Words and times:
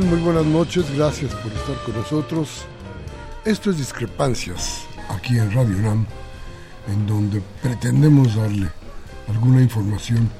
Muy 0.00 0.20
buenas 0.20 0.46
noches, 0.46 0.90
gracias 0.96 1.34
por 1.34 1.52
estar 1.52 1.76
con 1.84 1.94
nosotros. 1.94 2.64
Esto 3.44 3.70
es 3.70 3.76
Discrepancias, 3.76 4.84
aquí 5.10 5.36
en 5.38 5.52
Radio 5.52 5.76
UNAM, 5.76 6.06
en 6.88 7.06
donde 7.06 7.42
pretendemos 7.62 8.34
darle 8.34 8.68
alguna 9.28 9.60
información 9.60 10.30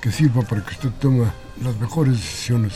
que 0.00 0.12
sirva 0.12 0.42
para 0.42 0.64
que 0.64 0.74
usted 0.74 0.90
tome 1.00 1.26
las 1.60 1.76
mejores 1.80 2.18
decisiones 2.18 2.72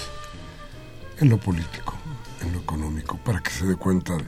en 1.21 1.29
lo 1.29 1.39
político, 1.39 1.95
en 2.43 2.53
lo 2.53 2.59
económico, 2.59 3.17
para 3.25 3.41
que 3.41 3.51
se 3.53 3.67
dé 3.67 3.77
cuenta 3.77 4.17
de 4.17 4.25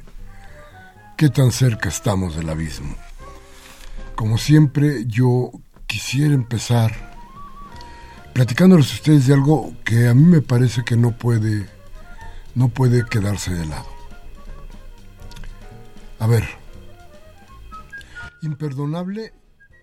qué 1.16 1.28
tan 1.28 1.50
cerca 1.50 1.88
estamos 1.88 2.36
del 2.36 2.48
abismo. 2.48 2.94
Como 4.14 4.38
siempre, 4.38 5.06
yo 5.06 5.50
quisiera 5.88 6.34
empezar 6.34 7.16
platicándoles 8.32 8.92
a 8.92 8.94
ustedes 8.94 9.26
de 9.26 9.34
algo 9.34 9.74
que 9.84 10.06
a 10.06 10.14
mí 10.14 10.22
me 10.22 10.40
parece 10.40 10.84
que 10.84 10.96
no 10.96 11.10
puede 11.10 11.74
no 12.56 12.70
puede 12.70 13.04
quedarse 13.04 13.54
de 13.54 13.66
lado. 13.66 13.86
A 16.18 16.26
ver, 16.26 16.48
imperdonable 18.42 19.32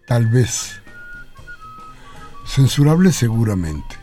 tal 0.08 0.26
vez, 0.28 0.82
censurable 2.46 3.14
seguramente. 3.14 3.96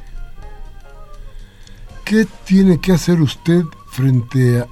¿Qué 2.04 2.26
tiene 2.44 2.81
que 2.81 2.92
hacer 2.92 3.20
usted 3.20 3.64
frente 3.91 4.64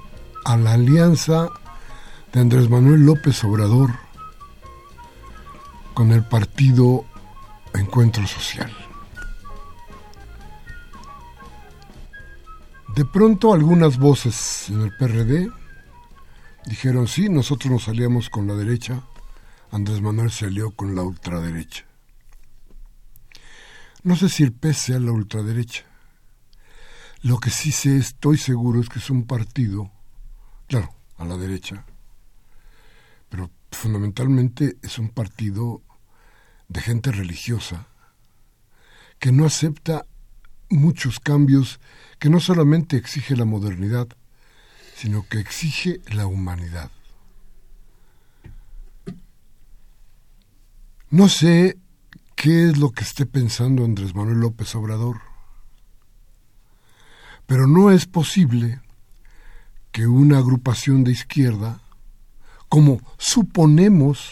a, 0.45 0.57
la 0.57 0.73
alianza 0.73 1.49
de 2.33 2.39
Andrés 2.39 2.69
Manuel 2.69 3.05
López 3.05 3.43
Obrador 3.43 3.91
con 5.93 6.11
el 6.11 6.23
partido 6.23 7.05
Encuentro 7.73 8.25
Social? 8.27 8.78
De 12.95 13.05
pronto 13.05 13.53
algunas 13.53 13.97
voces 13.97 14.69
en 14.69 14.81
el 14.81 14.95
PRD 14.97 15.47
dijeron, 16.65 17.07
sí, 17.07 17.29
nosotros 17.29 17.71
nos 17.71 17.83
salíamos 17.83 18.29
con 18.29 18.47
la 18.47 18.55
derecha, 18.55 19.03
Andrés 19.71 20.01
Manuel 20.01 20.31
se 20.31 20.45
alió 20.45 20.71
con 20.71 20.95
la 20.95 21.03
ultraderecha. 21.03 21.85
No 24.03 24.15
sé 24.15 24.27
si 24.29 24.43
el 24.43 24.53
PS 24.53 24.77
sea 24.77 24.99
la 24.99 25.11
ultraderecha. 25.11 25.83
Lo 27.21 27.37
que 27.37 27.51
sí 27.51 27.71
sé, 27.71 27.97
estoy 27.97 28.37
seguro, 28.37 28.81
es 28.81 28.89
que 28.89 28.99
es 28.99 29.09
un 29.09 29.25
partido, 29.25 29.91
claro, 30.67 30.89
a 31.17 31.25
la 31.25 31.37
derecha, 31.37 31.85
pero 33.29 33.51
fundamentalmente 33.71 34.77
es 34.81 34.97
un 34.97 35.09
partido 35.09 35.83
de 36.69 36.81
gente 36.81 37.11
religiosa 37.11 37.87
que 39.19 39.31
no 39.31 39.45
acepta 39.45 40.05
muchos 40.69 41.19
cambios 41.19 41.79
que 42.19 42.29
no 42.29 42.39
solamente 42.39 42.97
exige 42.97 43.35
la 43.35 43.45
modernidad, 43.45 44.07
sino 44.95 45.25
que 45.27 45.39
exige 45.39 46.01
la 46.11 46.27
humanidad. 46.27 46.91
No 51.09 51.27
sé 51.27 51.77
qué 52.35 52.69
es 52.69 52.77
lo 52.77 52.91
que 52.91 53.03
esté 53.03 53.25
pensando 53.25 53.83
Andrés 53.83 54.13
Manuel 54.13 54.39
López 54.39 54.75
Obrador, 54.75 55.21
pero 57.47 57.65
no 57.65 57.91
es 57.91 58.05
posible 58.05 58.81
que 59.91 60.05
una 60.05 60.37
agrupación 60.37 61.03
de 61.03 61.11
izquierda, 61.11 61.81
como 62.67 63.01
suponemos, 63.17 64.31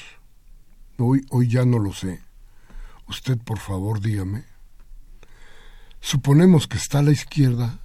hoy, 1.00 1.26
hoy 1.32 1.48
ya 1.48 1.66
no 1.66 1.80
lo 1.80 1.94
sé, 1.94 2.22
usted 3.08 3.38
por 3.40 3.58
favor 3.58 4.00
dígame, 4.00 4.46
Suponemos 6.00 6.68
que 6.68 6.78
está 6.78 7.00
a 7.00 7.04
la 7.04 7.12
izquierda, 7.12 7.80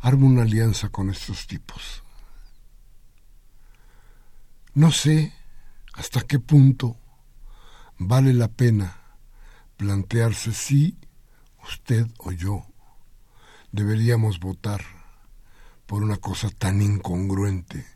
arma 0.00 0.26
una 0.26 0.42
alianza 0.42 0.88
con 0.88 1.10
estos 1.10 1.46
tipos. 1.46 2.02
No 4.74 4.92
sé 4.92 5.32
hasta 5.94 6.20
qué 6.20 6.38
punto 6.38 6.96
vale 7.98 8.32
la 8.32 8.48
pena 8.48 8.96
plantearse 9.76 10.52
si 10.52 10.96
usted 11.64 12.06
o 12.18 12.30
yo 12.32 12.66
deberíamos 13.72 14.38
votar 14.38 14.82
por 15.86 16.02
una 16.02 16.16
cosa 16.16 16.50
tan 16.50 16.80
incongruente, 16.82 17.86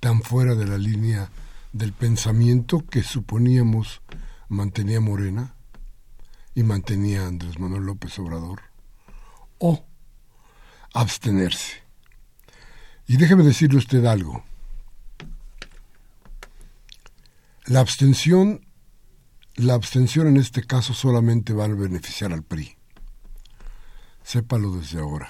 tan 0.00 0.22
fuera 0.22 0.54
de 0.54 0.66
la 0.66 0.78
línea 0.78 1.30
del 1.72 1.92
pensamiento 1.92 2.84
que 2.86 3.02
suponíamos 3.02 4.02
mantenía 4.48 5.00
Morena 5.00 5.54
y 6.54 6.62
mantenía 6.62 7.26
Andrés 7.26 7.58
Manuel 7.58 7.84
López 7.84 8.18
Obrador, 8.18 8.62
o 9.58 9.84
abstenerse. 10.92 11.82
Y 13.06 13.16
déjeme 13.16 13.42
decirle 13.42 13.78
usted 13.78 14.04
algo. 14.04 14.44
La 17.66 17.80
abstención, 17.80 18.66
la 19.54 19.74
abstención 19.74 20.26
en 20.26 20.36
este 20.36 20.64
caso 20.64 20.94
solamente 20.94 21.52
va 21.52 21.64
a 21.64 21.68
beneficiar 21.68 22.32
al 22.32 22.42
PRI. 22.42 22.76
Sépalo 24.22 24.76
desde 24.76 25.00
ahora. 25.00 25.28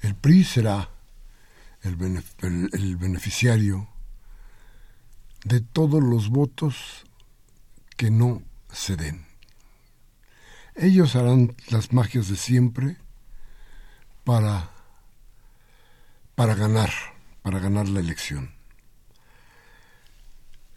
El 0.00 0.14
PRI 0.14 0.44
será 0.44 0.90
el, 1.82 2.22
el 2.72 2.96
beneficiario 2.96 3.88
de 5.44 5.60
todos 5.60 6.02
los 6.02 6.28
votos 6.28 7.04
que 7.96 8.10
no 8.10 8.42
se 8.72 8.96
den. 8.96 9.26
Ellos 10.74 11.14
harán 11.14 11.54
las 11.70 11.92
magias 11.92 12.28
de 12.28 12.36
siempre 12.36 12.96
para, 14.24 14.70
para 16.34 16.54
ganar, 16.54 16.90
para 17.42 17.60
ganar 17.60 17.88
la 17.88 18.00
elección. 18.00 18.54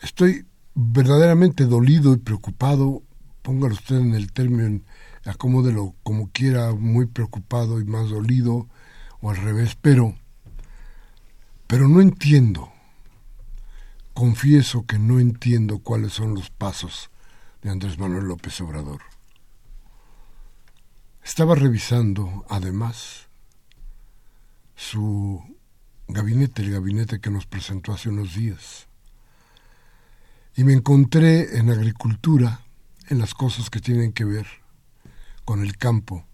Estoy 0.01 0.45
verdaderamente 0.75 1.65
dolido 1.65 2.13
y 2.13 2.17
preocupado, 2.17 3.01
póngalo 3.41 3.73
usted 3.73 3.97
en 3.97 4.13
el 4.13 4.31
término, 4.31 4.81
acomódelo 5.25 5.95
como 6.03 6.29
quiera, 6.31 6.73
muy 6.73 7.07
preocupado 7.07 7.81
y 7.81 7.85
más 7.85 8.09
dolido, 8.09 8.67
o 9.21 9.31
al 9.31 9.37
revés, 9.37 9.75
pero, 9.81 10.15
pero 11.65 11.87
no 11.87 12.01
entiendo 12.01 12.71
confieso 14.17 14.83
que 14.87 14.97
no 14.97 15.19
entiendo 15.19 15.77
cuáles 15.77 16.13
son 16.13 16.33
los 16.33 16.49
pasos 16.49 17.11
de 17.61 17.69
Andrés 17.69 17.99
Manuel 17.99 18.23
López 18.23 18.59
Obrador. 18.61 19.03
estaba 21.23 21.53
revisando, 21.53 22.43
además, 22.49 23.27
su 24.75 25.39
gabinete, 26.07 26.63
el 26.63 26.71
gabinete 26.71 27.19
que 27.19 27.29
nos 27.29 27.45
presentó 27.45 27.93
hace 27.93 28.09
unos 28.09 28.33
días. 28.33 28.87
Y 30.55 30.63
me 30.63 30.73
encontré 30.73 31.59
en 31.59 31.69
agricultura, 31.69 32.61
en 33.09 33.19
las 33.19 33.35
cosas 33.35 33.69
que 33.69 33.81
tienen 33.81 34.13
que 34.13 34.25
ver 34.25 34.47
con 35.45 35.61
el 35.61 35.77
campo, 35.77 36.25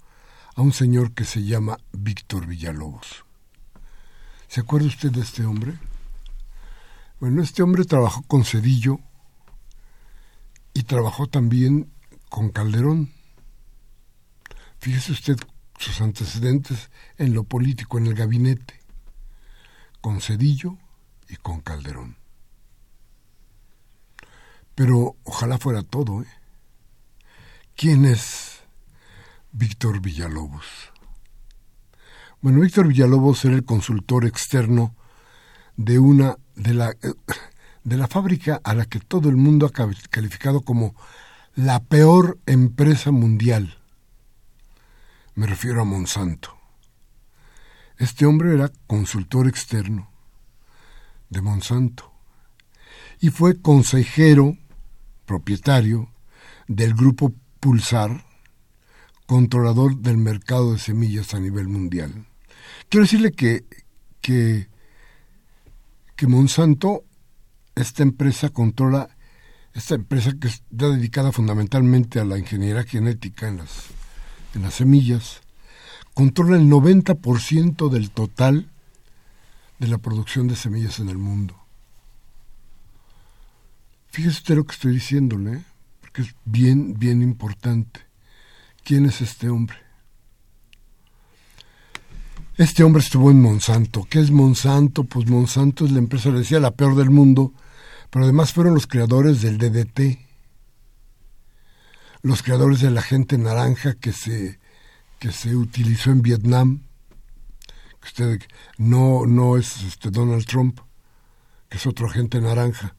a 0.56 0.62
un 0.62 0.72
señor 0.72 1.12
que 1.12 1.26
se 1.26 1.44
llama 1.44 1.78
Víctor 1.92 2.48
Villalobos. 2.48 3.26
¿Se 4.48 4.62
acuerda 4.62 4.88
usted 4.88 5.12
de 5.12 5.20
este 5.20 5.44
hombre? 5.44 5.78
Bueno, 7.24 7.42
este 7.42 7.64
hombre 7.64 7.86
trabajó 7.86 8.22
con 8.24 8.44
Cedillo 8.44 9.00
y 10.74 10.84
trabajó 10.84 11.26
también 11.26 11.90
con 12.28 12.50
Calderón. 12.50 13.14
Fíjese 14.80 15.14
usted 15.14 15.38
sus 15.80 16.02
antecedentes 16.02 16.92
en 17.18 17.34
lo 17.34 17.46
político, 17.46 17.98
en 17.98 18.08
el 18.08 18.14
gabinete, 18.14 18.78
con 20.02 20.20
Cedillo 20.20 20.78
y 21.30 21.38
con 21.38 21.62
Calderón. 21.62 22.18
Pero 24.76 25.16
ojalá 25.24 25.58
fuera 25.58 25.82
todo. 25.82 26.24
¿eh? 26.24 26.28
¿Quién 27.78 28.04
es 28.04 28.64
Víctor 29.54 30.02
Villalobos? 30.02 30.66
Bueno, 32.42 32.60
Víctor 32.60 32.86
Villalobos 32.86 33.46
era 33.46 33.56
el 33.56 33.64
consultor 33.64 34.26
externo 34.26 34.94
de 35.78 36.00
una 36.00 36.38
de 36.56 36.74
la 36.74 36.96
de 37.84 37.98
la 37.98 38.08
fábrica 38.08 38.62
a 38.64 38.74
la 38.74 38.86
que 38.86 39.00
todo 39.00 39.30
el 39.30 39.36
mundo 39.36 39.66
ha 39.66 39.72
calificado 40.10 40.62
como 40.62 40.96
la 41.56 41.84
peor 41.84 42.40
empresa 42.46 43.12
mundial. 43.12 43.78
Me 45.36 45.48
refiero 45.48 45.82
a 45.82 45.86
Monsanto. 45.86 46.58
Este 47.98 48.26
hombre 48.26 48.54
era 48.54 48.72
consultor 48.88 49.48
externo 49.48 50.10
de 51.30 51.42
Monsanto 51.42 52.12
y 53.20 53.30
fue 53.30 53.62
consejero 53.62 54.58
propietario 55.26 56.10
del 56.68 56.94
grupo 56.94 57.34
Pulsar, 57.60 58.26
controlador 59.26 59.98
del 59.98 60.18
mercado 60.18 60.74
de 60.74 60.80
semillas 60.80 61.34
a 61.34 61.40
nivel 61.40 61.68
mundial. 61.68 62.26
Quiero 62.90 63.06
decirle 63.06 63.32
que, 63.32 63.64
que, 64.22 64.68
que 66.24 66.28
Monsanto, 66.28 67.04
esta 67.76 68.02
empresa 68.02 68.48
controla, 68.48 69.10
esta 69.74 69.96
empresa 69.96 70.32
que 70.40 70.48
está 70.48 70.88
dedicada 70.90 71.34
fundamentalmente 71.34 72.22
a 72.22 72.24
la 72.24 72.38
ingeniería 72.38 72.84
genética 72.84 73.50
en 73.50 73.58
las, 73.58 73.88
en 74.56 74.62
las 74.62 74.76
semillas, 74.76 75.42
controla 76.14 76.56
el 76.56 76.70
90% 76.70 77.90
del 77.90 78.10
total 78.12 78.70
de 79.80 79.88
la 79.90 79.98
producción 79.98 80.48
de 80.48 80.56
semillas 80.56 81.00
en 81.00 81.10
el 81.10 81.18
mundo. 81.18 81.58
Fíjese 84.08 84.38
usted 84.38 84.56
lo 84.56 84.64
que 84.64 84.76
estoy 84.76 84.94
diciéndole, 84.94 85.66
porque 86.00 86.22
es 86.22 86.34
bien, 86.46 86.98
bien 86.98 87.22
importante. 87.22 88.00
¿Quién 88.86 89.08
es 89.08 89.20
este 89.20 89.50
hombre? 89.50 89.83
Este 92.56 92.84
hombre 92.84 93.02
estuvo 93.02 93.32
en 93.32 93.42
Monsanto. 93.42 94.06
¿Qué 94.08 94.20
es 94.20 94.30
Monsanto? 94.30 95.06
Pues 95.06 95.28
Monsanto 95.28 95.86
es 95.86 95.92
la 95.92 95.98
empresa, 95.98 96.30
le 96.30 96.40
decía, 96.40 96.60
la 96.60 96.76
peor 96.76 96.96
del 96.96 97.10
mundo, 97.10 97.52
pero 98.12 98.26
además 98.26 98.54
fueron 98.54 98.76
los 98.76 98.86
creadores 98.86 99.42
del 99.42 99.58
DDT, 99.58 100.20
los 102.22 102.44
creadores 102.44 102.80
de 102.82 102.92
la 102.92 103.02
gente 103.02 103.40
naranja 103.40 103.96
que 103.96 104.14
se, 104.14 104.60
que 105.18 105.32
se 105.32 105.56
utilizó 105.56 106.12
en 106.12 106.22
Vietnam. 106.22 106.84
Usted 108.04 108.40
no, 108.78 109.26
no 109.26 109.58
es 109.58 109.82
este 109.82 110.12
Donald 110.12 110.46
Trump, 110.46 110.80
que 111.70 111.78
es 111.78 111.88
otro 111.88 112.06
agente 112.06 112.40
naranja. 112.40 112.96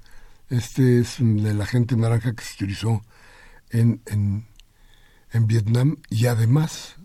Este 0.48 0.98
es 0.98 1.18
de 1.20 1.54
la 1.54 1.66
gente 1.66 1.96
naranja 1.96 2.34
que 2.34 2.42
se 2.42 2.54
utilizó 2.54 3.02
en, 3.70 4.02
en, 4.06 4.48
en 5.30 5.46
Vietnam 5.46 5.98
y 6.10 6.26
además 6.26 6.96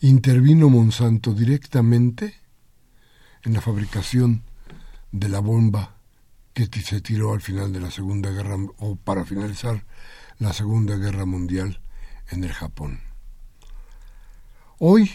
intervino 0.00 0.68
Monsanto 0.68 1.32
directamente 1.32 2.34
en 3.44 3.54
la 3.54 3.60
fabricación 3.60 4.42
de 5.12 5.28
la 5.28 5.40
bomba 5.40 5.96
que 6.52 6.66
se 6.80 7.00
tiró 7.00 7.32
al 7.32 7.40
final 7.40 7.72
de 7.72 7.80
la 7.80 7.90
Segunda 7.90 8.30
Guerra 8.30 8.56
o 8.78 8.96
para 8.96 9.24
finalizar 9.24 9.84
la 10.38 10.52
Segunda 10.52 10.96
Guerra 10.96 11.26
Mundial 11.26 11.80
en 12.30 12.44
el 12.44 12.52
Japón. 12.52 13.00
Hoy, 14.78 15.10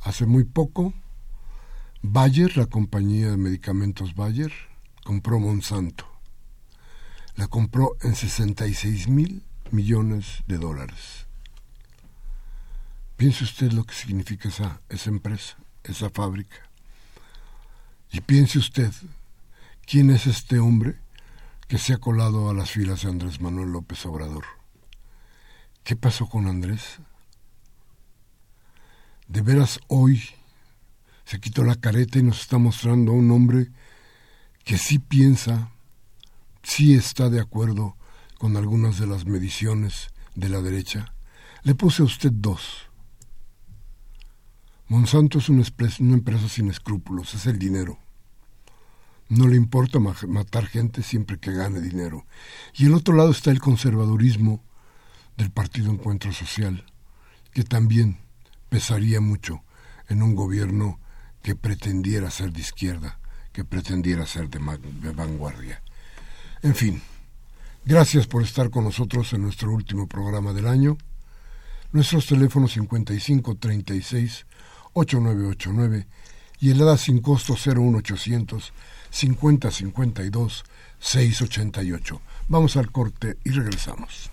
hace 0.00 0.26
muy 0.26 0.44
poco, 0.44 0.92
Bayer, 2.02 2.56
la 2.56 2.66
compañía 2.66 3.30
de 3.30 3.36
medicamentos 3.36 4.14
Bayer, 4.14 4.52
compró 5.04 5.40
Monsanto. 5.40 6.06
La 7.34 7.48
compró 7.48 7.96
en 8.02 8.14
66 8.14 9.08
mil 9.08 9.42
millones 9.70 10.44
de 10.46 10.58
dólares. 10.58 11.25
Piense 13.16 13.44
usted 13.44 13.72
lo 13.72 13.84
que 13.84 13.94
significa 13.94 14.48
esa, 14.48 14.80
esa 14.88 15.10
empresa, 15.10 15.56
esa 15.84 16.10
fábrica. 16.10 16.56
Y 18.12 18.20
piense 18.20 18.58
usted 18.58 18.92
quién 19.86 20.10
es 20.10 20.26
este 20.26 20.58
hombre 20.58 20.96
que 21.68 21.78
se 21.78 21.94
ha 21.94 21.98
colado 21.98 22.50
a 22.50 22.54
las 22.54 22.70
filas 22.70 23.02
de 23.02 23.10
Andrés 23.10 23.40
Manuel 23.40 23.72
López 23.72 24.04
Obrador. 24.06 24.44
¿Qué 25.82 25.96
pasó 25.96 26.26
con 26.26 26.46
Andrés? 26.46 26.98
De 29.28 29.40
veras 29.40 29.80
hoy 29.88 30.22
se 31.24 31.40
quitó 31.40 31.64
la 31.64 31.74
careta 31.74 32.18
y 32.18 32.22
nos 32.22 32.40
está 32.40 32.58
mostrando 32.58 33.12
a 33.12 33.16
un 33.16 33.30
hombre 33.30 33.70
que 34.64 34.78
sí 34.78 34.98
piensa, 34.98 35.70
sí 36.62 36.94
está 36.94 37.30
de 37.30 37.40
acuerdo 37.40 37.96
con 38.38 38.56
algunas 38.56 38.98
de 38.98 39.06
las 39.06 39.24
mediciones 39.24 40.10
de 40.34 40.48
la 40.48 40.60
derecha. 40.60 41.14
Le 41.62 41.74
puse 41.74 42.02
a 42.02 42.04
usted 42.04 42.30
dos. 42.32 42.86
Monsanto 44.88 45.38
es 45.38 45.48
una, 45.48 45.64
empresa 46.14 46.48
sin 46.48 46.70
escrúpulos, 46.70 47.34
es 47.34 47.46
el 47.46 47.58
dinero. 47.58 47.98
No 49.28 49.48
le 49.48 49.56
importa 49.56 49.98
matar 49.98 50.66
gente 50.66 51.02
siempre 51.02 51.38
que 51.38 51.52
gane 51.52 51.80
dinero. 51.80 52.24
Y 52.74 52.86
el 52.86 52.94
otro 52.94 53.16
lado 53.16 53.32
está 53.32 53.50
el 53.50 53.58
conservadurismo 53.58 54.62
del 55.36 55.50
Partido 55.50 55.90
Encuentro 55.90 56.32
Social, 56.32 56.84
que 57.52 57.64
también 57.64 58.18
pesaría 58.68 59.20
mucho 59.20 59.64
en 60.08 60.22
un 60.22 60.36
gobierno 60.36 61.00
que 61.42 61.56
pretendiera 61.56 62.30
ser 62.30 62.52
de 62.52 62.60
izquierda, 62.60 63.18
que 63.52 63.64
pretendiera 63.64 64.24
ser 64.24 64.48
de, 64.48 64.60
de 65.00 65.10
vanguardia. 65.10 65.82
En 66.62 66.76
fin, 66.76 67.02
gracias 67.84 68.28
por 68.28 68.44
estar 68.44 68.70
con 68.70 68.84
nosotros 68.84 69.32
en 69.32 69.42
nuestro 69.42 69.72
último 69.72 70.06
programa 70.06 70.52
del 70.52 70.68
año. 70.68 70.96
Nuestros 71.90 72.26
teléfonos 72.26 72.72
55 72.72 73.56
36 73.56 74.46
8989 74.96 76.06
y 76.58 76.70
el 76.70 76.80
EDA 76.80 76.96
sin 76.96 77.20
costo 77.20 77.54
01800 77.54 78.72
5052 79.10 80.64
688. 80.98 82.20
Vamos 82.48 82.76
al 82.76 82.90
corte 82.90 83.36
y 83.44 83.50
regresamos. 83.50 84.30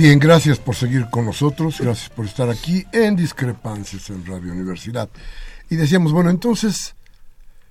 Bien, 0.00 0.18
gracias 0.18 0.58
por 0.58 0.74
seguir 0.74 1.10
con 1.10 1.26
nosotros, 1.26 1.78
gracias 1.78 2.08
por 2.08 2.24
estar 2.24 2.48
aquí 2.48 2.86
en 2.90 3.16
Discrepancias 3.16 4.08
en 4.08 4.24
Radio 4.24 4.50
Universidad. 4.50 5.10
Y 5.68 5.76
decíamos, 5.76 6.12
bueno, 6.14 6.30
entonces, 6.30 6.94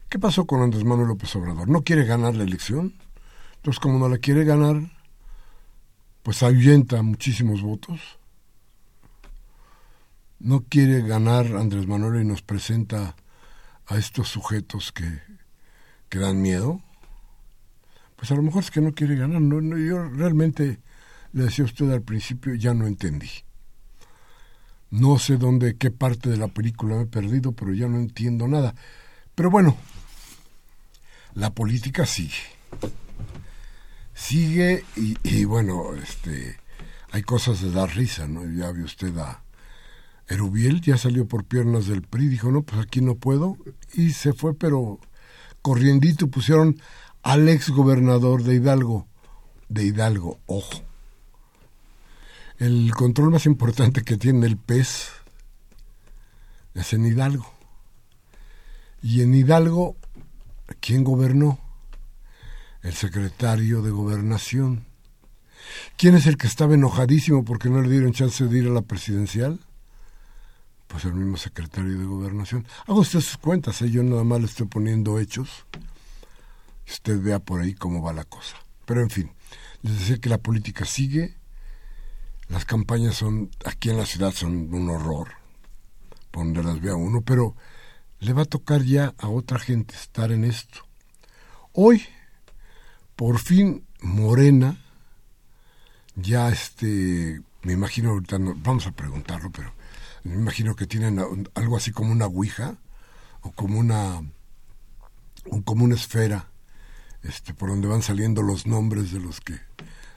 ¿qué 0.09 0.19
pasó 0.19 0.45
con 0.45 0.61
Andrés 0.61 0.83
Manuel 0.83 1.07
López 1.07 1.35
Obrador? 1.35 1.67
¿No 1.67 1.81
quiere 1.81 2.05
ganar 2.05 2.35
la 2.35 2.43
elección? 2.43 2.93
Entonces, 3.55 3.79
como 3.79 3.97
no 3.97 4.07
la 4.07 4.19
quiere 4.19 4.43
ganar, 4.43 4.79
pues 6.21 6.43
ahuyenta 6.43 7.01
muchísimos 7.01 7.63
votos. 7.63 7.99
No 10.37 10.65
quiere 10.69 11.01
ganar 11.01 11.47
Andrés 11.55 11.87
Manuel 11.87 12.21
y 12.21 12.25
nos 12.25 12.43
presenta 12.43 13.15
a 13.87 13.97
estos 13.97 14.27
sujetos 14.27 14.91
que, 14.91 15.19
que 16.09 16.19
dan 16.19 16.43
miedo. 16.43 16.79
Pues 18.17 18.29
a 18.29 18.35
lo 18.35 18.43
mejor 18.43 18.61
es 18.61 18.69
que 18.69 18.81
no 18.81 18.93
quiere 18.93 19.15
ganar. 19.15 19.41
No, 19.41 19.61
no, 19.61 19.79
yo 19.79 20.03
realmente 20.09 20.77
le 21.33 21.43
decía 21.43 21.65
usted 21.65 21.91
al 21.91 22.01
principio, 22.01 22.55
ya 22.55 22.73
no 22.73 22.87
entendí. 22.87 23.29
No 24.91 25.19
sé 25.19 25.37
dónde, 25.37 25.77
qué 25.77 25.91
parte 25.91 26.29
de 26.29 26.37
la 26.37 26.47
película 26.47 26.95
me 26.95 27.03
he 27.03 27.07
perdido, 27.07 27.51
pero 27.51 27.73
ya 27.73 27.87
no 27.87 27.97
entiendo 27.97 28.47
nada. 28.47 28.73
Pero 29.35 29.51
bueno, 29.51 29.77
la 31.35 31.53
política 31.53 32.05
sigue. 32.05 32.33
Sigue 34.13 34.83
y, 34.95 35.45
bueno, 35.45 35.95
este, 35.95 36.57
hay 37.11 37.21
cosas 37.21 37.61
de 37.61 37.71
dar 37.71 37.95
risa, 37.95 38.27
¿no? 38.27 38.43
Ya 38.51 38.71
vio 38.71 38.85
usted 38.85 39.15
a 39.17 39.43
Erubiel, 40.27 40.81
ya 40.81 40.97
salió 40.97 41.27
por 41.27 41.45
piernas 41.45 41.87
del 41.87 42.01
PRI, 42.01 42.27
dijo, 42.27 42.51
no, 42.51 42.63
pues 42.63 42.81
aquí 42.81 43.01
no 43.01 43.15
puedo, 43.15 43.57
y 43.93 44.11
se 44.11 44.33
fue, 44.33 44.53
pero 44.53 44.99
corriendito 45.61 46.27
pusieron 46.27 46.81
al 47.23 47.47
ex 47.47 47.69
gobernador 47.69 48.43
de 48.43 48.55
Hidalgo, 48.55 49.07
de 49.69 49.85
Hidalgo, 49.85 50.39
ojo, 50.45 50.83
el 52.59 52.93
control 52.93 53.31
más 53.31 53.45
importante 53.45 54.03
que 54.03 54.17
tiene 54.17 54.45
el 54.45 54.57
pez 54.57 55.11
es 56.73 56.93
en 56.93 57.05
Hidalgo. 57.05 57.49
Y 59.01 59.21
en 59.21 59.33
Hidalgo, 59.33 59.95
¿quién 60.81 61.05
gobernó? 61.05 61.57
El 62.81 62.93
secretario 62.93 63.81
de 63.81 63.91
gobernación. 63.91 64.85
¿Quién 65.97 66.15
es 66.15 66.27
el 66.27 66.37
que 66.37 66.47
estaba 66.47 66.73
enojadísimo 66.73 67.45
porque 67.45 67.69
no 67.69 67.81
le 67.81 67.89
dieron 67.89 68.11
chance 68.11 68.43
de 68.43 68.57
ir 68.57 68.67
a 68.67 68.71
la 68.71 68.81
presidencial? 68.81 69.59
Pues 70.87 71.05
el 71.05 71.13
mismo 71.13 71.37
secretario 71.37 71.97
de 71.97 72.05
gobernación. 72.05 72.67
Haga 72.87 72.99
usted 72.99 73.21
sus 73.21 73.37
cuentas, 73.37 73.81
¿eh? 73.81 73.89
yo 73.89 74.03
nada 74.03 74.25
más 74.25 74.41
le 74.41 74.47
estoy 74.47 74.67
poniendo 74.67 75.17
hechos. 75.17 75.65
Usted 76.89 77.21
vea 77.21 77.39
por 77.39 77.61
ahí 77.61 77.73
cómo 77.73 78.01
va 78.01 78.11
la 78.11 78.25
cosa. 78.25 78.57
Pero 78.85 79.01
en 79.01 79.09
fin, 79.09 79.31
les 79.81 79.97
decía 79.97 80.17
que 80.17 80.29
la 80.29 80.39
política 80.39 80.83
sigue 80.83 81.38
las 82.49 82.65
campañas 82.65 83.15
son, 83.15 83.51
aquí 83.63 83.89
en 83.89 83.97
la 83.97 84.05
ciudad 84.05 84.31
son 84.31 84.73
un 84.73 84.89
horror, 84.89 85.29
donde 86.33 86.63
las 86.63 86.81
vea 86.81 86.95
uno, 86.95 87.21
pero 87.21 87.55
le 88.19 88.33
va 88.33 88.41
a 88.41 88.45
tocar 88.45 88.83
ya 88.83 89.13
a 89.17 89.29
otra 89.29 89.59
gente 89.59 89.95
estar 89.95 90.31
en 90.31 90.43
esto. 90.43 90.79
Hoy, 91.73 92.03
por 93.15 93.39
fin, 93.39 93.85
Morena, 94.01 94.77
ya 96.15 96.49
este, 96.49 97.41
me 97.61 97.73
imagino 97.73 98.11
ahorita, 98.11 98.37
vamos 98.39 98.87
a 98.87 98.91
preguntarlo, 98.91 99.51
pero 99.51 99.71
me 100.23 100.33
imagino 100.33 100.75
que 100.75 100.87
tienen 100.87 101.19
algo 101.53 101.77
así 101.77 101.91
como 101.91 102.11
una 102.11 102.25
ouija, 102.25 102.77
o 103.41 103.51
como 103.51 103.79
una, 103.79 104.21
como 105.63 105.85
una 105.85 105.95
esfera, 105.95 106.49
este, 107.23 107.53
por 107.53 107.69
donde 107.69 107.87
van 107.87 108.01
saliendo 108.01 108.41
los 108.41 108.65
nombres 108.65 109.11
de 109.11 109.19
los 109.19 109.39
que 109.39 109.59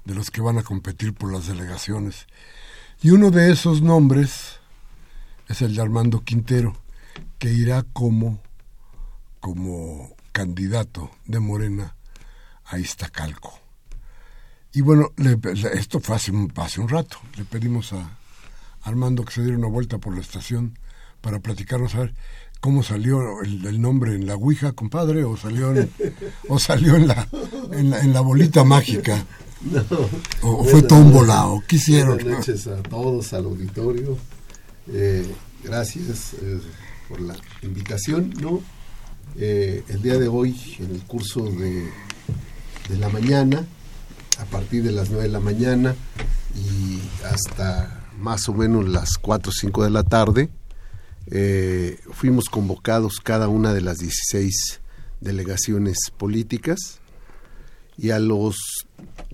de 0.05 0.15
los 0.15 0.31
que 0.31 0.41
van 0.41 0.59
a 0.59 0.63
competir 0.63 1.15
por 1.15 1.33
las 1.33 1.47
delegaciones. 1.47 2.27
Y 3.03 3.11
uno 3.11 3.31
de 3.31 3.53
esos 3.53 3.83
nombres 3.83 4.61
es 5.49 5.63
el 5.63 5.75
de 5.75 5.83
Armando 5.83 6.23
Quintero, 6.25 6.77
que 7.39 7.53
irá 7.53 7.85
como, 7.93 8.41
como 9.41 10.15
candidato 10.33 11.11
de 11.27 11.41
Morena 11.41 11.97
a 12.65 12.79
Iztacalco. 12.79 13.59
Y 14.73 14.81
bueno, 14.81 15.11
esto 15.75 16.01
fue 16.01 16.17
hace 16.17 16.31
un, 16.31 16.53
un 16.79 16.89
rato. 16.89 17.19
Le 17.37 17.45
pedimos 17.45 17.93
a 17.93 18.19
Armando 18.83 19.25
que 19.25 19.33
se 19.33 19.43
diera 19.43 19.59
una 19.59 19.69
vuelta 19.69 19.99
por 19.99 20.15
la 20.15 20.21
estación 20.21 20.79
para 21.21 21.41
platicarnos 21.41 21.95
a 21.95 22.01
ver 22.01 22.15
cómo 22.61 22.83
salió 22.83 23.43
el, 23.43 23.81
nombre 23.83 24.15
en 24.15 24.27
la 24.27 24.37
Ouija, 24.37 24.73
compadre, 24.73 25.25
o 25.25 25.37
salió 25.37 25.75
en, 25.75 25.91
o 26.49 26.59
salió 26.61 26.95
en 26.95 27.09
la, 27.09 27.29
en 27.73 27.91
la, 27.91 28.01
en 28.01 28.13
la 28.13 28.21
bolita 28.21 28.65
mágica. 28.65 29.27
No. 29.65 29.85
¿O 30.43 30.65
fue 30.65 30.83
todo 30.83 30.99
un 30.99 31.13
volado? 31.13 31.63
¿Qué 31.69 31.77
hicieron? 31.77 32.17
Buenas 32.17 32.39
noches 32.39 32.67
a 32.67 32.83
todos, 32.83 33.33
al 33.33 33.45
auditorio. 33.45 34.17
Eh, 34.89 35.25
gracias 35.63 36.35
eh, 36.35 36.61
por 37.09 37.21
la 37.21 37.37
invitación. 37.63 38.35
¿no? 38.41 38.61
Eh, 39.37 39.85
el 39.89 40.03
día 40.03 40.19
de 40.19 40.29
hoy, 40.29 40.57
en 40.81 40.91
el 40.91 41.03
curso 41.03 41.45
de, 41.45 41.89
de 42.89 42.99
la 42.99 43.09
mañana, 43.09 43.65
a 44.39 44.45
partir 44.47 44.83
de 44.83 44.93
las 44.93 45.11
9 45.11 45.25
de 45.25 45.31
la 45.31 45.41
mañana 45.41 45.95
y 46.57 47.01
hasta 47.25 48.09
más 48.19 48.49
o 48.49 48.55
menos 48.55 48.89
las 48.89 49.17
4 49.19 49.51
o 49.51 49.53
5 49.53 49.85
de 49.85 49.91
la 49.91 50.03
tarde, 50.03 50.51
fuimos 52.11 52.47
convocados 52.51 53.21
cada 53.23 53.49
una 53.49 53.73
de 53.73 53.81
las 53.81 53.99
16 53.99 54.81
delegaciones 55.21 55.99
políticas 56.19 57.01
y 57.97 58.11
a 58.11 58.19
los 58.19 58.57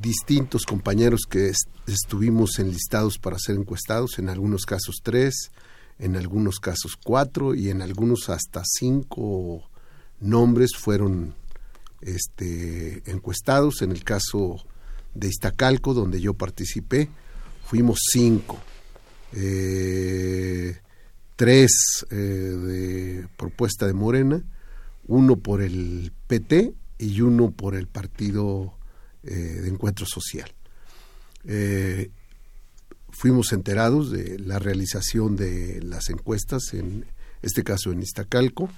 distintos 0.01 0.65
compañeros 0.65 1.23
que 1.29 1.53
estuvimos 1.87 2.59
enlistados 2.59 3.19
para 3.19 3.39
ser 3.39 3.57
encuestados, 3.57 4.19
en 4.19 4.29
algunos 4.29 4.65
casos 4.65 4.97
tres, 5.03 5.51
en 5.99 6.17
algunos 6.17 6.61
casos 6.61 6.97
cuatro 7.03 7.55
y 7.55 7.71
en 7.71 7.83
algunos 7.83 8.29
hasta 8.29 8.63
cinco 8.65 9.69
nombres 10.21 10.77
fueron 10.77 11.35
este, 12.01 13.03
encuestados. 13.11 13.83
En 13.83 13.91
el 13.91 14.05
caso 14.05 14.65
de 15.15 15.29
Iztacalco, 15.29 15.95
donde 15.95 16.21
yo 16.21 16.35
participé, 16.35 17.09
fuimos 17.65 17.99
cinco. 18.13 18.59
Eh, 19.33 20.79
tres 21.37 22.07
eh, 22.11 22.15
de 22.15 23.29
propuesta 23.37 23.87
de 23.87 23.93
Morena, 23.93 24.43
uno 25.07 25.37
por 25.37 25.63
el 25.63 26.13
PT 26.27 26.75
y 26.99 27.21
uno 27.21 27.51
por 27.51 27.75
el 27.75 27.87
Partido 27.87 28.78
eh, 29.25 29.35
de 29.35 29.69
Encuentro 29.69 30.07
Social. 30.07 30.53
Eh, 31.45 32.11
fuimos 33.11 33.53
enterados 33.53 34.11
de 34.11 34.39
la 34.39 34.59
realización 34.59 35.37
de 35.37 35.83
las 35.83 36.09
encuestas, 36.09 36.75
en 36.75 37.07
este 37.43 37.65
caso 37.65 37.91
en 37.91 38.03
Iztacalco. 38.03 38.71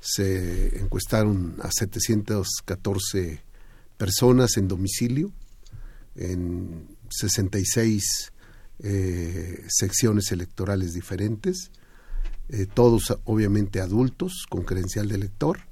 Se 0.00 0.78
encuestaron 0.78 1.56
a 1.62 1.70
714 1.70 3.40
personas 3.96 4.56
en 4.56 4.68
domicilio, 4.68 5.32
en 6.16 6.88
66 7.08 8.32
eh, 8.80 9.64
secciones 9.68 10.32
electorales 10.32 10.92
diferentes, 10.92 11.70
todos 12.74 13.16
obviamente 13.24 13.80
adultos 13.80 14.44
con 14.50 14.64
credencial 14.64 15.08
de 15.08 15.14
elector 15.14 15.71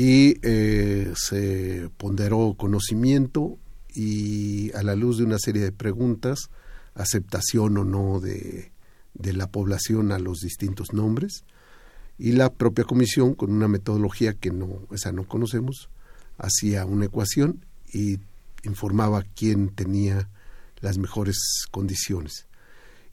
y 0.00 0.38
eh, 0.42 1.12
se 1.16 1.90
ponderó 1.96 2.54
conocimiento 2.56 3.58
y 3.92 4.70
a 4.76 4.84
la 4.84 4.94
luz 4.94 5.18
de 5.18 5.24
una 5.24 5.40
serie 5.40 5.60
de 5.60 5.72
preguntas, 5.72 6.50
aceptación 6.94 7.76
o 7.78 7.84
no 7.84 8.20
de, 8.20 8.70
la 9.14 9.50
población 9.50 10.12
a 10.12 10.20
los 10.20 10.38
distintos 10.38 10.92
nombres 10.92 11.42
y 12.16 12.30
la 12.30 12.48
propia 12.52 12.84
comisión 12.84 13.34
con 13.34 13.50
una 13.50 13.66
metodología 13.66 14.34
que 14.34 14.52
no 14.52 14.86
esa 14.92 15.10
no 15.10 15.26
conocemos 15.26 15.90
hacía 16.36 16.86
una 16.86 17.06
ecuación 17.06 17.66
y 17.92 18.20
informaba 18.62 19.24
quién 19.34 19.68
tenía 19.70 20.28
las 20.80 20.96
mejores 20.98 21.64
condiciones. 21.72 22.46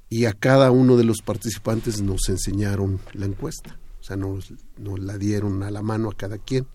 Y 0.08 0.26
a 0.26 0.34
cada 0.34 0.70
uno 0.70 0.98
de 0.98 1.04
los 1.04 1.24
participantes 1.24 2.04
nos 2.04 2.30
enseñaron 2.30 3.00
la 3.14 3.26
encuesta 3.26 3.80
o 4.06 4.08
sea, 4.08 4.18
nos, 4.18 4.54
la 5.00 5.18
dieron 5.18 5.64
a 5.64 5.72
la 5.72 5.82
mano 5.82 6.12
a 6.12 6.14
cada 6.14 6.38
quien, 6.38 6.68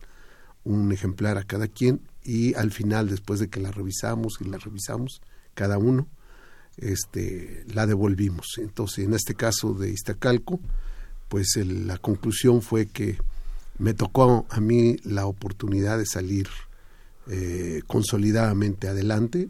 un 0.65 0.93
ejemplar 0.93 1.39
a 1.39 1.45
cada 1.45 1.69
quien, 1.69 2.01
y 2.23 2.55
al 2.55 2.71
final, 2.71 3.09
después 3.09 3.41
de 3.41 3.49
que 3.49 3.61
la 3.61 3.71
revisamos 3.71 4.39
y 4.41 4.45
la 4.45 4.59
revisamos, 4.59 5.23
cada 5.55 5.79
uno, 5.79 6.07
este, 6.77 7.65
la 7.73 7.87
devolvimos. 7.87 8.59
Entonces, 8.59 9.05
en 9.05 9.15
este 9.15 9.35
caso 9.35 9.75
de 9.75 9.91
Iztacalco, 9.91 10.61
pues 11.29 11.57
la 11.57 11.99
conclusión 11.99 12.63
fue 12.63 12.87
que 12.87 13.19
me 13.79 13.95
tocó 13.95 14.47
a 14.51 14.61
mí 14.61 14.97
la 15.05 15.27
oportunidad 15.27 15.99
de 15.99 16.07
salir 16.07 16.49
eh, 17.29 17.83
consolidadamente 17.87 18.89
adelante 18.89 19.49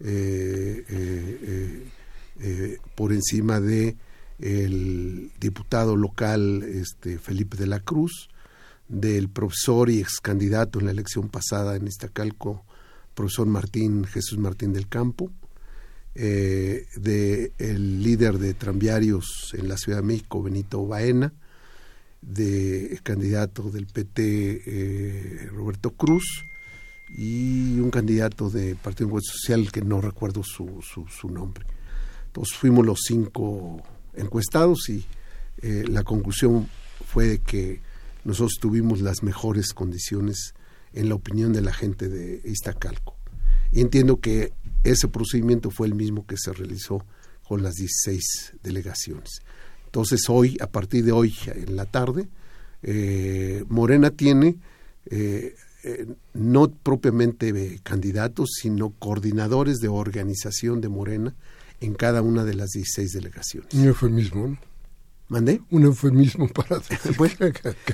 eh, 0.00 0.84
eh, 2.40 2.78
por 2.94 3.12
encima 3.12 3.60
de 3.60 3.96
el 4.38 5.32
diputado 5.40 5.96
local 5.96 6.62
este, 6.62 7.18
Felipe 7.18 7.56
de 7.56 7.66
la 7.66 7.80
Cruz, 7.80 8.28
del 8.88 9.28
profesor 9.28 9.90
y 9.90 10.00
ex 10.00 10.20
candidato 10.20 10.78
en 10.78 10.86
la 10.86 10.92
elección 10.92 11.28
pasada 11.28 11.76
en 11.76 11.86
Iztacalco, 11.86 12.64
profesor 13.14 13.46
Martín 13.46 14.04
Jesús 14.04 14.38
Martín 14.38 14.72
del 14.72 14.88
Campo, 14.88 15.30
eh, 16.14 16.86
de 16.96 17.52
el 17.58 18.02
líder 18.02 18.38
de 18.38 18.54
tranviarios 18.54 19.54
en 19.54 19.68
la 19.68 19.76
Ciudad 19.76 19.98
de 19.98 20.06
México, 20.06 20.42
Benito 20.42 20.86
Baena, 20.86 21.32
de 22.22 22.98
candidato 23.02 23.70
del 23.70 23.86
PT, 23.86 24.62
eh, 24.66 25.48
Roberto 25.52 25.90
Cruz, 25.90 26.44
y 27.16 27.78
un 27.80 27.90
candidato 27.90 28.50
de 28.50 28.74
Partido 28.74 29.10
Social 29.20 29.70
que 29.72 29.82
no 29.82 30.00
recuerdo 30.00 30.42
su, 30.42 30.82
su, 30.82 31.28
nombre. 31.30 31.64
Entonces 32.26 32.56
fuimos 32.56 32.84
los 32.84 33.00
cinco 33.06 33.82
encuestados 34.14 34.88
y 34.88 35.04
eh, 35.62 35.84
la 35.88 36.02
conclusión 36.02 36.68
fue 37.06 37.38
que 37.38 37.80
nosotros 38.24 38.58
tuvimos 38.60 39.00
las 39.00 39.22
mejores 39.22 39.72
condiciones 39.72 40.54
en 40.92 41.08
la 41.08 41.14
opinión 41.14 41.52
de 41.52 41.62
la 41.62 41.72
gente 41.72 42.08
de 42.08 42.40
Iztacalco. 42.44 43.16
Y 43.72 43.80
entiendo 43.80 44.20
que 44.20 44.52
ese 44.84 45.08
procedimiento 45.08 45.70
fue 45.70 45.86
el 45.86 45.94
mismo 45.94 46.26
que 46.26 46.36
se 46.36 46.52
realizó 46.52 47.04
con 47.46 47.62
las 47.62 47.74
16 47.74 48.54
delegaciones. 48.62 49.42
Entonces 49.86 50.28
hoy, 50.28 50.56
a 50.60 50.66
partir 50.66 51.04
de 51.04 51.12
hoy 51.12 51.34
en 51.46 51.76
la 51.76 51.86
tarde, 51.86 52.28
eh, 52.82 53.64
Morena 53.68 54.10
tiene 54.10 54.56
eh, 55.06 55.54
eh, 55.84 56.06
no 56.34 56.70
propiamente 56.70 57.80
candidatos, 57.82 58.50
sino 58.60 58.90
coordinadores 58.90 59.78
de 59.78 59.88
organización 59.88 60.80
de 60.80 60.88
Morena 60.88 61.34
en 61.80 61.94
cada 61.94 62.22
una 62.22 62.44
de 62.44 62.54
las 62.54 62.70
16 62.70 63.12
delegaciones. 63.12 63.72
Un 63.72 63.86
eufemismo, 63.86 64.48
¿no? 64.48 64.67
¿Mandé? 65.28 65.60
Un 65.70 65.84
eufemismo 65.84 66.48
para 66.54 66.80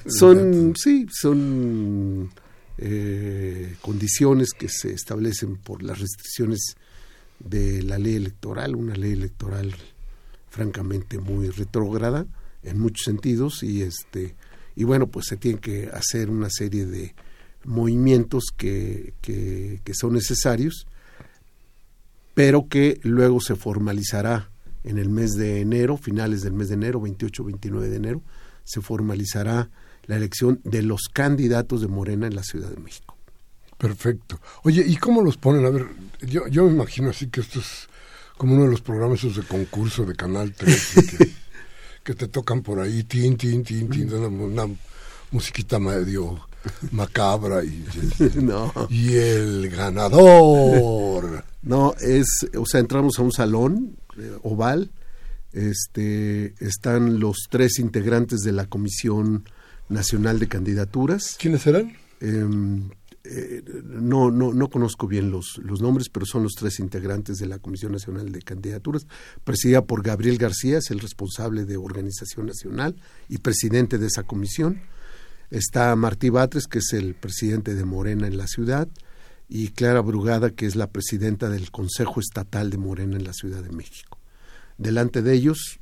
son, 0.07 0.75
sí, 0.77 1.07
son 1.11 2.31
eh, 2.79 3.77
condiciones 3.81 4.51
que 4.53 4.69
se 4.69 4.93
establecen 4.93 5.57
por 5.57 5.83
las 5.83 5.99
restricciones 5.99 6.77
de 7.41 7.83
la 7.83 7.99
ley 7.99 8.15
electoral, 8.17 8.77
una 8.77 8.95
ley 8.95 9.13
electoral 9.13 9.75
francamente 10.49 11.19
muy 11.19 11.51
retrógrada 11.51 12.27
en 12.63 12.79
muchos 12.79 13.05
sentidos 13.05 13.63
y 13.63 13.83
este 13.83 14.37
y 14.77 14.85
bueno 14.85 15.09
pues 15.09 15.27
se 15.27 15.37
tiene 15.37 15.59
que 15.59 15.89
hacer 15.93 16.31
una 16.31 16.49
serie 16.49 16.87
de 16.87 17.15
movimientos 17.65 18.45
que, 18.57 19.15
que, 19.21 19.81
que 19.85 19.95
son 19.95 20.13
necesarios 20.13 20.87
pero 22.35 22.69
que 22.69 23.01
luego 23.03 23.41
se 23.41 23.57
formalizará 23.57 24.51
en 24.85 24.99
el 24.99 25.09
mes 25.09 25.33
de 25.33 25.61
enero, 25.61 25.97
finales 25.97 26.43
del 26.43 26.53
mes 26.53 26.69
de 26.69 26.75
enero, 26.75 27.01
28, 27.01 27.45
29 27.45 27.89
de 27.89 27.97
enero, 27.97 28.23
se 28.65 28.81
formalizará 28.81 29.71
la 30.07 30.17
elección 30.17 30.61
de 30.65 30.83
los 30.83 31.09
candidatos 31.13 31.81
de 31.81 31.89
Morena 31.89 32.27
en 32.27 32.37
la 32.37 32.43
Ciudad 32.43 32.71
de 32.71 32.81
México. 32.81 33.17
Perfecto. 33.79 34.41
Oye, 34.63 34.85
¿y 34.87 34.97
cómo 34.97 35.23
los 35.23 35.37
ponen? 35.37 35.65
A 35.67 35.71
ver, 35.71 35.87
yo, 36.21 36.47
yo 36.49 36.65
me 36.65 36.73
imagino 36.73 37.11
así 37.11 37.29
que 37.29 37.41
esto 37.41 37.61
es 37.61 37.89
como 38.37 38.55
uno 38.55 38.65
de 38.65 38.71
los 38.71 38.81
programas 38.81 39.19
esos 39.19 39.37
de 39.37 39.43
concurso 39.43 40.05
de 40.05 40.15
Canal 40.15 40.53
3 40.53 40.95
que, 42.05 42.15
te 42.15 42.29
tocan 42.29 42.63
por 42.63 42.81
ahí, 42.81 43.05
tin, 43.05 43.37
tin, 43.37 43.63
tin, 43.65 43.89
tin, 43.89 44.13
una, 44.13 44.67
musiquita 45.31 45.79
medio 45.79 46.47
macabra 46.93 47.65
y, 47.65 47.85
no. 48.37 48.73
y 48.91 49.15
el 49.17 49.71
ganador. 49.71 51.45
No, 51.63 51.95
es, 52.01 52.27
o 52.57 52.67
sea, 52.67 52.81
entramos 52.81 53.19
a 53.19 53.23
un 53.23 53.33
salón 53.33 53.97
oval, 54.43 54.91
este, 55.53 56.55
están 56.59 57.21
los 57.21 57.47
tres 57.49 57.79
integrantes 57.79 58.41
de 58.41 58.53
la 58.53 58.67
comisión 58.67 59.45
Nacional 59.89 60.39
de 60.39 60.49
Candidaturas. 60.49 61.37
¿Quiénes 61.39 61.67
eran? 61.67 61.93
Em, 62.21 62.91
eh, 63.27 63.63
no, 63.85 64.31
no, 64.31 64.53
no 64.53 64.69
conozco 64.69 65.07
bien 65.07 65.31
los, 65.31 65.59
los 65.63 65.81
nombres, 65.81 66.09
pero 66.11 66.27
son 66.27 66.43
los 66.43 66.53
tres 66.53 66.79
integrantes 66.79 67.39
de 67.39 67.47
la 67.47 67.59
Comisión 67.59 67.93
Nacional 67.93 68.31
de 68.31 68.43
Candidaturas, 68.43 69.07
presidida 69.45 69.85
por 69.85 70.03
Gabriel 70.03 70.37
García, 70.37 70.79
es 70.79 70.91
el 70.91 71.01
responsable 71.01 71.65
de 71.65 71.79
Organización 71.79 72.47
Nacional 72.47 72.97
y 73.29 73.39
presidente 73.39 73.97
de 73.97 74.09
esa 74.09 74.25
comisión. 74.25 74.83
Está 75.51 75.95
Martí 75.97 76.29
Batres, 76.29 76.67
que 76.67 76.81
es 76.81 76.93
el 76.93 77.15
presidente 77.15 77.75
de 77.75 77.85
Morena 77.85 78.27
en 78.27 78.37
la 78.37 78.47
ciudad, 78.47 78.89
y 79.55 79.69
Clara 79.69 80.01
Brugada, 80.01 80.51
que 80.51 80.67
es 80.67 80.75
la 80.75 80.89
presidenta 80.89 81.49
del 81.49 81.71
Consejo 81.71 82.19
Estatal 82.19 82.71
de 82.71 82.77
Morena 82.77 83.17
en 83.17 83.23
la 83.23 83.33
Ciudad 83.33 83.63
de 83.63 83.71
México. 83.71 84.19
Delante 84.79 85.23
de 85.23 85.33
ellos, 85.33 85.79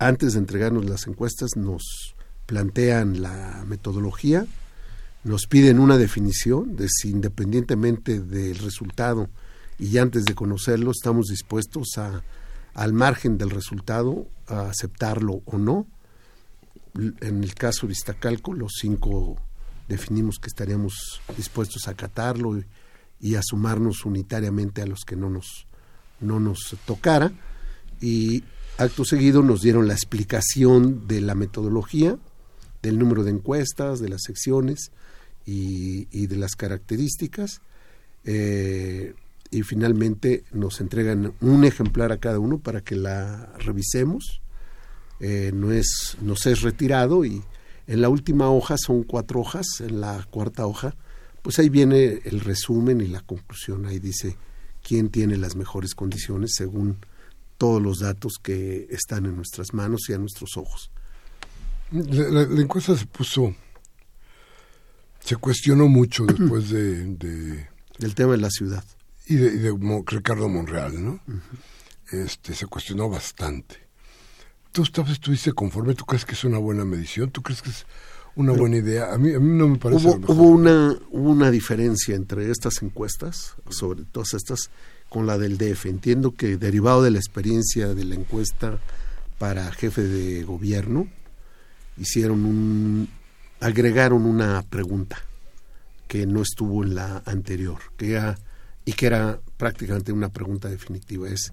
antes 0.00 0.32
de 0.32 0.40
entregarnos 0.40 0.84
las 0.84 1.06
encuestas, 1.06 1.50
nos 1.54 2.16
plantean 2.46 3.22
la 3.22 3.64
metodología, 3.68 4.44
nos 5.22 5.46
piden 5.46 5.78
una 5.78 5.98
definición 5.98 6.74
de 6.74 6.88
si 6.88 7.10
independientemente 7.10 8.18
del 8.18 8.58
resultado 8.58 9.30
y 9.78 9.98
antes 9.98 10.24
de 10.24 10.34
conocerlo 10.34 10.90
estamos 10.90 11.28
dispuestos 11.28 11.96
a, 11.96 12.24
al 12.74 12.92
margen 12.92 13.38
del 13.38 13.50
resultado, 13.50 14.26
a 14.48 14.62
aceptarlo 14.62 15.42
o 15.44 15.58
no. 15.58 15.86
En 17.20 17.44
el 17.44 17.54
caso 17.54 17.86
de 17.86 17.92
Iztacalco, 17.92 18.52
los 18.52 18.72
cinco 18.80 19.38
definimos 19.88 20.38
que 20.38 20.48
estaríamos 20.48 21.20
dispuestos 21.36 21.88
a 21.88 21.92
acatarlo 21.92 22.62
y, 23.20 23.34
a 23.34 23.40
sumarnos 23.42 24.04
unitariamente 24.04 24.82
a 24.82 24.86
los 24.86 25.00
que 25.06 25.16
no 25.16 25.30
nos, 25.30 25.66
no 26.20 26.40
nos 26.40 26.76
tocara. 26.84 27.32
Y 28.00 28.42
acto 28.78 29.04
seguido 29.04 29.42
nos 29.42 29.62
dieron 29.62 29.86
la 29.86 29.94
explicación 29.94 31.06
de 31.06 31.20
la 31.20 31.34
metodología, 31.34 32.18
del 32.82 32.98
número 32.98 33.22
de 33.22 33.30
encuestas, 33.30 34.00
de 34.00 34.08
las 34.08 34.22
secciones 34.22 34.90
y, 35.46 36.26
de 36.26 36.36
las 36.36 36.56
características. 36.56 37.60
Eh, 38.24 39.14
y 39.52 39.62
finalmente 39.62 40.44
nos 40.52 40.80
entregan 40.80 41.34
un 41.40 41.64
ejemplar 41.64 42.10
a 42.10 42.16
cada 42.16 42.38
uno 42.38 42.58
para 42.58 42.80
que 42.80 42.96
la 42.96 43.52
revisemos. 43.58 44.40
Eh, 45.20 45.52
no 45.54 45.70
es, 45.70 46.16
nos 46.20 46.46
es 46.46 46.62
retirado 46.62 47.24
y 47.24 47.42
en 47.86 48.00
la 48.00 48.08
última 48.08 48.50
hoja 48.50 48.76
son 48.78 49.02
cuatro 49.02 49.40
hojas, 49.40 49.66
en 49.80 50.00
la 50.00 50.26
cuarta 50.30 50.66
hoja, 50.66 50.94
pues 51.42 51.58
ahí 51.58 51.68
viene 51.68 52.20
el 52.24 52.40
resumen 52.40 53.00
y 53.00 53.08
la 53.08 53.20
conclusión. 53.20 53.86
Ahí 53.86 53.98
dice 53.98 54.36
quién 54.82 55.10
tiene 55.10 55.36
las 55.36 55.56
mejores 55.56 55.94
condiciones 55.94 56.52
según 56.54 56.98
todos 57.58 57.82
los 57.82 58.00
datos 58.00 58.34
que 58.42 58.86
están 58.90 59.26
en 59.26 59.36
nuestras 59.36 59.72
manos 59.72 60.08
y 60.08 60.12
a 60.12 60.18
nuestros 60.18 60.56
ojos. 60.56 60.90
La, 61.90 62.42
encuesta 62.42 62.96
se 62.96 63.06
puso, 63.06 63.54
se 65.20 65.36
cuestionó 65.36 65.88
mucho 65.88 66.24
después 66.24 66.70
de, 66.70 67.68
del 67.98 68.14
tema 68.14 68.32
de 68.32 68.38
la 68.38 68.50
ciudad 68.50 68.84
y 69.26 69.36
de, 69.36 69.72
Ricardo 70.06 70.48
Monreal, 70.48 71.04
¿no? 71.04 71.20
Este 72.10 72.54
se 72.54 72.66
cuestionó 72.66 73.08
bastante. 73.08 73.76
Tú 74.72 74.82
estuviste 74.82 75.52
conforme, 75.52 75.94
tú 75.94 76.04
crees 76.04 76.24
que 76.24 76.32
es 76.32 76.44
una 76.44 76.58
buena 76.58 76.84
medición, 76.84 77.30
tú 77.30 77.42
crees 77.42 77.62
que 77.62 77.70
es 77.70 77.86
una 78.34 78.52
buena 78.52 78.78
idea. 78.78 79.12
A 79.12 79.18
mí, 79.18 79.34
a 79.34 79.38
mí 79.38 79.56
no 79.56 79.68
me 79.68 79.78
parece. 79.78 80.06
Hubo, 80.06 80.32
hubo 80.32 80.48
una, 80.48 80.96
una 81.10 81.50
diferencia 81.50 82.14
entre 82.16 82.50
estas 82.50 82.82
encuestas, 82.82 83.54
sobre 83.68 84.04
todas 84.04 84.32
estas, 84.34 84.70
con 85.10 85.26
la 85.26 85.36
del 85.36 85.58
DF. 85.58 85.86
Entiendo 85.86 86.34
que 86.34 86.56
derivado 86.56 87.02
de 87.02 87.10
la 87.10 87.18
experiencia 87.18 87.94
de 87.94 88.04
la 88.04 88.14
encuesta 88.14 88.78
para 89.38 89.70
jefe 89.72 90.02
de 90.02 90.42
gobierno, 90.44 91.08
hicieron 91.98 92.44
un 92.44 93.08
agregaron 93.60 94.24
una 94.24 94.62
pregunta 94.62 95.18
que 96.08 96.26
no 96.26 96.42
estuvo 96.42 96.82
en 96.82 96.96
la 96.96 97.22
anterior 97.26 97.78
que 97.96 98.20
y 98.84 98.92
que 98.92 99.06
era 99.06 99.40
prácticamente 99.56 100.12
una 100.12 100.30
pregunta 100.30 100.68
definitiva 100.68 101.28
es 101.28 101.52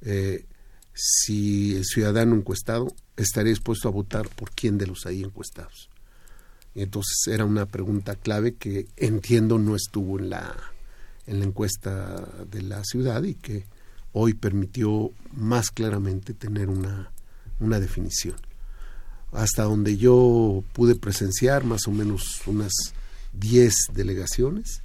eh, 0.00 0.46
si 0.94 1.76
el 1.76 1.84
ciudadano 1.84 2.34
encuestado 2.36 2.94
estaría 3.16 3.50
dispuesto 3.50 3.88
a 3.88 3.92
votar 3.92 4.28
por 4.28 4.50
quién 4.50 4.78
de 4.78 4.86
los 4.86 5.06
ahí 5.06 5.22
encuestados 5.22 5.88
entonces 6.74 7.26
era 7.26 7.44
una 7.44 7.66
pregunta 7.66 8.14
clave 8.14 8.54
que 8.54 8.86
entiendo 8.96 9.58
no 9.58 9.76
estuvo 9.76 10.18
en 10.18 10.30
la 10.30 10.54
en 11.26 11.38
la 11.38 11.44
encuesta 11.44 12.26
de 12.50 12.62
la 12.62 12.82
ciudad 12.84 13.22
y 13.22 13.34
que 13.34 13.64
hoy 14.12 14.34
permitió 14.34 15.12
más 15.32 15.70
claramente 15.70 16.34
tener 16.34 16.68
una, 16.68 17.12
una 17.60 17.78
definición 17.78 18.36
hasta 19.32 19.62
donde 19.62 19.96
yo 19.96 20.64
pude 20.72 20.96
presenciar 20.96 21.64
más 21.64 21.86
o 21.86 21.92
menos 21.92 22.42
unas 22.46 22.72
10 23.32 23.72
delegaciones. 23.92 24.82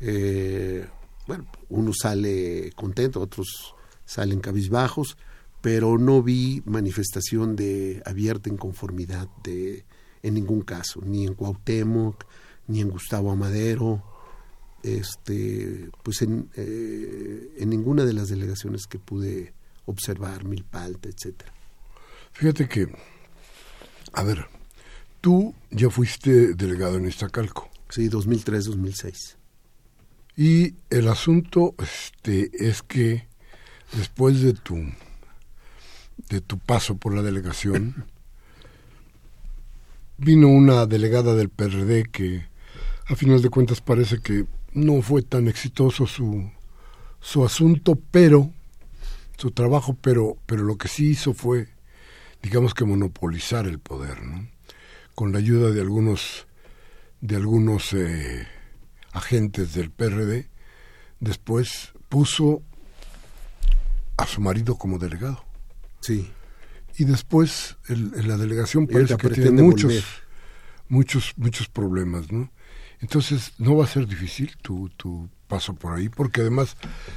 Eh, 0.00 0.86
bueno, 1.26 1.46
uno 1.68 1.92
sale 1.92 2.72
contento, 2.74 3.20
otros 3.20 3.74
salen 4.04 4.40
cabizbajos, 4.40 5.16
pero 5.62 5.96
no 5.96 6.22
vi 6.22 6.62
manifestación 6.66 7.56
de 7.56 8.02
abierta 8.04 8.50
inconformidad 8.50 9.28
de, 9.42 9.86
en 10.22 10.34
ningún 10.34 10.60
caso, 10.60 11.00
ni 11.02 11.26
en 11.26 11.34
Cuauhtémoc, 11.34 12.26
ni 12.66 12.82
en 12.82 12.90
Gustavo 12.90 13.32
Amadero, 13.32 14.02
este, 14.82 15.88
pues 16.02 16.20
en, 16.20 16.50
eh, 16.56 17.54
en 17.56 17.70
ninguna 17.70 18.04
de 18.04 18.12
las 18.12 18.28
delegaciones 18.28 18.86
que 18.86 18.98
pude 18.98 19.54
observar, 19.86 20.44
Milpalta, 20.44 21.08
etcétera. 21.08 21.52
Fíjate 22.32 22.68
que 22.68 22.88
a 24.12 24.22
ver, 24.22 24.46
tú 25.20 25.54
ya 25.70 25.88
fuiste 25.88 26.54
delegado 26.54 26.96
en 26.96 27.06
Iztacalco. 27.06 27.70
Sí, 27.88 28.08
2003-2006. 28.08 29.36
Y 30.36 30.74
el 30.90 31.08
asunto 31.08 31.74
este, 31.78 32.50
es 32.52 32.82
que 32.82 33.26
después 33.92 34.42
de 34.42 34.52
tu 34.54 34.76
de 36.28 36.40
tu 36.40 36.58
paso 36.58 36.96
por 36.96 37.14
la 37.14 37.22
delegación, 37.22 38.06
vino 40.18 40.48
una 40.48 40.86
delegada 40.86 41.34
del 41.34 41.48
PRD 41.48 42.04
que 42.10 42.46
a 43.06 43.16
final 43.16 43.42
de 43.42 43.50
cuentas 43.50 43.80
parece 43.80 44.18
que 44.18 44.46
no 44.72 45.02
fue 45.02 45.22
tan 45.22 45.48
exitoso 45.48 46.06
su, 46.06 46.50
su 47.20 47.44
asunto, 47.44 47.98
pero 48.10 48.50
su 49.36 49.50
trabajo, 49.50 49.96
pero, 50.00 50.36
pero 50.46 50.62
lo 50.62 50.76
que 50.76 50.88
sí 50.88 51.10
hizo 51.10 51.34
fue, 51.34 51.68
digamos 52.42 52.74
que 52.74 52.84
monopolizar 52.84 53.66
el 53.66 53.78
poder, 53.78 54.22
¿no? 54.22 54.48
Con 55.14 55.32
la 55.32 55.38
ayuda 55.38 55.70
de 55.70 55.80
algunos, 55.80 56.46
de 57.20 57.36
algunos 57.36 57.92
eh, 57.92 58.46
agentes 59.12 59.74
del 59.74 59.90
PRD, 59.90 60.48
después 61.20 61.92
puso 62.08 62.62
a 64.16 64.26
su 64.26 64.40
marido 64.40 64.76
como 64.76 64.98
delegado. 64.98 65.44
Sí. 66.02 66.30
Y 66.98 67.04
después 67.04 67.76
en 67.88 68.28
la 68.28 68.36
delegación 68.36 68.86
parece 68.86 69.16
que 69.16 69.30
tiene 69.30 69.62
muchos, 69.62 70.04
muchos, 70.88 71.32
muchos 71.36 71.68
problemas, 71.68 72.30
¿no? 72.30 72.50
Entonces 73.00 73.52
no 73.58 73.76
va 73.76 73.84
a 73.84 73.88
ser 73.88 74.06
difícil 74.06 74.56
tu, 74.60 74.88
tu 74.90 75.28
paso 75.48 75.74
por 75.74 75.94
ahí, 75.94 76.08
porque 76.08 76.42
además 76.42 76.76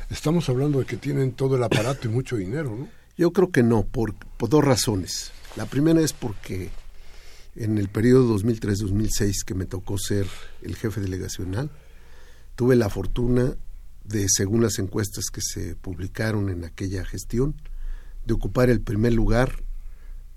estamos 0.10 0.50
hablando 0.50 0.80
de 0.80 0.86
que 0.86 0.98
tienen 0.98 1.34
todo 1.34 1.58
el 1.58 1.64
aparato 1.64 2.08
y 2.08 2.12
mucho 2.12 2.38
dinero, 2.38 2.76
¿no? 2.76 2.88
Yo 3.18 3.32
creo 3.32 3.52
que 3.52 3.64
no, 3.64 3.84
por, 3.84 4.16
por 4.16 4.50
dos 4.50 4.64
razones. 4.64 5.32
La 5.56 5.66
primera 5.66 6.02
es 6.02 6.12
porque 6.12 6.70
en 7.56 7.78
el 7.78 7.88
periodo 7.88 8.38
2003-2006 8.38 9.44
que 9.46 9.54
me 9.54 9.66
tocó 9.66 9.98
ser 9.98 10.28
el 10.62 10.76
jefe 10.76 11.02
delegacional, 11.02 11.70
tuve 12.56 12.76
la 12.76 12.90
fortuna 12.90 13.56
de, 14.04 14.26
según 14.28 14.62
las 14.62 14.80
encuestas 14.80 15.26
que 15.32 15.42
se 15.42 15.76
publicaron 15.76 16.50
en 16.50 16.66
aquella 16.66 17.06
gestión, 17.06 17.56
de 18.26 18.34
ocupar 18.34 18.70
el 18.70 18.82
primer 18.82 19.14
lugar 19.14 19.64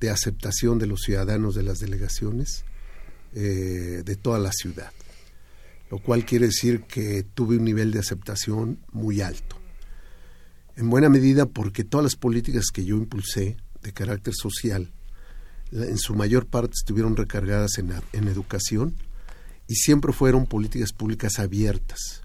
de 0.01 0.11
aceptación 0.11 0.79
de 0.79 0.87
los 0.87 1.01
ciudadanos 1.01 1.55
de 1.55 1.63
las 1.63 1.79
delegaciones 1.79 2.65
eh, 3.35 4.03
de 4.05 4.17
toda 4.17 4.39
la 4.39 4.53
ciudad, 4.53 4.93
lo 5.91 5.99
cual 5.99 6.25
quiere 6.25 6.47
decir 6.47 6.83
que 6.83 7.23
tuve 7.23 7.57
un 7.57 7.65
nivel 7.65 7.91
de 7.91 7.99
aceptación 7.99 8.79
muy 8.93 9.21
alto. 9.21 9.57
En 10.77 10.89
buena 10.91 11.09
medida 11.09 11.47
porque 11.47 11.85
todas 11.85 12.05
las 12.05 12.17
políticas 12.17 12.67
que 12.73 12.85
yo 12.85 12.97
impulsé 12.97 13.57
de 13.83 13.93
carácter 13.93 14.35
social, 14.35 14.93
en 15.73 15.99
su 15.99 16.15
mayor 16.15 16.47
parte 16.47 16.75
estuvieron 16.75 17.17
recargadas 17.17 17.79
en, 17.79 17.93
en 18.13 18.29
educación 18.29 18.95
y 19.67 19.75
siempre 19.75 20.13
fueron 20.13 20.47
políticas 20.47 20.93
públicas 20.93 21.39
abiertas. 21.39 22.23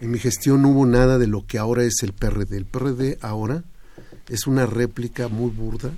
En 0.00 0.10
mi 0.10 0.18
gestión 0.18 0.62
no 0.62 0.70
hubo 0.70 0.86
nada 0.86 1.18
de 1.18 1.28
lo 1.28 1.46
que 1.46 1.58
ahora 1.58 1.84
es 1.84 2.02
el 2.02 2.12
PRD. 2.12 2.56
El 2.56 2.66
PRD 2.66 3.18
ahora 3.20 3.64
es 4.28 4.46
una 4.46 4.66
réplica 4.66 5.28
muy 5.28 5.50
burda 5.50 5.92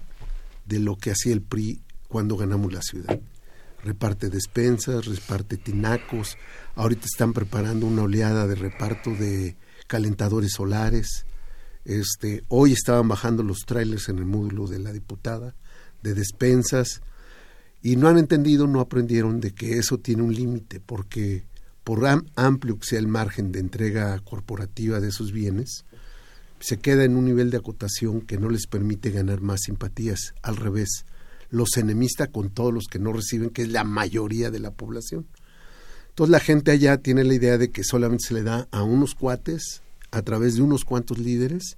de 0.67 0.79
lo 0.79 0.97
que 0.97 1.11
hacía 1.11 1.33
el 1.33 1.43
PRI 1.43 1.81
cuando 2.09 2.37
ganamos 2.37 2.73
la 2.73 2.83
ciudad. 2.83 3.21
Reparte 3.85 4.31
despensas, 4.31 5.07
reparte 5.07 5.57
tinacos, 5.57 6.37
ahorita 6.75 7.07
están 7.07 7.33
preparando 7.33 7.87
una 7.87 8.03
oleada 8.03 8.47
de 8.47 8.57
reparto 8.57 9.11
de 9.11 9.57
calentadores 9.87 10.53
solares. 10.53 11.25
Este, 11.85 12.43
hoy 12.49 12.73
estaban 12.73 13.07
bajando 13.07 13.43
los 13.43 13.61
trailers 13.65 14.09
en 14.09 14.19
el 14.19 14.25
módulo 14.25 14.67
de 14.67 14.81
la 14.81 14.93
diputada 14.93 15.55
de 16.03 16.15
despensas 16.15 17.01
y 17.83 17.97
no 17.97 18.09
han 18.09 18.19
entendido, 18.19 18.67
no 18.67 18.81
aprendieron 18.81 19.41
de 19.41 19.53
que 19.53 19.79
eso 19.79 19.99
tiene 19.99 20.23
un 20.23 20.35
límite, 20.35 20.81
porque 20.81 21.45
por 21.85 22.05
amplio 22.35 22.81
que 22.81 22.87
sea 22.87 22.99
el 22.99 23.07
margen 23.07 23.53
de 23.53 23.61
entrega 23.61 24.19
corporativa 24.21 24.99
de 24.99 25.09
esos 25.09 25.31
bienes, 25.31 25.85
se 26.67 26.79
queda 26.79 27.05
en 27.05 27.17
un 27.17 27.27
nivel 27.27 27.53
de 27.53 27.59
acotación 27.59 28.23
que 28.23 28.39
no 28.39 28.49
les 28.49 28.67
permite 28.67 29.13
ganar 29.13 29.41
más 29.41 29.61
simpatías. 29.67 30.35
Al 30.43 30.57
revés, 30.57 31.05
los 31.49 31.77
enemista 31.77 32.27
con 32.27 32.51
todos 32.51 32.75
los 32.75 32.87
que 32.91 32.99
no 32.99 33.13
reciben, 33.13 33.51
que 33.51 33.63
es 33.63 33.69
la 33.69 33.85
mayoría 33.85 34.51
de 34.51 34.59
la 34.59 34.73
población. 34.73 35.29
Entonces 36.09 36.33
la 36.33 36.41
gente 36.41 36.73
allá 36.73 36.97
tiene 36.97 37.23
la 37.23 37.35
idea 37.35 37.57
de 37.57 37.71
que 37.71 37.85
solamente 37.85 38.25
se 38.25 38.35
le 38.35 38.43
da 38.43 38.67
a 38.73 38.83
unos 38.83 39.15
cuates 39.15 39.83
a 40.11 40.23
través 40.23 40.57
de 40.57 40.63
unos 40.63 40.85
cuantos 40.85 41.21
líderes 41.21 41.77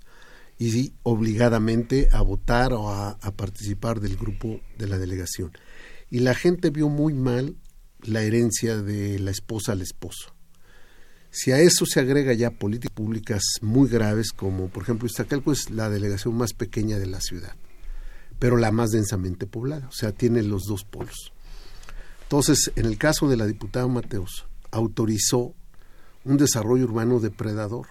y 0.59 0.95
obligadamente 1.03 2.09
a 2.11 2.23
votar 2.23 2.73
o 2.73 2.89
a, 2.89 3.11
a 3.11 3.31
participar 3.33 4.01
del 4.01 4.17
grupo 4.17 4.63
de 4.79 4.89
la 4.89 4.97
delegación. 4.97 5.53
Y 6.09 6.21
la 6.21 6.35
gente 6.35 6.71
vio 6.71 6.89
muy 6.89 7.13
mal 7.13 7.57
la 8.01 8.23
herencia 8.23 8.79
de 8.79 9.19
la 9.19 9.33
esposa 9.33 9.73
al 9.73 9.83
esposo. 9.83 10.38
Si 11.31 11.53
a 11.53 11.59
eso 11.59 11.85
se 11.85 12.01
agrega 12.01 12.33
ya 12.33 12.51
políticas 12.51 12.95
públicas 12.95 13.43
muy 13.61 13.89
graves, 13.89 14.33
como 14.33 14.69
por 14.69 14.83
ejemplo 14.83 15.07
Iztacalco 15.07 15.53
es 15.53 15.71
la 15.71 15.91
delegación 15.91 16.35
más 16.37 16.55
pequeña 16.55 16.99
de 16.99 17.07
la 17.07 17.21
ciudad, 17.21 17.55
pero 18.39 18.57
la 18.57 18.73
más 18.73 18.91
densamente 18.91 19.47
poblada, 19.47 19.87
o 19.89 19.93
sea, 19.93 20.13
tiene 20.13 20.43
los 20.43 20.65
dos 20.65 20.85
polos. 20.85 21.33
Entonces, 22.23 22.73
en 22.77 22.87
el 22.87 22.99
caso 22.99 23.29
de 23.29 23.37
la 23.37 23.47
diputada 23.47 23.87
Mateos, 23.87 24.47
autorizó 24.71 25.55
un 26.25 26.37
desarrollo 26.37 26.85
urbano 26.85 27.21
depredador. 27.21 27.87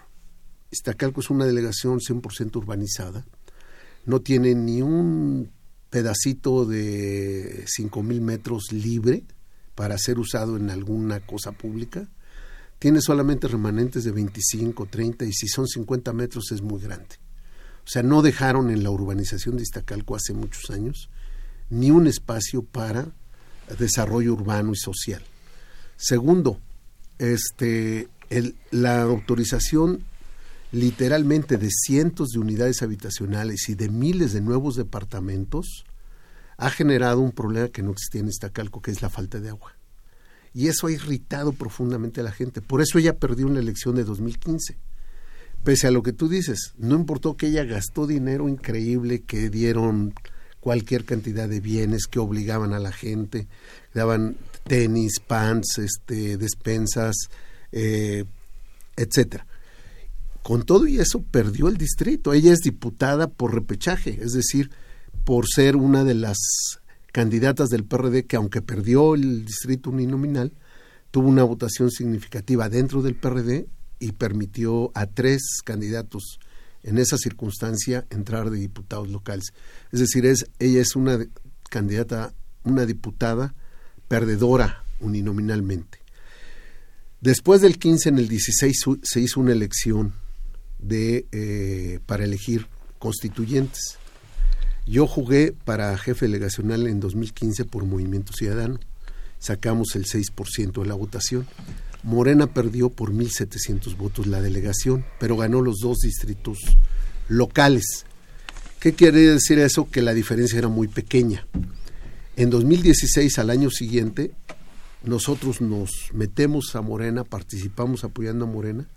Iztacalco 0.72 1.22
es 1.22 1.30
una 1.30 1.46
delegación 1.46 2.00
100% 2.00 2.56
urbanizada, 2.56 3.26
no 4.06 4.22
tiene 4.22 4.56
ni 4.56 4.82
un 4.82 5.52
pedacito 5.90 6.66
de 6.66 7.66
5.000 7.66 8.22
metros 8.22 8.72
libre 8.72 9.24
para 9.76 9.98
ser 9.98 10.20
usado 10.20 10.58
en 10.58 10.70
alguna 10.70 11.20
cosa 11.26 11.52
pública 11.52 12.10
tiene 12.80 13.02
solamente 13.02 13.48
remanentes 13.48 14.04
de 14.04 14.12
25, 14.12 14.86
30 14.86 15.26
y 15.26 15.34
si 15.34 15.48
son 15.48 15.68
50 15.68 16.14
metros 16.14 16.52
es 16.52 16.62
muy 16.62 16.82
grande. 16.82 17.16
O 17.86 17.90
sea, 17.90 18.04
no 18.04 18.22
dejaron 18.22 18.70
en 18.70 18.84
la 18.84 18.92
urbanización 18.92 19.56
de 19.56 19.64
Iztacalco 19.64 20.16
hace 20.16 20.34
muchos 20.34 20.70
años 20.70 21.10
ni 21.70 21.92
un 21.92 22.08
espacio 22.08 22.62
para 22.64 23.08
desarrollo 23.80 24.34
urbano 24.34 24.72
y 24.74 24.78
social. 24.78 25.24
Segundo, 25.96 26.60
este, 27.18 28.08
la 28.72 29.02
autorización 29.02 30.04
literalmente 30.72 31.58
de 31.58 31.70
cientos 31.72 32.30
de 32.30 32.40
unidades 32.40 32.82
habitacionales 32.82 33.70
y 33.70 33.76
de 33.76 33.90
miles 33.90 34.34
de 34.34 34.42
nuevos 34.42 34.76
departamentos 34.76 35.86
ha 36.58 36.70
generado 36.70 37.22
un 37.22 37.32
problema 37.32 37.70
que 37.70 37.84
no 37.84 37.92
existía 37.92 38.22
en 38.22 38.28
Iztacalco, 38.28 38.82
que 38.82 38.92
es 38.92 39.02
la 39.02 39.10
falta 39.10 39.40
de 39.40 39.50
agua 39.50 39.77
y 40.58 40.70
eso 40.70 40.88
ha 40.88 40.92
irritado 40.92 41.52
profundamente 41.52 42.22
a 42.22 42.24
la 42.24 42.32
gente. 42.32 42.64
Por 42.64 42.82
eso 42.82 42.98
ella 42.98 43.20
perdió 43.20 43.46
una 43.46 43.60
elección 43.60 43.94
de 43.96 44.04
2015. 44.04 44.76
Pese 45.64 45.86
a 45.86 45.92
lo 45.92 46.02
que 46.02 46.14
tú 46.14 46.28
dices, 46.28 46.74
no 46.80 46.96
importó 46.96 47.38
que 47.38 47.46
ella 47.46 47.64
gastó 47.64 48.08
dinero 48.08 48.50
increíble, 48.50 49.22
que 49.22 49.52
dieron 49.52 50.16
cualquier 50.60 51.06
cantidad 51.06 51.48
de 51.48 51.60
bienes 51.60 52.08
que 52.08 52.18
obligaban 52.18 52.74
a 52.74 52.80
la 52.80 52.92
gente, 52.92 53.48
daban 53.94 54.36
tenis, 54.64 55.20
pants, 55.20 55.78
este, 55.78 56.38
despensas, 56.38 57.16
eh, 57.72 58.26
etcétera. 58.96 59.46
Con 60.42 60.64
todo 60.64 60.88
y 60.88 60.98
eso 60.98 61.22
perdió 61.22 61.68
el 61.68 61.78
distrito. 61.78 62.34
Ella 62.34 62.52
es 62.52 62.62
diputada 62.62 63.28
por 63.28 63.54
repechaje, 63.54 64.18
es 64.24 64.32
decir, 64.32 64.72
por 65.24 65.46
ser 65.48 65.76
una 65.76 66.04
de 66.04 66.16
las 66.16 66.40
candidatas 67.18 67.70
del 67.70 67.84
PRD 67.84 68.28
que 68.28 68.36
aunque 68.36 68.62
perdió 68.62 69.16
el 69.16 69.44
distrito 69.44 69.90
uninominal, 69.90 70.54
tuvo 71.10 71.30
una 71.30 71.44
votación 71.44 71.90
significativa 71.90 72.70
dentro 72.70 73.02
del 73.02 73.16
PRD 73.16 73.68
y 73.98 74.12
permitió 74.12 74.92
a 74.94 75.08
tres 75.08 75.42
candidatos 75.66 76.38
en 76.84 77.00
esa 77.00 77.18
circunstancia 77.18 78.06
entrar 78.12 78.52
de 78.52 78.60
diputados 78.60 79.10
locales. 79.10 79.48
Es 79.92 80.00
decir, 80.00 80.26
ella 80.28 80.80
es 80.80 80.96
una 80.96 81.18
candidata, 81.72 82.36
una 82.64 82.86
diputada 82.86 83.56
perdedora 84.08 84.84
uninominalmente. 85.00 85.98
Después 87.20 87.62
del 87.62 87.80
15, 87.80 88.10
en 88.10 88.20
el 88.20 88.28
16 88.28 88.78
se 89.02 89.22
hizo 89.22 89.40
una 89.40 89.54
elección 89.54 90.14
de, 90.78 91.26
eh, 91.32 92.00
para 92.06 92.26
elegir 92.26 92.68
constituyentes. 93.00 93.98
Yo 94.88 95.06
jugué 95.06 95.54
para 95.66 95.98
jefe 95.98 96.28
delegacional 96.28 96.88
en 96.88 97.02
2015 97.02 97.66
por 97.66 97.84
Movimiento 97.84 98.32
Ciudadano. 98.32 98.80
Sacamos 99.38 99.96
el 99.96 100.06
6% 100.06 100.82
de 100.82 100.88
la 100.88 100.94
votación. 100.96 101.46
Morena 102.04 102.48
perdió 102.48 102.90
por 102.90 103.12
1.700 103.12 103.98
votos 103.98 104.28
la 104.28 104.42
delegación, 104.42 105.06
pero 105.20 105.36
ganó 105.36 105.62
los 105.62 105.80
dos 105.82 105.98
distritos 105.98 106.60
locales. 107.28 108.06
¿Qué 108.80 108.94
quiere 108.94 109.20
decir 109.20 109.60
eso? 109.60 109.90
Que 109.92 110.02
la 110.02 110.14
diferencia 110.14 110.58
era 110.58 110.70
muy 110.70 110.88
pequeña. 110.88 111.46
En 112.38 112.50
2016, 112.50 113.40
al 113.40 113.50
año 113.50 113.70
siguiente, 113.70 114.32
nosotros 115.04 115.60
nos 115.60 116.12
metemos 116.14 116.78
a 116.78 116.82
Morena, 116.82 117.26
participamos 117.26 118.06
apoyando 118.06 118.46
a 118.46 118.48
Morena, 118.48 118.88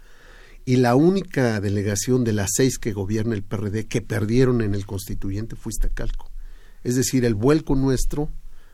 y 0.64 0.76
la 0.76 0.94
única 0.94 1.60
delegación 1.60 2.24
de 2.24 2.32
las 2.32 2.50
seis 2.54 2.78
que 2.78 2.92
gobierna 2.92 3.34
el 3.34 3.42
PRD 3.42 3.86
que 3.86 4.02
perdieron 4.02 4.60
en 4.60 4.74
el 4.74 4.86
constituyente 4.86 5.56
fue 5.56 5.70
Iztacalco. 5.70 6.30
Es 6.84 6.96
decir, 6.96 7.24
el 7.24 7.34
vuelco 7.34 7.74
nuestro 7.74 8.30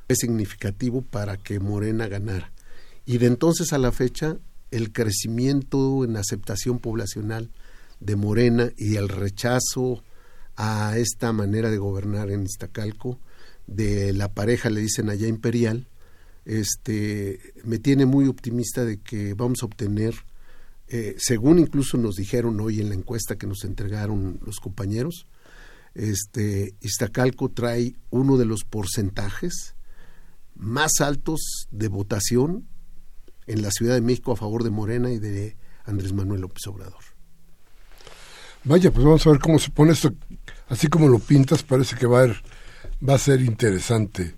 es 0.08 0.18
significativo 0.18 1.02
para 1.02 1.36
que 1.36 1.60
Morena 1.60 2.06
ganara. 2.06 2.52
Y 3.04 3.18
de 3.18 3.26
entonces 3.26 3.72
a 3.72 3.78
la 3.78 3.92
fecha, 3.92 4.38
el 4.70 4.92
crecimiento 4.92 6.04
en 6.04 6.16
aceptación 6.16 6.78
poblacional 6.78 7.50
de 8.00 8.16
Morena 8.16 8.70
y 8.76 8.96
el 8.96 9.08
rechazo 9.08 10.02
a 10.56 10.96
esta 10.98 11.32
manera 11.32 11.70
de 11.70 11.78
gobernar 11.78 12.30
en 12.30 12.44
Iztacalco 12.44 13.18
de 13.66 14.12
la 14.12 14.32
pareja 14.32 14.70
le 14.70 14.80
dicen 14.80 15.08
allá 15.10 15.26
imperial 15.26 15.88
este 16.46 17.40
me 17.64 17.78
tiene 17.78 18.06
muy 18.06 18.28
optimista 18.28 18.84
de 18.84 18.98
que 18.98 19.34
vamos 19.34 19.62
a 19.62 19.66
obtener 19.66 20.14
eh, 20.88 21.14
según 21.18 21.58
incluso 21.58 21.96
nos 21.96 22.16
dijeron 22.16 22.60
hoy 22.60 22.80
en 22.80 22.88
la 22.88 22.94
encuesta 22.94 23.36
que 23.36 23.46
nos 23.46 23.64
entregaron 23.64 24.38
los 24.44 24.60
compañeros 24.60 25.26
este 25.96 26.74
Iztacalco 26.82 27.48
trae 27.48 27.96
uno 28.10 28.36
de 28.36 28.44
los 28.44 28.64
porcentajes 28.64 29.74
más 30.54 31.00
altos 31.00 31.66
de 31.70 31.88
votación 31.88 32.68
en 33.46 33.62
la 33.62 33.70
Ciudad 33.70 33.94
de 33.94 34.02
México 34.02 34.32
a 34.32 34.36
favor 34.36 34.62
de 34.62 34.70
Morena 34.70 35.10
y 35.10 35.18
de 35.18 35.56
Andrés 35.84 36.12
Manuel 36.12 36.42
López 36.42 36.66
Obrador. 36.66 37.02
Vaya, 38.64 38.90
pues 38.90 39.04
vamos 39.04 39.26
a 39.26 39.30
ver 39.30 39.38
cómo 39.38 39.58
se 39.58 39.70
pone 39.70 39.92
esto. 39.92 40.12
Así 40.68 40.88
como 40.88 41.08
lo 41.08 41.18
pintas, 41.18 41.62
parece 41.62 41.96
que 41.96 42.06
va 42.06 42.24
a, 42.24 42.42
va 43.06 43.14
a 43.14 43.18
ser 43.18 43.40
interesante 43.40 44.34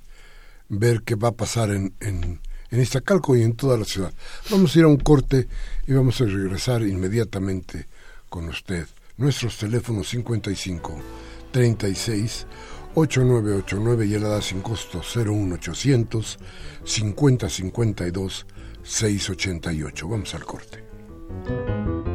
ver 0.68 1.02
qué 1.02 1.16
va 1.16 1.28
a 1.28 1.36
pasar 1.36 1.70
en, 1.70 1.94
en, 1.98 2.40
en 2.70 2.80
Iztacalco 2.80 3.36
y 3.36 3.42
en 3.42 3.54
toda 3.54 3.76
la 3.76 3.84
ciudad. 3.84 4.12
Vamos 4.50 4.74
a 4.74 4.78
ir 4.78 4.84
a 4.84 4.88
un 4.88 4.98
corte 4.98 5.48
y 5.86 5.92
vamos 5.92 6.20
a 6.20 6.24
regresar 6.24 6.82
inmediatamente 6.82 7.86
con 8.28 8.48
usted. 8.48 8.86
Nuestros 9.16 9.58
teléfonos 9.58 10.08
55 10.08 10.98
36 11.50 12.46
8989 12.94 14.06
y 14.06 14.14
el 14.14 14.22
da 14.22 14.42
sin 14.42 14.60
costo 14.60 15.02
01800 15.02 16.38
5052 16.84 18.46
688. 18.82 20.08
Vamos 20.08 20.34
al 20.34 20.44
corte. 20.44 22.07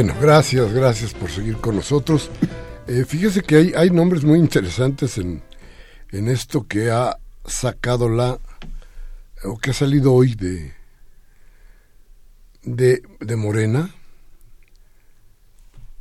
Bueno, 0.00 0.14
gracias, 0.20 0.72
gracias 0.72 1.12
por 1.12 1.28
seguir 1.28 1.56
con 1.56 1.74
nosotros. 1.74 2.30
Eh, 2.86 3.04
fíjese 3.04 3.42
que 3.42 3.56
hay, 3.56 3.72
hay 3.74 3.90
nombres 3.90 4.22
muy 4.22 4.38
interesantes 4.38 5.18
en, 5.18 5.42
en 6.12 6.28
esto 6.28 6.68
que 6.68 6.92
ha 6.92 7.18
sacado 7.44 8.08
la, 8.08 8.38
o 9.42 9.58
que 9.58 9.70
ha 9.70 9.72
salido 9.72 10.14
hoy 10.14 10.36
de, 10.36 10.72
de, 12.62 13.02
de 13.18 13.34
Morena, 13.34 13.92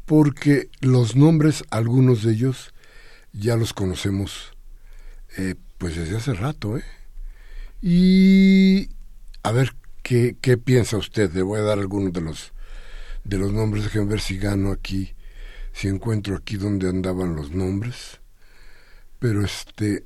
porque 0.05 0.69
los 0.79 1.15
nombres, 1.15 1.63
algunos 1.71 2.21
de 2.21 2.33
ellos, 2.33 2.75
ya 3.33 3.55
los 3.55 3.73
conocemos 3.73 4.53
eh, 5.39 5.55
pues 5.79 5.95
desde 5.95 6.17
hace 6.17 6.35
rato, 6.35 6.77
¿eh? 6.77 6.83
Y 7.81 8.89
a 9.41 9.51
ver, 9.51 9.73
¿qué, 10.03 10.37
¿qué 10.39 10.55
piensa 10.55 10.97
usted? 10.97 11.33
Le 11.33 11.41
voy 11.41 11.61
a 11.61 11.63
dar 11.63 11.79
algunos 11.79 12.13
de 12.13 12.21
los 12.21 12.53
de 13.27 13.37
los 13.37 13.51
nombres, 13.51 13.83
déjenme 13.83 14.11
ver 14.11 14.21
si 14.21 14.37
gano 14.37 14.71
aquí, 14.71 15.13
si 15.73 15.89
encuentro 15.89 16.35
aquí 16.35 16.55
donde 16.55 16.87
andaban 16.89 17.35
los 17.35 17.51
nombres. 17.51 18.21
Pero 19.19 19.43
este, 19.43 20.05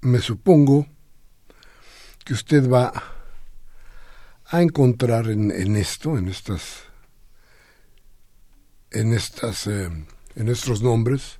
me 0.00 0.18
supongo 0.18 0.86
que 2.24 2.34
usted 2.34 2.68
va 2.68 2.92
a 4.46 4.62
encontrar 4.62 5.28
en, 5.28 5.76
esto, 5.76 6.18
en 6.18 6.28
estas, 6.28 6.82
en 8.90 9.12
estas, 9.12 9.68
eh, 9.68 9.88
en 10.34 10.48
estos 10.48 10.82
nombres, 10.82 11.38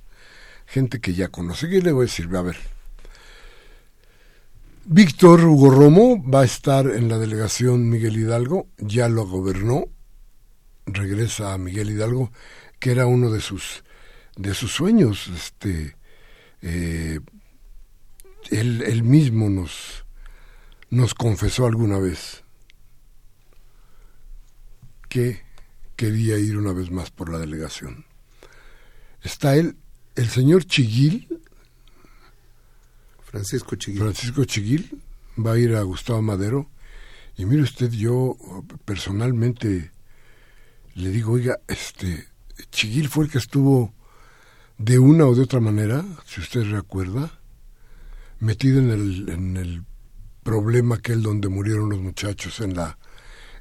gente 0.67 1.01
que 1.01 1.13
ya 1.13 1.27
conoce. 1.27 1.69
¿Qué 1.69 1.81
le 1.81 1.91
voy 1.91 2.03
a 2.03 2.07
decir? 2.07 2.33
A 2.33 2.41
ver. 2.41 2.70
Víctor 4.93 5.45
Hugo 5.45 5.71
Romo 5.71 6.21
va 6.29 6.41
a 6.41 6.43
estar 6.43 6.85
en 6.85 7.07
la 7.07 7.17
delegación 7.17 7.87
Miguel 7.89 8.17
Hidalgo, 8.17 8.67
ya 8.77 9.07
lo 9.07 9.25
gobernó, 9.25 9.85
regresa 10.85 11.53
a 11.53 11.57
Miguel 11.57 11.91
Hidalgo, 11.91 12.33
que 12.77 12.91
era 12.91 13.05
uno 13.05 13.31
de 13.31 13.39
sus 13.39 13.85
de 14.35 14.53
sus 14.53 14.73
sueños, 14.73 15.29
este 15.33 15.95
eh, 16.61 17.21
él, 18.49 19.03
mismo 19.03 19.49
nos 19.49 20.03
nos 20.89 21.13
confesó 21.13 21.67
alguna 21.67 21.97
vez 21.97 22.43
que 25.07 25.41
quería 25.95 26.37
ir 26.37 26.57
una 26.57 26.73
vez 26.73 26.91
más 26.91 27.11
por 27.11 27.31
la 27.31 27.39
delegación. 27.39 28.03
Está 29.21 29.55
el 29.55 29.77
señor 30.29 30.65
Chiguil, 30.65 31.30
Francisco 33.31 33.75
Chiguil. 33.75 34.01
Francisco 34.01 34.43
Chiguil 34.45 35.01
va 35.37 35.53
a 35.53 35.57
ir 35.57 35.75
a 35.75 35.81
Gustavo 35.83 36.21
Madero. 36.21 36.69
Y 37.37 37.45
mire 37.45 37.63
usted, 37.63 37.89
yo 37.91 38.37
personalmente 38.85 39.91
le 40.95 41.09
digo, 41.09 41.33
oiga, 41.33 41.59
este, 41.67 42.27
Chiguil 42.71 43.07
fue 43.07 43.25
el 43.25 43.31
que 43.31 43.37
estuvo 43.37 43.93
de 44.77 44.99
una 44.99 45.25
o 45.25 45.33
de 45.33 45.41
otra 45.41 45.59
manera, 45.59 46.03
si 46.25 46.41
usted 46.41 46.63
recuerda, 46.69 47.39
metido 48.39 48.79
en 48.79 48.89
el, 48.89 49.29
en 49.29 49.57
el 49.57 49.83
problema 50.43 50.95
aquel 50.95 51.21
donde 51.21 51.47
murieron 51.47 51.89
los 51.89 51.99
muchachos 51.99 52.59
en 52.59 52.75
la, 52.75 52.97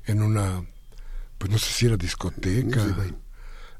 en 0.07 0.23
una, 0.23 0.65
pues 1.39 1.51
no 1.51 1.59
sé 1.59 1.73
si 1.73 1.87
era 1.87 1.97
discoteca, 1.97 2.85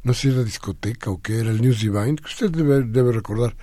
no 0.03 0.15
sé 0.15 0.21
si 0.21 0.29
era 0.29 0.45
discoteca 0.45 1.11
o 1.11 1.21
qué 1.21 1.41
era 1.41 1.51
el 1.51 1.61
News 1.61 1.81
Divine, 1.81 2.17
que 2.17 2.27
usted 2.27 2.51
debe, 2.51 2.83
debe 2.83 3.13
recordar 3.13 3.57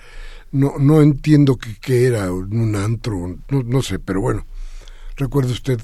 no, 0.52 0.74
no 0.78 1.02
entiendo 1.02 1.58
qué, 1.58 2.06
era, 2.06 2.32
un 2.32 2.76
antro, 2.76 3.38
no, 3.48 3.62
no 3.62 3.82
sé, 3.82 3.98
pero 3.98 4.20
bueno, 4.20 4.46
recuerde 5.16 5.52
usted 5.52 5.80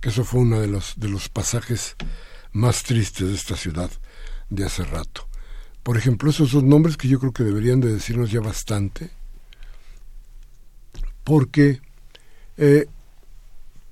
que 0.00 0.10
eso 0.10 0.24
fue 0.24 0.40
uno 0.40 0.60
de 0.60 0.66
los, 0.66 0.94
de 0.98 1.08
los 1.08 1.28
pasajes 1.28 1.96
más 2.52 2.82
tristes 2.82 3.28
de 3.28 3.34
esta 3.34 3.56
ciudad 3.56 3.90
de 4.50 4.64
hace 4.64 4.84
rato. 4.84 5.26
Por 5.82 5.96
ejemplo, 5.96 6.30
esos 6.30 6.50
son 6.50 6.68
nombres 6.68 6.96
que 6.96 7.08
yo 7.08 7.18
creo 7.18 7.32
que 7.32 7.44
deberían 7.44 7.80
de 7.80 7.92
decirnos 7.92 8.30
ya 8.30 8.40
bastante, 8.40 9.10
porque, 11.24 11.80
eh, 12.56 12.86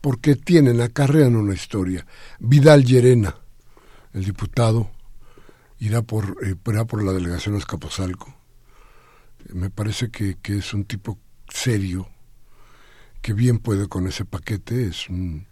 porque 0.01 0.37
tienen, 0.37 0.81
acarrean 0.81 1.37
una 1.37 1.55
historia. 1.55 2.07
Vidal 2.39 2.85
Llerena, 2.85 3.37
el 4.13 4.25
diputado, 4.25 4.91
irá 5.81 6.03
por, 6.03 6.37
eh, 6.43 6.55
irá 6.67 6.85
por 6.85 7.03
la 7.03 7.13
delegación 7.13 7.55
a 7.55 7.59
Escaposalco 7.59 8.42
me 9.53 9.71
parece 9.71 10.11
que, 10.11 10.37
que 10.41 10.59
es 10.59 10.75
un 10.75 10.85
tipo 10.85 11.19
serio, 11.49 12.09
que 13.21 13.33
bien 13.33 13.59
puede 13.59 13.89
con 13.89 14.07
ese 14.07 14.25
paquete, 14.25 14.87
es 14.87 15.09
un 15.09 15.47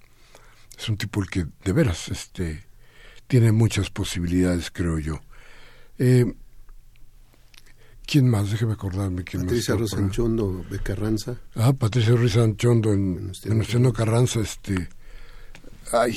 es 0.78 0.88
un 0.88 0.96
tipo 0.96 1.20
el 1.20 1.28
que 1.28 1.46
de 1.64 1.72
veras 1.72 2.08
este, 2.08 2.64
tiene 3.26 3.52
muchas 3.52 3.90
posibilidades, 3.90 4.70
creo 4.70 4.98
yo. 4.98 5.20
Eh, 5.98 6.34
¿Quién 8.06 8.28
más? 8.28 8.50
Déjeme 8.50 8.72
acordarme. 8.72 9.22
¿quién 9.22 9.42
Patricia 9.42 9.76
Rosanchondo 9.76 10.64
de 10.68 10.78
Carranza. 10.80 11.36
Ah, 11.54 11.72
Patricia 11.72 12.16
Rosanchondo 12.16 12.92
en, 12.92 13.30
en 13.44 13.92
Carranza. 13.92 14.40
Este, 14.40 14.88
ay. 15.92 16.16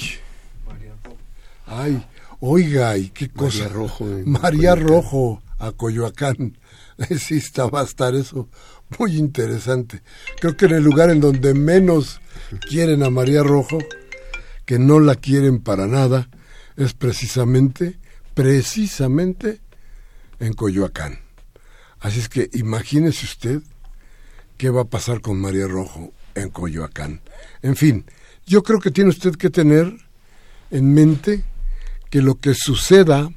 Ay, 1.66 2.06
oiga, 2.40 2.98
y 2.98 3.10
qué 3.10 3.30
cosa. 3.30 3.64
María 3.64 3.74
Rojo. 3.74 4.06
María 4.26 4.76
Rojo 4.76 5.44
a 5.60 5.72
Coyoacán. 5.72 6.58
Sí, 7.20 7.38
está, 7.38 7.68
va 7.68 7.82
a 7.82 7.86
estar 7.86 8.16
eso 8.16 8.50
muy 8.98 9.18
interesante. 9.18 10.02
Creo 10.40 10.56
que 10.56 10.66
en 10.66 10.74
el 10.74 10.84
lugar 10.84 11.10
en 11.10 11.20
donde 11.20 11.54
menos 11.54 12.22
quieren 12.70 13.04
a 13.04 13.10
María 13.10 13.44
Rojo, 13.44 13.80
que 14.66 14.80
no 14.80 15.00
la 15.00 15.16
quieren 15.16 15.60
para 15.60 15.88
nada, 15.88 16.30
es 16.78 16.94
precisamente, 16.94 18.00
precisamente 18.34 19.62
en 20.40 20.54
Coyoacán. 20.54 21.20
Así 22.00 22.20
es 22.20 22.30
que 22.30 22.50
imagínese 22.54 23.26
usted 23.26 23.62
qué 24.58 24.70
va 24.70 24.82
a 24.82 24.86
pasar 24.86 25.22
con 25.22 25.40
María 25.40 25.68
Rojo 25.68 26.14
en 26.36 26.50
Coyoacán. 26.50 27.22
En 27.62 27.76
fin, 27.76 28.06
yo 28.46 28.64
creo 28.64 28.80
que 28.80 28.92
tiene 28.92 29.10
usted 29.10 29.36
que 29.36 29.50
tener 29.50 29.94
en 30.72 30.94
mente 30.94 31.44
que 32.10 32.22
lo 32.22 32.36
que 32.36 32.54
suceda, 32.54 33.30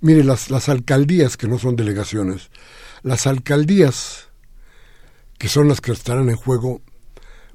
mire, 0.00 0.24
las, 0.24 0.50
las 0.50 0.68
alcaldías, 0.68 1.36
que 1.36 1.46
no 1.46 1.58
son 1.58 1.76
delegaciones, 1.76 2.50
las 3.02 3.26
alcaldías, 3.26 4.28
que 5.38 5.48
son 5.48 5.68
las 5.68 5.80
que 5.80 5.92
estarán 5.92 6.28
en 6.28 6.36
juego, 6.36 6.82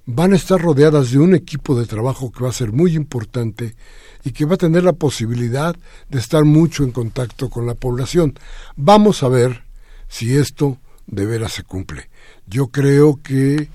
van 0.05 0.34
a 0.34 0.36
estar 0.36 0.62
rodeadas 0.62 1.12
de 1.12 1.19
un 1.19 1.34
equipo 1.34 1.77
de 1.79 1.88
trabajo 1.88 2.31
que 2.31 2.43
va 2.43 2.49
a 2.49 2.53
ser 2.53 2.71
muy 2.71 2.95
importante 2.95 3.75
y 4.23 4.31
que 4.31 4.45
va 4.45 4.55
a 4.55 4.58
tener 4.58 4.84
la 4.84 4.93
posibilidad 4.93 5.75
de 6.10 6.19
estar 6.19 6.45
mucho 6.45 6.84
en 6.84 6.91
contacto 6.91 7.49
con 7.49 7.65
la 7.65 7.75
población. 7.75 8.38
Vamos 8.75 9.23
a 9.23 9.29
ver 9.29 9.63
si 10.08 10.36
esto 10.36 10.79
de 11.08 11.25
veras 11.25 11.53
se 11.53 11.63
cumple. 11.63 12.10
Yo 12.47 12.67
creo 12.67 13.21
que 13.21 13.69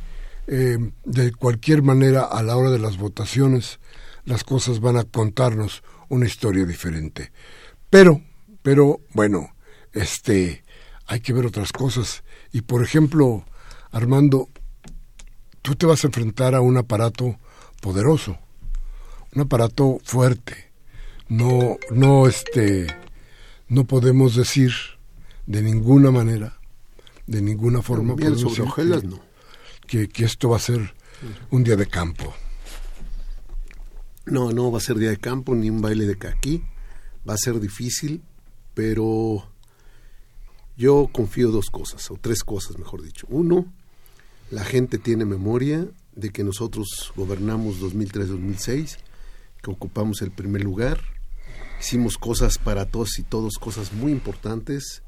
eh, 0.47 0.79
de 1.05 1.33
cualquier 1.33 1.83
manera 1.83 2.25
a 2.25 2.43
la 2.43 2.57
hora 2.57 2.71
de 2.71 2.79
las 2.79 2.97
votaciones 2.97 3.79
las 4.25 4.45
cosas 4.45 4.81
van 4.81 4.97
a 4.97 5.05
contarnos 5.05 5.83
una 6.09 6.27
historia 6.27 6.65
diferente. 6.65 7.33
Pero, 7.89 8.21
pero, 8.63 9.01
bueno, 9.15 9.55
este, 9.93 10.65
hay 11.11 11.21
que 11.21 11.33
ver 11.33 11.45
otras 11.45 11.73
cosas. 11.73 12.23
Y 12.53 12.63
por 12.63 12.85
ejemplo, 12.85 13.45
Armando, 13.91 14.49
tú 15.61 15.75
te 15.75 15.85
vas 15.85 16.05
a 16.05 16.07
enfrentar 16.07 16.55
a 16.55 16.61
un 16.61 16.77
aparato 16.77 17.37
poderoso, 17.83 18.39
un 19.35 19.43
aparato 19.43 19.99
fuerte. 20.05 20.71
No, 21.29 21.79
no, 21.91 22.29
este, 22.29 22.87
no 23.69 23.85
podemos 23.85 24.37
decir 24.37 24.73
de 25.47 25.63
ninguna 25.63 26.13
manera, 26.13 26.61
de 27.27 27.43
ninguna 27.43 27.83
forma, 27.83 28.15
Bien, 28.15 28.39
sobre 28.39 28.63
no. 29.03 29.21
que, 29.89 30.09
que 30.09 30.25
esto 30.25 30.51
va 30.51 30.59
a 30.59 30.61
ser 30.61 30.95
un 31.51 31.65
día 31.65 31.75
de 31.75 31.87
campo. 31.87 32.33
No, 34.27 34.53
no 34.53 34.71
va 34.71 34.79
a 34.79 34.81
ser 34.81 34.97
día 34.97 35.11
de 35.11 35.19
campo 35.19 35.57
ni 35.57 35.71
un 35.71 35.81
baile 35.83 36.07
de 36.07 36.17
caquí. 36.17 36.63
Va 37.29 37.35
a 37.35 37.37
ser 37.37 37.59
difícil, 37.59 38.23
pero 38.75 39.51
yo 40.81 41.11
confío 41.13 41.51
dos 41.51 41.69
cosas, 41.69 42.11
o 42.11 42.17
tres 42.19 42.43
cosas, 42.43 42.79
mejor 42.79 43.03
dicho. 43.03 43.27
Uno, 43.29 43.71
la 44.51 44.65
gente 44.65 44.97
tiene 44.97 45.27
memoria 45.27 45.87
de 46.17 46.31
que 46.31 46.43
nosotros 46.43 47.13
gobernamos 47.17 47.83
2003-2006, 47.83 48.97
que 49.63 49.71
ocupamos 49.71 50.23
el 50.23 50.31
primer 50.31 50.65
lugar, 50.65 51.03
hicimos 51.79 52.17
cosas 52.17 52.57
para 52.57 52.87
todos 52.87 53.19
y 53.19 53.25
todos, 53.25 53.59
cosas 53.59 53.93
muy 53.93 54.11
importantes, 54.11 55.03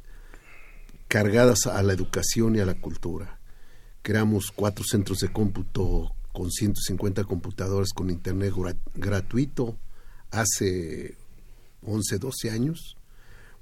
cargadas 1.09 1.67
a 1.67 1.83
la 1.83 1.95
educación 1.95 2.55
y 2.55 2.61
a 2.61 2.67
la 2.67 2.79
cultura. 2.79 3.41
Creamos 4.03 4.53
cuatro 4.55 4.85
centros 4.85 5.21
de 5.21 5.33
cómputo 5.33 6.13
con 6.35 6.51
150 6.51 7.25
computadores 7.25 7.95
con 7.95 8.11
internet 8.11 8.53
gratuito 8.95 9.79
hace 10.31 11.17
11, 11.81 12.19
12 12.19 12.51
años, 12.51 12.99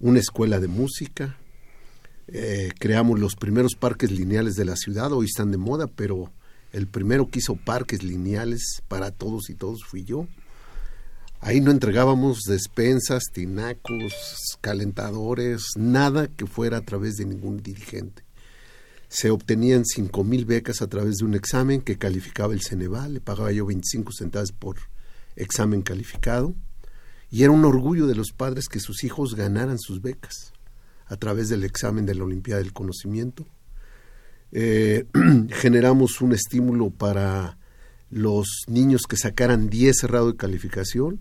una 0.01 0.19
escuela 0.19 0.59
de 0.59 0.67
música, 0.67 1.39
eh, 2.29 2.71
creamos 2.79 3.19
los 3.19 3.37
primeros 3.37 3.75
parques 3.75 4.11
lineales 4.11 4.55
de 4.55 4.65
la 4.65 4.77
ciudad, 4.77 5.13
hoy 5.13 5.27
están 5.27 5.51
de 5.51 5.59
moda, 5.59 5.87
pero 5.87 6.33
el 6.73 6.87
primero 6.87 7.29
que 7.29 7.41
hizo 7.41 7.57
parques 7.57 8.03
lineales 8.03 8.83
para 8.89 9.11
todos 9.11 9.51
y 9.51 9.55
todos 9.55 9.85
fui 9.85 10.05
yo. 10.05 10.27
Ahí 11.41 11.61
no 11.61 11.71
entregábamos 11.71 12.41
despensas, 12.47 13.25
tinacos, 13.33 14.13
calentadores, 14.61 15.65
nada 15.77 16.29
que 16.29 16.47
fuera 16.47 16.79
a 16.79 16.83
través 16.83 17.17
de 17.17 17.25
ningún 17.25 17.63
dirigente 17.63 18.23
se 19.11 19.31
obtenían 19.31 19.85
cinco 19.85 20.23
mil 20.23 20.45
becas 20.45 20.83
a 20.83 20.87
través 20.87 21.17
de 21.17 21.25
un 21.25 21.35
examen 21.35 21.81
que 21.81 21.99
calificaba 21.99 22.55
el 22.55 22.63
Ceneval, 22.63 23.15
le 23.15 23.21
pagaba 23.21 23.51
yo 23.51 23.67
25 23.67 24.13
centavos 24.13 24.53
por 24.53 24.77
examen 25.35 25.83
calificado, 25.83 26.55
y 27.29 27.43
era 27.43 27.51
un 27.51 27.65
orgullo 27.65 28.07
de 28.07 28.15
los 28.15 28.31
padres 28.31 28.69
que 28.69 28.79
sus 28.79 29.03
hijos 29.03 29.35
ganaran 29.35 29.81
sus 29.81 30.01
becas 30.01 30.53
a 31.11 31.17
través 31.17 31.49
del 31.49 31.65
examen 31.65 32.07
de 32.07 32.15
la 32.15 32.25
Olimpiada 32.25 32.63
del 32.63 32.73
Conocimiento. 32.73 33.45
Eh, 34.53 35.05
generamos 35.51 36.21
un 36.21 36.33
estímulo 36.33 36.91
para 36.91 37.59
los 38.11 38.65
niños 38.69 39.03
que 39.09 39.17
sacaran 39.17 39.69
10 39.69 39.99
cerrado 39.99 40.31
de 40.31 40.37
calificación. 40.37 41.21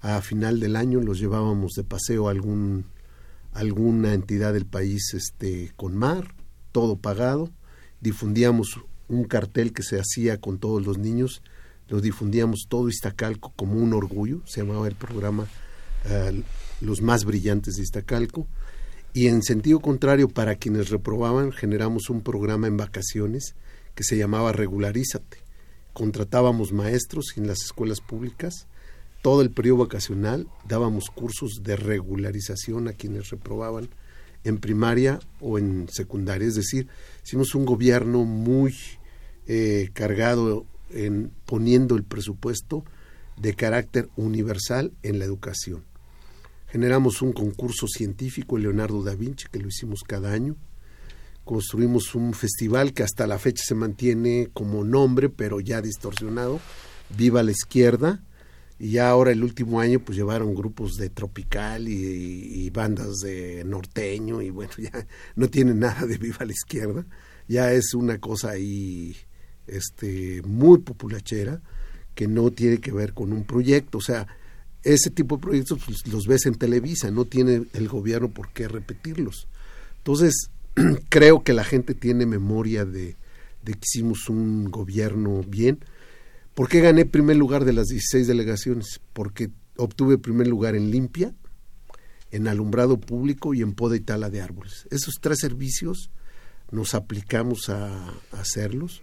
A 0.00 0.20
final 0.20 0.60
del 0.60 0.76
año 0.76 1.00
los 1.00 1.18
llevábamos 1.18 1.72
de 1.72 1.84
paseo 1.84 2.28
a 2.28 2.32
algún, 2.32 2.84
alguna 3.54 4.12
entidad 4.12 4.52
del 4.52 4.66
país 4.66 5.14
este, 5.14 5.72
con 5.76 5.96
mar 5.96 6.34
todo 6.74 6.96
pagado, 6.96 7.50
difundíamos 8.00 8.80
un 9.08 9.24
cartel 9.24 9.72
que 9.72 9.84
se 9.84 10.00
hacía 10.00 10.40
con 10.40 10.58
todos 10.58 10.84
los 10.84 10.98
niños, 10.98 11.40
lo 11.88 12.00
difundíamos 12.00 12.66
todo 12.68 12.88
Iztacalco 12.88 13.52
como 13.54 13.76
un 13.76 13.92
orgullo, 13.92 14.40
se 14.44 14.60
llamaba 14.60 14.88
el 14.88 14.96
programa 14.96 15.46
eh, 16.04 16.42
Los 16.80 17.00
más 17.00 17.24
brillantes 17.24 17.76
de 17.76 17.82
Iztacalco, 17.84 18.48
y 19.14 19.28
en 19.28 19.42
sentido 19.42 19.78
contrario, 19.78 20.28
para 20.28 20.56
quienes 20.56 20.90
reprobaban, 20.90 21.52
generamos 21.52 22.10
un 22.10 22.20
programa 22.20 22.66
en 22.66 22.76
vacaciones 22.76 23.54
que 23.94 24.02
se 24.02 24.18
llamaba 24.18 24.52
Regularízate. 24.52 25.38
Contratábamos 25.92 26.72
maestros 26.72 27.26
en 27.36 27.46
las 27.46 27.62
escuelas 27.62 28.00
públicas, 28.00 28.66
todo 29.22 29.40
el 29.40 29.50
periodo 29.50 29.78
vacacional 29.78 30.48
dábamos 30.68 31.08
cursos 31.08 31.62
de 31.62 31.76
regularización 31.76 32.88
a 32.88 32.92
quienes 32.92 33.30
reprobaban 33.30 33.88
en 34.44 34.58
primaria 34.58 35.20
o 35.40 35.58
en 35.58 35.88
secundaria. 35.90 36.46
Es 36.46 36.56
decir, 36.56 36.88
hicimos 37.24 37.54
un 37.54 37.64
gobierno 37.64 38.24
muy 38.24 38.74
eh, 39.46 39.90
cargado 39.94 40.66
en 40.90 41.30
poniendo 41.46 41.96
el 41.96 42.02
presupuesto 42.02 42.84
de 43.38 43.54
carácter 43.54 44.10
universal 44.16 44.92
en 45.02 45.18
la 45.18 45.24
educación. 45.24 45.84
Generamos 46.74 47.22
un 47.22 47.32
concurso 47.32 47.86
científico, 47.86 48.58
Leonardo 48.58 49.04
da 49.04 49.14
Vinci, 49.14 49.46
que 49.48 49.60
lo 49.60 49.68
hicimos 49.68 50.02
cada 50.02 50.32
año. 50.32 50.56
Construimos 51.44 52.16
un 52.16 52.34
festival 52.34 52.92
que 52.92 53.04
hasta 53.04 53.28
la 53.28 53.38
fecha 53.38 53.62
se 53.64 53.76
mantiene 53.76 54.48
como 54.52 54.84
nombre, 54.84 55.28
pero 55.28 55.60
ya 55.60 55.80
distorsionado, 55.80 56.58
Viva 57.16 57.44
la 57.44 57.52
Izquierda, 57.52 58.24
y 58.76 58.90
ya 58.90 59.08
ahora 59.08 59.30
el 59.30 59.44
último 59.44 59.78
año 59.78 60.00
pues 60.00 60.18
llevaron 60.18 60.52
grupos 60.52 60.94
de 60.94 61.10
tropical 61.10 61.86
y, 61.86 62.68
bandas 62.70 63.18
de 63.22 63.62
norteño 63.64 64.42
y 64.42 64.50
bueno 64.50 64.72
ya 64.78 65.06
no 65.36 65.46
tienen 65.46 65.78
nada 65.78 66.06
de 66.06 66.18
viva 66.18 66.44
la 66.44 66.50
izquierda. 66.50 67.06
Ya 67.46 67.72
es 67.72 67.94
una 67.94 68.18
cosa 68.18 68.50
ahí 68.50 69.16
este 69.68 70.42
muy 70.42 70.78
populachera 70.80 71.62
que 72.16 72.26
no 72.26 72.50
tiene 72.50 72.78
que 72.78 72.90
ver 72.90 73.14
con 73.14 73.32
un 73.32 73.44
proyecto. 73.44 73.98
O 73.98 74.00
sea 74.00 74.26
ese 74.84 75.10
tipo 75.10 75.36
de 75.36 75.42
proyectos 75.42 75.80
pues, 75.84 76.06
los 76.06 76.26
ves 76.26 76.46
en 76.46 76.54
Televisa 76.54 77.10
no 77.10 77.24
tiene 77.24 77.64
el 77.72 77.88
gobierno 77.88 78.30
por 78.30 78.52
qué 78.52 78.68
repetirlos 78.68 79.48
entonces 79.98 80.50
creo 81.08 81.42
que 81.42 81.52
la 81.52 81.64
gente 81.64 81.94
tiene 81.94 82.26
memoria 82.26 82.84
de, 82.84 83.16
que 83.64 83.78
hicimos 83.82 84.28
un 84.28 84.70
gobierno 84.70 85.42
bien 85.46 85.80
¿Por 86.54 86.68
qué 86.68 86.80
gané 86.80 87.04
primer 87.04 87.36
lugar 87.36 87.64
de 87.64 87.72
las 87.72 87.88
16 87.88 88.28
delegaciones? 88.28 89.00
Porque 89.12 89.50
obtuve 89.76 90.18
primer 90.18 90.46
lugar 90.46 90.76
en 90.76 90.92
limpia, 90.92 91.34
en 92.30 92.46
alumbrado 92.46 93.00
público 93.00 93.54
y 93.54 93.62
en 93.62 93.74
poda 93.74 93.96
y 93.96 94.00
tala 94.00 94.30
de 94.30 94.40
árboles. 94.40 94.86
Esos 94.92 95.16
tres 95.20 95.38
servicios 95.40 96.12
nos 96.70 96.94
aplicamos 96.94 97.68
a, 97.70 98.14
hacerlos 98.30 99.02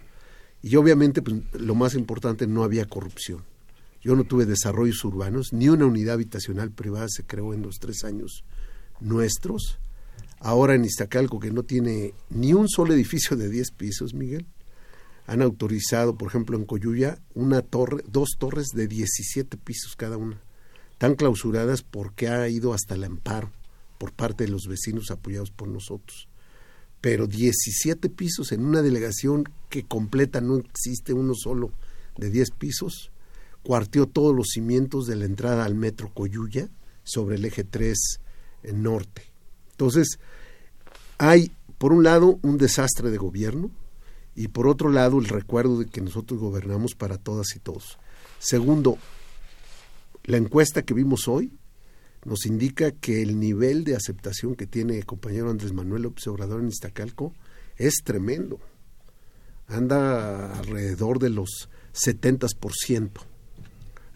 y 0.62 0.76
obviamente 0.76 1.20
pues, 1.20 1.42
lo 1.52 1.74
más 1.74 1.94
importante 1.94 2.46
no 2.46 2.64
había 2.64 2.86
corrupción. 2.86 3.44
Yo 4.02 4.16
no 4.16 4.24
tuve 4.24 4.46
desarrollos 4.46 5.04
urbanos, 5.04 5.52
ni 5.52 5.68
una 5.68 5.86
unidad 5.86 6.14
habitacional 6.14 6.72
privada 6.72 7.06
se 7.08 7.24
creó 7.24 7.54
en 7.54 7.62
los 7.62 7.78
tres 7.78 8.02
años 8.04 8.44
nuestros. 9.00 9.78
Ahora 10.40 10.74
en 10.74 10.84
Iztacalco, 10.84 11.38
que 11.38 11.52
no 11.52 11.62
tiene 11.62 12.14
ni 12.28 12.52
un 12.52 12.68
solo 12.68 12.92
edificio 12.94 13.36
de 13.36 13.48
10 13.48 13.70
pisos, 13.70 14.12
Miguel, 14.12 14.46
han 15.26 15.40
autorizado, 15.40 16.16
por 16.16 16.28
ejemplo, 16.28 16.56
en 16.56 16.64
Coyuya, 16.64 17.22
una 17.34 17.62
torre, 17.62 18.02
dos 18.08 18.30
torres 18.38 18.68
de 18.74 18.88
17 18.88 19.56
pisos 19.56 19.94
cada 19.94 20.16
una, 20.16 20.40
tan 20.98 21.14
clausuradas 21.14 21.82
porque 21.82 22.26
ha 22.26 22.48
ido 22.48 22.74
hasta 22.74 22.96
el 22.96 23.04
amparo 23.04 23.52
por 23.98 24.12
parte 24.12 24.44
de 24.44 24.50
los 24.50 24.66
vecinos 24.66 25.12
apoyados 25.12 25.52
por 25.52 25.68
nosotros. 25.68 26.28
Pero 27.00 27.28
17 27.28 28.08
pisos 28.10 28.50
en 28.50 28.64
una 28.64 28.82
delegación 28.82 29.44
que 29.68 29.84
completa 29.84 30.40
no 30.40 30.56
existe 30.56 31.12
uno 31.12 31.34
solo 31.36 31.70
de 32.16 32.30
10 32.30 32.50
pisos, 32.52 33.11
cuarteó 33.62 34.06
todos 34.06 34.34
los 34.34 34.48
cimientos 34.48 35.06
de 35.06 35.16
la 35.16 35.24
entrada 35.24 35.64
al 35.64 35.74
metro 35.74 36.12
Coyuya 36.12 36.68
sobre 37.04 37.36
el 37.36 37.44
eje 37.44 37.64
3 37.64 38.20
en 38.64 38.82
norte. 38.82 39.22
Entonces, 39.70 40.18
hay, 41.18 41.52
por 41.78 41.92
un 41.92 42.04
lado, 42.04 42.38
un 42.42 42.58
desastre 42.58 43.10
de 43.10 43.18
gobierno, 43.18 43.70
y 44.34 44.48
por 44.48 44.66
otro 44.66 44.90
lado 44.90 45.18
el 45.18 45.26
recuerdo 45.26 45.78
de 45.78 45.86
que 45.86 46.00
nosotros 46.00 46.40
gobernamos 46.40 46.94
para 46.94 47.18
todas 47.18 47.54
y 47.54 47.58
todos. 47.58 47.98
Segundo, 48.38 48.96
la 50.24 50.36
encuesta 50.36 50.82
que 50.82 50.94
vimos 50.94 51.28
hoy 51.28 51.52
nos 52.24 52.46
indica 52.46 52.92
que 52.92 53.22
el 53.22 53.38
nivel 53.38 53.84
de 53.84 53.96
aceptación 53.96 54.54
que 54.54 54.66
tiene 54.66 54.96
el 54.96 55.06
compañero 55.06 55.50
Andrés 55.50 55.72
Manuel 55.72 56.02
López 56.02 56.26
Obrador 56.28 56.60
en 56.60 56.68
Iztacalco 56.68 57.34
es 57.76 57.94
tremendo. 58.04 58.60
Anda 59.66 60.56
alrededor 60.58 61.18
de 61.18 61.30
los 61.30 61.68
70%. 61.92 63.10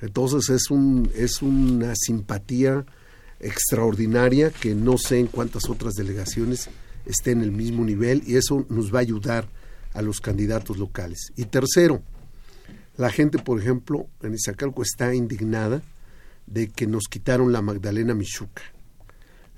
Entonces 0.01 0.51
es, 0.51 0.71
un, 0.71 1.11
es 1.15 1.43
una 1.43 1.95
simpatía 1.97 2.85
extraordinaria 3.41 4.51
que 4.51 4.75
no 4.75 4.99
sé 4.99 5.19
en 5.19 5.27
cuántas 5.27 5.69
otras 5.69 5.95
delegaciones 5.95 6.69
esté 7.05 7.31
en 7.31 7.43
el 7.43 7.53
mismo 7.53 7.85
nivel 7.85 8.23
y 8.27 8.37
eso 8.37 8.67
nos 8.69 8.93
va 8.95 8.99
a 8.99 9.03
ayudar 9.03 9.49
a 9.95 10.03
los 10.03 10.21
candidatos 10.21 10.77
locales. 10.77 11.33
Y 11.37 11.45
tercero, 11.47 12.03
la 12.97 13.11
gente, 13.11 13.39
por 13.39 13.61
ejemplo, 13.61 14.07
en 14.23 14.35
Iztacalco 14.35 14.83
está 14.83 15.15
indignada 15.15 15.83
de 16.47 16.69
que 16.69 16.87
nos 16.87 17.05
quitaron 17.09 17.53
la 17.53 17.63
Magdalena 17.63 18.15
Michuca. 18.15 18.63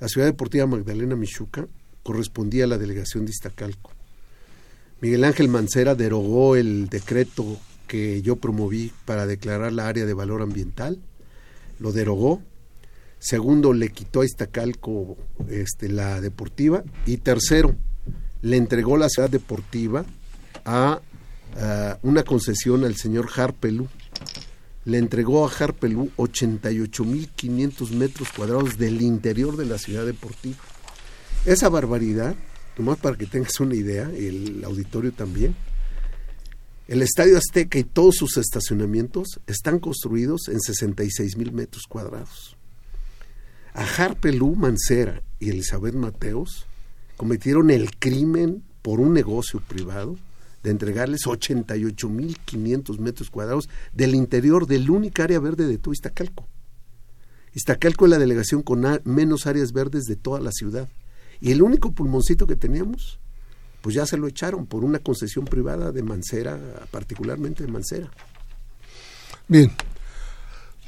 La 0.01 0.09
ciudad 0.09 0.27
deportiva 0.27 0.67
Magdalena 0.67 1.17
Michuca 1.17 1.67
correspondía 2.03 2.65
a 2.65 2.69
la 2.69 2.79
delegación 2.79 3.25
de 3.25 3.33
Iztacalco. 3.33 3.93
Miguel 5.01 5.25
Ángel 5.25 5.49
Mancera 5.49 5.95
derogó 5.95 6.57
el 6.57 6.89
decreto 6.89 7.59
que 7.89 8.23
yo 8.23 8.37
promoví 8.37 8.93
para 9.05 9.27
declarar 9.27 9.73
la 9.73 9.89
área 9.89 10.07
de 10.07 10.15
valor 10.15 10.43
ambiental, 10.43 11.01
lo 11.81 11.91
derogó. 11.91 12.41
Segundo, 13.19 13.73
le 13.73 13.89
quitó 13.89 14.21
a 14.21 14.25
Iztacalco 14.25 15.17
este, 15.49 15.89
la 15.89 16.21
deportiva. 16.21 16.85
Y 17.07 17.17
tercero, 17.17 17.75
le 18.43 18.57
entregó 18.57 18.97
la 18.97 19.09
ciudad 19.09 19.29
deportiva 19.29 20.05
a, 20.65 21.01
una 22.03 22.23
concesión 22.23 22.85
al 22.85 22.95
señor 22.95 23.29
Harpelú. 23.35 23.89
Le 24.85 24.99
entregó 24.99 25.45
a 25.47 25.51
Harpelú 25.51 26.11
88.500 26.17 27.91
metros 27.91 28.29
cuadrados 28.31 28.79
del 28.79 29.03
interior 29.03 29.57
de 29.57 29.67
la 29.67 29.79
ciudad 29.79 30.07
deportiva. 30.07 30.59
Esa 31.45 31.69
barbaridad, 31.69 32.37
nomás 32.77 32.99
para 32.99 33.17
que 33.17 33.27
tengas 33.27 33.59
una 33.59 33.75
idea, 33.75 34.09
el 34.15 34.63
auditorio 34.65 35.13
también, 35.13 35.57
el 36.89 37.03
Estadio 37.03 37.37
Azteca 37.37 37.79
y 37.79 37.85
todos 37.85 38.17
sus 38.17 38.39
estacionamientos 38.39 39.41
están 39.47 39.79
construidos 39.79 40.49
en 40.49 40.59
66 40.59 41.37
mil 41.37 41.53
metros 41.53 41.85
cuadrados. 41.87 42.57
A 43.75 43.85
Harpelú 43.85 44.57
Mancera 44.57 45.23
y 45.39 45.51
Elizabeth 45.51 45.95
Mateos 45.95 46.67
cometieron 47.19 47.71
el 47.71 47.91
crimen 47.99 48.65
por 48.81 49.01
un 49.01 49.13
negocio 49.13 49.61
privado 49.61 50.17
de 50.63 50.71
entregarles 50.71 51.27
88.500 51.27 52.99
metros 52.99 53.29
cuadrados 53.29 53.69
del 53.93 54.15
interior 54.15 54.67
del 54.67 54.89
única 54.89 55.25
área 55.25 55.41
verde 55.41 55.67
de 55.67 55.77
todo 55.77 55.93
Iztacalco. 55.93 56.49
Iztacalco 57.53 58.07
es 58.07 58.11
la 58.11 58.19
delegación 58.19 58.63
con 58.63 58.83
menos 59.05 59.47
áreas 59.47 59.73
verdes 59.73 60.05
de 60.05 60.17
toda 60.17 60.41
la 60.41 60.53
ciudad. 60.53 60.89
Y 61.39 61.53
el 61.53 61.61
único 61.61 61.93
pulmoncito 61.93 62.47
que 62.47 62.57
teníamos, 62.57 63.21
pues 63.81 63.95
ya 63.95 64.07
se 64.07 64.17
lo 64.17 64.27
echaron 64.27 64.67
por 64.67 64.85
una 64.85 64.99
concesión 64.99 65.45
privada 65.45 65.93
de 65.93 66.03
Mancera, 66.03 66.59
particularmente 66.91 67.65
de 67.65 67.73
Mancera. 67.73 68.11
Bien, 69.47 69.71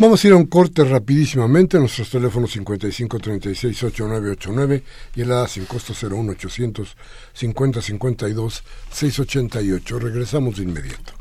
Vamos 0.01 0.24
a 0.24 0.28
ir 0.28 0.32
a 0.32 0.36
un 0.36 0.47
corte 0.47 0.82
rapidísimamente. 0.82 1.78
Nuestros 1.78 2.09
teléfonos 2.09 2.57
5536-8989 2.57 4.82
y 5.14 5.20
el 5.20 5.30
ADA 5.30 5.47
sin 5.47 5.66
costo 5.66 5.93
01800 5.93 6.97
5052 7.34 8.64
688. 8.91 9.99
Regresamos 9.99 10.57
de 10.57 10.62
inmediato. 10.62 11.12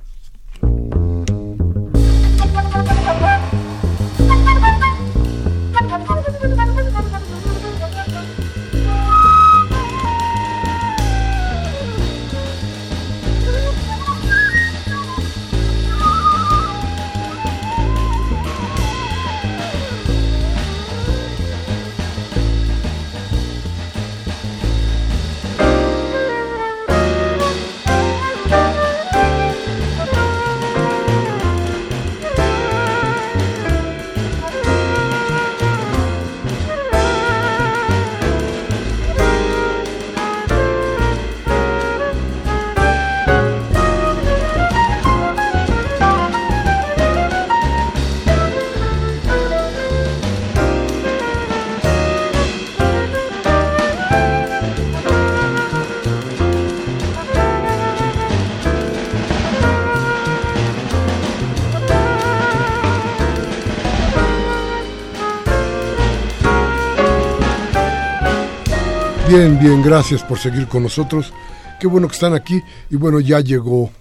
Bien, 69.30 69.60
bien, 69.60 69.84
gracias 69.84 70.24
por 70.24 70.40
seguir 70.40 70.68
con 70.68 70.82
nosotros. 70.82 71.32
Qué 71.80 71.86
bueno 71.86 72.08
que 72.08 72.16
están 72.16 72.34
aquí. 72.34 72.64
Y 72.90 72.96
bueno, 72.96 73.20
ya 73.20 73.42
llegó 73.42 73.92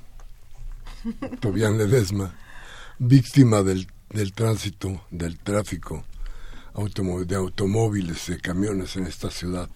Tobián 1.41 1.77
Ledesma, 1.77 2.35
víctima 2.99 3.63
del, 3.63 3.89
del 4.09 4.33
tránsito, 4.33 5.03
del 5.11 5.39
tráfico 5.39 6.03
de 7.27 7.37
automóviles, 7.37 8.27
de 8.29 8.41
camiones 8.41 8.97
en 8.97 9.07
esta 9.07 9.31
ciudad, 9.31 9.69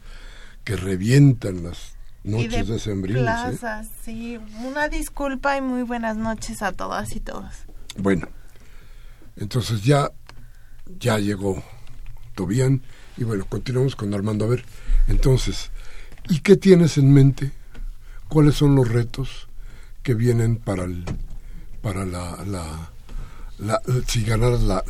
que 0.64 0.74
revientan 0.74 1.64
las 1.64 1.96
noches 2.24 2.68
de, 2.68 2.78
sembrinas. 2.78 3.62
¿eh? 3.62 3.88
sí. 4.02 4.38
Una 4.64 4.88
disculpa 4.88 5.58
y 5.58 5.60
muy 5.60 5.82
buenas 5.82 6.16
noches 6.16 6.62
a 6.62 6.72
todas 6.72 7.14
y 7.14 7.20
todos. 7.20 7.66
Bueno, 7.98 8.26
entonces 9.36 9.82
ya, 9.82 10.12
ya 10.98 11.18
llegó 11.18 11.62
Tobián 12.34 12.80
y 13.18 13.24
bueno, 13.24 13.44
continuamos 13.46 13.96
con 13.96 14.14
Armando. 14.14 14.46
A 14.46 14.48
ver, 14.48 14.64
entonces, 15.08 15.70
¿y 16.28 16.40
qué 16.40 16.56
tienes 16.56 16.98
en 16.98 17.12
mente? 17.12 17.52
¿Cuáles 18.28 18.54
son 18.54 18.74
los 18.74 18.88
retos 18.88 19.48
que 20.02 20.14
vienen 20.14 20.56
para 20.56 20.84
el, 20.84 21.04
para 21.82 22.04
la, 22.04 22.38
la, 22.46 23.82
si 24.06 24.24
ganar 24.24 24.52
la, 24.60 24.84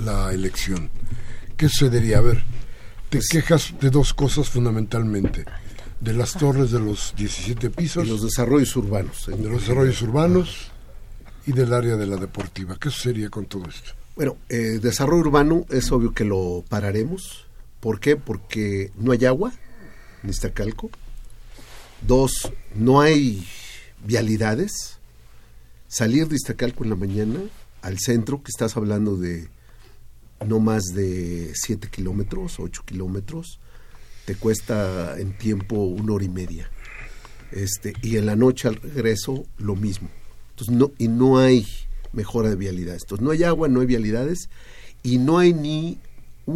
la, 0.00 0.32
elección? 0.32 0.90
¿Qué 1.56 1.68
sucedería? 1.68 2.18
A 2.18 2.22
ver, 2.22 2.44
te 3.08 3.18
pues 3.18 3.28
quejas 3.28 3.74
de 3.80 3.90
dos 3.90 4.14
cosas 4.14 4.48
fundamentalmente 4.48 5.44
de 6.00 6.12
las 6.14 6.32
torres 6.32 6.70
de 6.70 6.80
los 6.80 7.12
17 7.16 7.70
pisos. 7.70 8.06
Y 8.06 8.10
los 8.10 8.22
desarrollos 8.22 8.74
urbanos. 8.76 9.26
De 9.26 9.48
los 9.48 9.62
desarrollos 9.62 10.00
urbanos 10.02 10.70
y 11.46 11.52
del 11.52 11.72
área 11.72 11.96
de 11.96 12.06
la 12.06 12.16
deportiva. 12.16 12.76
¿Qué 12.80 12.90
sucedería 12.90 13.28
con 13.28 13.46
todo 13.46 13.68
esto? 13.68 13.92
Bueno, 14.16 14.36
eh, 14.48 14.78
desarrollo 14.80 15.20
urbano 15.20 15.66
es 15.70 15.90
obvio 15.92 16.12
que 16.12 16.24
lo 16.24 16.64
pararemos. 16.68 17.46
¿Por 17.80 17.98
qué? 18.00 18.16
Porque 18.16 18.92
no 18.96 19.12
hay 19.12 19.24
agua 19.24 19.52
en 20.22 20.30
Iztacalco. 20.30 20.90
Dos, 22.06 22.52
no 22.74 23.00
hay 23.00 23.46
vialidades. 24.04 24.98
Salir 25.88 26.28
de 26.28 26.36
Iztacalco 26.36 26.84
en 26.84 26.90
la 26.90 26.96
mañana 26.96 27.40
al 27.82 27.98
centro, 27.98 28.42
que 28.42 28.50
estás 28.50 28.76
hablando 28.76 29.16
de 29.16 29.48
no 30.46 30.60
más 30.60 30.84
de 30.94 31.52
7 31.54 31.88
kilómetros, 31.88 32.60
8 32.60 32.82
kilómetros, 32.84 33.60
te 34.24 34.34
cuesta 34.34 35.18
en 35.18 35.36
tiempo 35.36 35.76
una 35.76 36.14
hora 36.14 36.24
y 36.24 36.28
media. 36.28 36.70
este, 37.52 37.94
y 38.00 38.16
en 38.16 38.26
la 38.26 38.36
noche 38.36 38.68
al 38.68 38.76
regreso 38.76 39.44
lo 39.58 39.74
mismo. 39.74 40.08
Entonces, 40.50 40.74
no, 40.76 40.92
y 40.98 41.08
no 41.08 41.38
hay 41.38 41.66
mejora 42.12 42.48
de 42.48 42.56
vialidades. 42.56 43.02
Entonces, 43.02 43.24
no 43.24 43.32
hay 43.32 43.42
agua, 43.42 43.68
no 43.68 43.80
hay 43.80 43.86
vialidades 43.86 44.48
y 45.02 45.18
no 45.18 45.38
hay 45.38 45.52
ni 45.52 45.98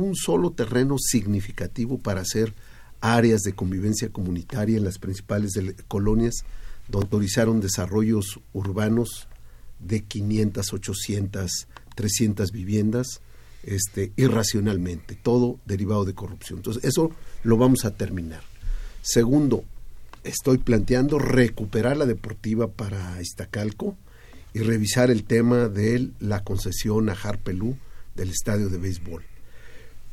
un 0.03 0.15
solo 0.15 0.51
terreno 0.51 0.97
significativo 0.99 1.99
para 1.99 2.21
hacer 2.21 2.55
áreas 3.01 3.43
de 3.43 3.55
convivencia 3.55 4.09
comunitaria 4.09 4.77
en 4.77 4.85
las 4.85 4.99
principales 4.99 5.53
colonias 5.89 6.45
donde 6.89 7.05
autorizaron 7.05 7.61
desarrollos 7.61 8.41
urbanos 8.53 9.29
de 9.79 10.03
500, 10.03 10.73
800, 10.73 11.51
300 11.95 12.51
viviendas 12.51 13.21
este, 13.63 14.13
irracionalmente, 14.17 15.15
todo 15.15 15.59
derivado 15.65 16.05
de 16.05 16.15
corrupción. 16.15 16.59
Entonces, 16.59 16.85
eso 16.85 17.11
lo 17.43 17.57
vamos 17.57 17.85
a 17.85 17.93
terminar. 17.93 18.43
Segundo, 19.03 19.65
estoy 20.23 20.59
planteando 20.59 21.19
recuperar 21.19 21.97
la 21.97 22.07
deportiva 22.07 22.69
para 22.69 23.21
Iztacalco 23.21 23.97
y 24.53 24.61
revisar 24.61 25.11
el 25.11 25.25
tema 25.25 25.69
de 25.69 26.11
la 26.21 26.43
concesión 26.45 27.09
a 27.09 27.13
Harpelú 27.13 27.77
del 28.15 28.31
estadio 28.31 28.69
de 28.69 28.79
béisbol. 28.79 29.25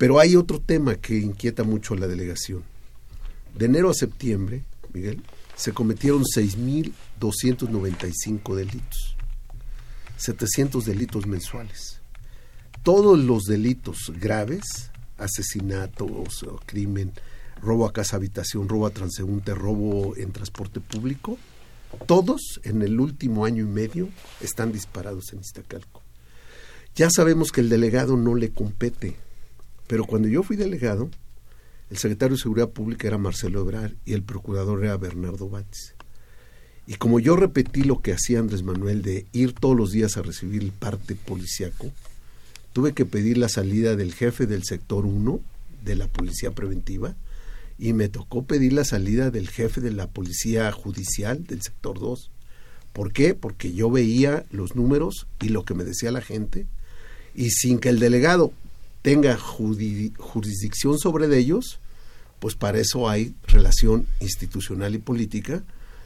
Pero 0.01 0.19
hay 0.19 0.35
otro 0.35 0.59
tema 0.59 0.95
que 0.95 1.19
inquieta 1.19 1.63
mucho 1.63 1.93
a 1.93 1.97
la 1.97 2.07
delegación. 2.07 2.63
De 3.55 3.67
enero 3.67 3.91
a 3.91 3.93
septiembre, 3.93 4.63
Miguel, 4.93 5.21
se 5.55 5.73
cometieron 5.73 6.23
6.295 6.23 8.55
delitos, 8.55 9.15
700 10.17 10.85
delitos 10.85 11.27
mensuales. 11.27 12.01
Todos 12.81 13.19
los 13.19 13.43
delitos 13.43 14.11
graves, 14.19 14.89
asesinatos, 15.19 16.47
crimen, 16.65 17.11
robo 17.61 17.85
a 17.85 17.93
casa 17.93 18.15
habitación, 18.15 18.69
robo 18.69 18.87
a 18.87 18.89
transeúnte, 18.89 19.53
robo 19.53 20.17
en 20.17 20.31
transporte 20.31 20.79
público, 20.79 21.37
todos 22.07 22.59
en 22.63 22.81
el 22.81 22.99
último 22.99 23.45
año 23.45 23.65
y 23.65 23.67
medio 23.67 24.09
están 24.39 24.71
disparados 24.71 25.31
en 25.31 25.41
Iztacalco. 25.41 26.01
Ya 26.95 27.11
sabemos 27.11 27.51
que 27.51 27.61
el 27.61 27.69
delegado 27.69 28.17
no 28.17 28.33
le 28.33 28.49
compete, 28.49 29.15
pero 29.91 30.05
cuando 30.05 30.29
yo 30.29 30.41
fui 30.41 30.55
delegado, 30.55 31.09
el 31.89 31.97
secretario 31.97 32.37
de 32.37 32.41
Seguridad 32.41 32.69
Pública 32.69 33.09
era 33.09 33.17
Marcelo 33.17 33.59
Ebrar 33.59 33.93
y 34.05 34.13
el 34.13 34.23
procurador 34.23 34.85
era 34.85 34.95
Bernardo 34.95 35.49
Batis. 35.49 35.95
Y 36.87 36.93
como 36.93 37.19
yo 37.19 37.35
repetí 37.35 37.83
lo 37.83 38.01
que 38.01 38.13
hacía 38.13 38.39
Andrés 38.39 38.63
Manuel 38.63 39.01
de 39.01 39.25
ir 39.33 39.51
todos 39.51 39.75
los 39.75 39.91
días 39.91 40.15
a 40.15 40.21
recibir 40.21 40.63
el 40.63 40.71
parte 40.71 41.15
policiaco, 41.15 41.91
tuve 42.71 42.93
que 42.93 43.03
pedir 43.03 43.37
la 43.37 43.49
salida 43.49 43.97
del 43.97 44.13
jefe 44.13 44.45
del 44.45 44.63
sector 44.63 45.05
1 45.05 45.41
de 45.83 45.95
la 45.97 46.07
policía 46.07 46.51
preventiva 46.51 47.13
y 47.77 47.91
me 47.91 48.07
tocó 48.07 48.45
pedir 48.45 48.71
la 48.71 48.85
salida 48.85 49.29
del 49.29 49.49
jefe 49.49 49.81
de 49.81 49.91
la 49.91 50.07
policía 50.07 50.71
judicial 50.71 51.45
del 51.45 51.61
sector 51.61 51.99
2. 51.99 52.31
¿Por 52.93 53.11
qué? 53.11 53.33
Porque 53.33 53.73
yo 53.73 53.91
veía 53.91 54.45
los 54.51 54.73
números 54.77 55.27
y 55.41 55.49
lo 55.49 55.65
que 55.65 55.73
me 55.73 55.83
decía 55.83 56.13
la 56.13 56.21
gente 56.21 56.65
y 57.35 57.49
sin 57.49 57.77
que 57.77 57.89
el 57.89 57.99
delegado 57.99 58.53
tenga 59.01 59.37
jurisdicción 59.37 60.99
sobre 60.99 61.35
ellos, 61.37 61.79
pues 62.39 62.55
para 62.55 62.79
eso 62.79 63.09
hay 63.09 63.35
relación 63.47 64.07
institucional 64.19 64.95
y 64.95 64.99
política, 64.99 65.63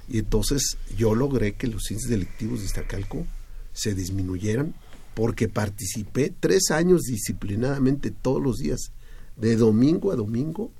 y 0.07 0.19
entonces 0.19 0.77
yo 0.97 1.15
logré 1.15 1.53
que 1.53 1.67
los 1.67 1.89
índices 1.89 2.09
delictivos 2.09 2.59
de 2.59 2.65
Iztacalco 2.65 3.25
se 3.73 3.93
disminuyeran 3.93 4.73
porque 5.13 5.47
participé 5.47 6.33
tres 6.39 6.71
años 6.71 7.01
disciplinadamente 7.03 8.11
todos 8.11 8.41
los 8.41 8.57
días, 8.57 8.91
de 9.37 9.55
domingo 9.55 10.11
a 10.11 10.15
domingo, 10.15 10.71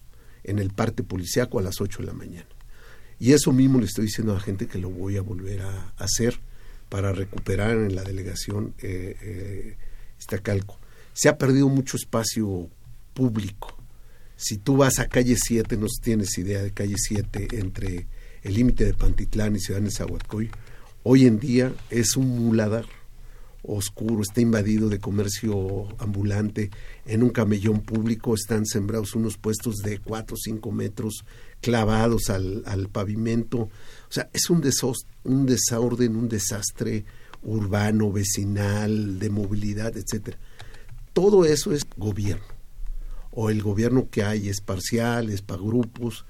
en 0.44 0.60
el 0.60 0.70
parte 0.70 1.04
policiaco 1.04 1.60
a 1.60 1.62
las 1.62 1.82
8 1.82 2.00
de 2.00 2.06
la 2.06 2.14
mañana. 2.14 2.48
Y 3.20 3.34
eso 3.34 3.52
mismo 3.52 3.80
le 3.80 3.86
estoy 3.86 4.06
diciendo 4.06 4.34
a 4.34 4.36
la 4.36 4.42
gente 4.42 4.68
que 4.68 4.78
lo 4.78 4.90
voy 4.90 5.18
a 5.18 5.22
volver 5.22 5.62
a 5.62 5.94
hacer 5.98 6.40
para 6.90 7.14
recuperar 7.14 7.72
en 7.72 7.96
la 7.96 8.04
delegación 8.04 8.74
eh, 8.80 9.16
eh, 9.22 9.78
Iztacalco. 10.20 10.80
Se 11.16 11.30
ha 11.30 11.40
perdido 11.40 11.68
mucho 11.68 11.98
espacio 11.98 12.70
público 13.16 13.76
si 14.38 14.58
tú 14.58 14.78
vas 14.78 15.00
a 15.00 15.08
calle 15.08 15.36
7, 15.38 15.78
no 15.78 15.88
tienes 16.02 16.38
idea 16.38 16.62
de 16.62 16.72
calle 16.72 16.96
7 16.98 17.48
entre 17.60 18.08
el 18.44 18.54
límite 18.54 18.86
de 18.86 18.94
Pantitlán 18.94 19.56
y 19.56 19.60
Ciudad 19.60 19.82
de 19.82 19.92
Zahuatcoy, 19.92 20.52
hoy 21.04 21.26
en 21.26 21.40
día 21.40 21.74
es 21.90 22.18
un 22.18 22.28
muladar 22.28 22.86
oscuro, 23.64 24.22
está 24.22 24.42
invadido 24.42 24.90
de 24.90 25.00
comercio 25.00 25.88
ambulante, 26.00 26.70
en 27.06 27.24
un 27.24 27.30
camellón 27.30 27.82
público 27.82 28.36
están 28.36 28.66
sembrados 28.66 29.16
unos 29.16 29.38
puestos 29.38 29.78
de 29.78 30.00
4 30.00 30.36
o 30.36 30.38
5 30.38 30.72
metros 30.72 31.26
clavados 31.62 32.30
al, 32.30 32.90
pavimento, 32.92 33.62
o 33.62 33.72
sea, 34.10 34.30
es 34.34 34.50
un, 34.50 34.64
un 35.24 35.46
desorden, 35.46 36.16
un 36.16 36.28
desastre 36.28 37.06
urbano, 37.42 38.12
vecinal, 38.12 39.18
de 39.18 39.30
movilidad, 39.30 39.96
etcétera. 39.96 40.38
Todo 41.16 41.46
eso 41.46 41.72
es 41.72 41.88
gobierno 41.96 42.44
o 43.32 43.50
el 43.50 43.64
gobierno 43.64 44.10
que 44.12 44.22
hay 44.22 44.50
es 44.50 44.60
parcial, 44.60 45.30
es 45.30 45.42
para 45.42 45.62
grupos 45.62 46.26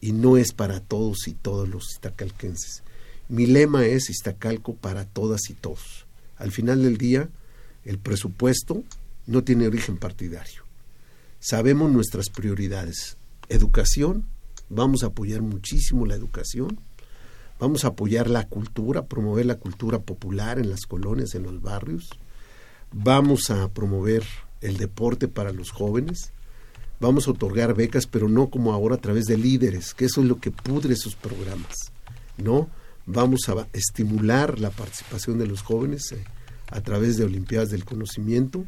y 0.00 0.12
no 0.12 0.38
es 0.38 0.54
para 0.54 0.80
todos 0.80 1.28
y 1.28 1.34
todos 1.34 1.68
los 1.68 1.92
iztacalquenses. 1.92 2.82
Mi 3.28 3.44
lema 3.44 3.84
es 3.84 4.08
Iztacalco 4.08 4.74
para 4.76 5.04
todas 5.04 5.50
y 5.50 5.52
todos. 5.52 6.06
Al 6.38 6.52
final 6.52 6.82
del 6.82 6.96
día, 6.96 7.28
el 7.84 7.98
presupuesto 7.98 8.82
no 9.26 9.44
tiene 9.44 9.66
origen 9.66 9.98
partidario. 9.98 10.64
Sabemos 11.38 11.92
nuestras 11.92 12.30
prioridades. 12.30 13.18
Educación, 13.50 14.24
vamos 14.70 15.02
a 15.02 15.08
apoyar 15.08 15.42
muchísimo 15.42 16.06
la 16.06 16.14
educación, 16.14 16.80
vamos 17.58 17.84
a 17.84 17.88
apoyar 17.88 18.30
la 18.30 18.48
cultura, 18.48 19.04
promover 19.04 19.44
la 19.44 19.56
cultura 19.56 19.98
popular 19.98 20.58
en 20.58 20.70
las 20.70 20.86
colonias, 20.86 21.34
en 21.34 21.42
los 21.42 21.60
barrios, 21.60 22.08
vamos 22.92 23.50
a 23.50 23.68
promover 23.72 24.24
el 24.60 24.76
deporte 24.76 25.28
para 25.28 25.52
los 25.52 25.70
jóvenes, 25.70 26.32
vamos 27.00 27.26
a 27.26 27.32
otorgar 27.32 27.74
becas, 27.74 28.06
pero 28.06 28.28
no 28.28 28.50
como 28.50 28.72
ahora 28.72 28.96
a 28.96 29.00
través 29.00 29.24
de 29.26 29.38
líderes, 29.38 29.94
que 29.94 30.04
eso 30.04 30.20
es 30.20 30.26
lo 30.26 30.38
que 30.38 30.50
pudre 30.50 30.96
sus 30.96 31.14
programas, 31.14 31.92
¿no? 32.36 32.68
Vamos 33.06 33.48
a 33.48 33.66
estimular 33.72 34.60
la 34.60 34.70
participación 34.70 35.38
de 35.38 35.46
los 35.46 35.62
jóvenes 35.62 36.12
eh, 36.12 36.22
a 36.68 36.80
través 36.82 37.16
de 37.16 37.24
Olimpiadas 37.24 37.70
del 37.70 37.84
Conocimiento, 37.84 38.66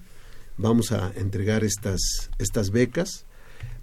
vamos 0.56 0.92
a 0.92 1.12
entregar 1.16 1.64
estas, 1.64 2.30
estas 2.38 2.70
becas, 2.70 3.26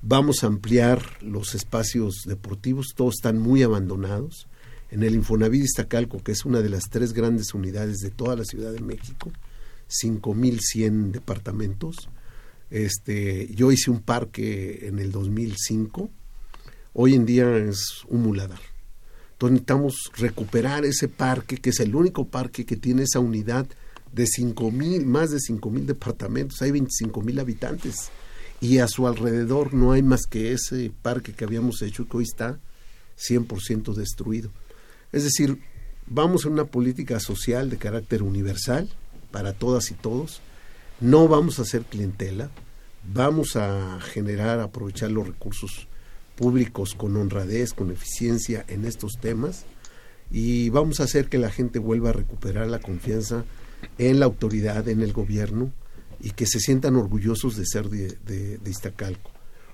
vamos 0.01 0.43
a 0.43 0.47
ampliar 0.47 1.01
los 1.21 1.55
espacios 1.55 2.23
deportivos, 2.25 2.93
todos 2.95 3.15
están 3.15 3.39
muy 3.39 3.63
abandonados. 3.63 4.47
En 4.91 5.03
el 5.03 5.13
Infonavit 5.13 5.65
Iztacalco, 5.65 6.23
que 6.23 6.31
es 6.31 6.45
una 6.45 6.61
de 6.61 6.69
las 6.69 6.89
tres 6.89 7.13
grandes 7.13 7.53
unidades 7.53 7.97
de 7.97 8.09
toda 8.09 8.35
la 8.35 8.43
Ciudad 8.43 8.71
de 8.71 8.81
México, 8.81 9.31
5.100 9.89 11.11
departamentos, 11.11 12.09
este, 12.69 13.47
yo 13.53 13.71
hice 13.71 13.89
un 13.91 14.01
parque 14.01 14.87
en 14.87 14.99
el 14.99 15.11
2005, 15.11 16.09
hoy 16.93 17.15
en 17.15 17.25
día 17.25 17.57
es 17.57 18.03
un 18.07 18.21
muladar. 18.21 18.59
Entonces 19.33 19.53
necesitamos 19.53 19.95
recuperar 20.17 20.85
ese 20.85 21.07
parque, 21.07 21.57
que 21.57 21.69
es 21.71 21.79
el 21.79 21.95
único 21.95 22.27
parque 22.27 22.65
que 22.65 22.75
tiene 22.75 23.03
esa 23.03 23.19
unidad 23.19 23.67
de 24.11 24.25
cinco 24.27 24.71
mil, 24.71 25.05
más 25.05 25.31
de 25.31 25.39
cinco 25.39 25.69
mil 25.69 25.85
departamentos, 25.85 26.61
hay 26.61 26.71
25 26.71 27.21
mil 27.21 27.39
habitantes. 27.39 28.09
Y 28.61 28.79
a 28.79 28.87
su 28.87 29.07
alrededor 29.07 29.73
no 29.73 29.93
hay 29.93 30.03
más 30.03 30.23
que 30.29 30.51
ese 30.51 30.91
parque 31.01 31.31
que 31.33 31.45
habíamos 31.45 31.81
hecho 31.81 32.07
que 32.07 32.17
hoy 32.17 32.23
está 32.25 32.59
100% 33.17 33.93
destruido. 33.93 34.51
Es 35.13 35.23
decir, 35.23 35.59
vamos 36.05 36.45
a 36.45 36.49
una 36.49 36.65
política 36.65 37.19
social 37.19 37.69
de 37.69 37.77
carácter 37.77 38.21
universal 38.21 38.89
para 39.31 39.53
todas 39.53 39.91
y 39.91 39.93
todos, 39.93 40.41
no 40.99 41.27
vamos 41.27 41.59
a 41.59 41.61
hacer 41.61 41.83
clientela, 41.83 42.49
vamos 43.13 43.55
a 43.55 43.99
generar, 44.01 44.59
aprovechar 44.59 45.11
los 45.11 45.27
recursos 45.27 45.87
públicos 46.35 46.95
con 46.95 47.15
honradez, 47.15 47.73
con 47.73 47.91
eficiencia 47.91 48.65
en 48.67 48.85
estos 48.85 49.13
temas 49.19 49.65
y 50.31 50.69
vamos 50.69 50.99
a 50.99 51.03
hacer 51.03 51.27
que 51.27 51.37
la 51.37 51.49
gente 51.49 51.79
vuelva 51.79 52.09
a 52.09 52.13
recuperar 52.13 52.67
la 52.67 52.79
confianza 52.79 53.45
en 53.97 54.19
la 54.19 54.25
autoridad, 54.25 54.87
en 54.87 55.01
el 55.01 55.13
gobierno 55.13 55.71
y 56.21 56.31
que 56.31 56.45
se 56.45 56.59
sientan 56.59 56.95
orgullosos 56.95 57.55
de 57.55 57.65
ser 57.65 57.89
de, 57.89 58.17
de, 58.25 58.69
Iztacalco. 58.69 59.31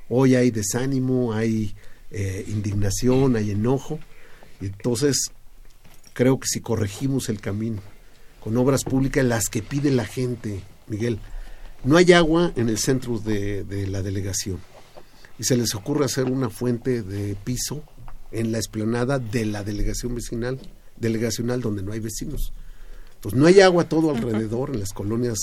Hoy 0.10 0.36
hay 0.36 0.52
desánimo, 0.52 1.34
hay 1.34 1.76
eh, 2.12 2.46
indignación, 2.48 3.36
hay 3.36 3.52
enojo, 3.52 4.00
entonces 4.62 5.32
creo 6.14 6.40
que 6.40 6.48
si 6.48 6.62
corregimos 6.62 7.30
el 7.30 7.42
camino 7.42 7.82
con 8.46 8.56
obras 8.58 8.84
públicas, 8.84 9.26
las 9.26 9.50
que 9.50 9.64
pide 9.64 9.90
la 9.90 10.06
gente, 10.06 10.62
Miguel. 10.86 11.18
No 11.84 11.98
hay 11.98 12.14
agua 12.14 12.54
en 12.56 12.70
el 12.70 12.78
centro 12.78 13.18
de, 13.18 13.88
la 13.90 14.04
delegación 14.04 14.60
y 15.40 15.46
se 15.46 15.58
les 15.58 15.74
ocurre 15.74 16.06
hacer 16.06 16.26
una 16.26 16.52
fuente 16.52 17.02
de 17.02 17.36
piso 17.44 17.84
en 18.32 18.52
la 18.52 18.60
explanada 18.60 19.18
de 19.18 19.48
la 19.48 19.64
delegación 19.64 20.14
vecinal, 20.14 20.60
delegacional 20.96 21.60
donde 21.60 21.82
no 21.82 21.92
hay 21.92 22.00
vecinos. 22.00 22.54
Entonces 23.16 23.40
no 23.40 23.48
hay 23.48 23.62
agua 23.62 23.90
todo 23.90 24.12
alrededor 24.12 24.70
en 24.76 24.80
las 24.80 24.94
colonias 24.94 25.40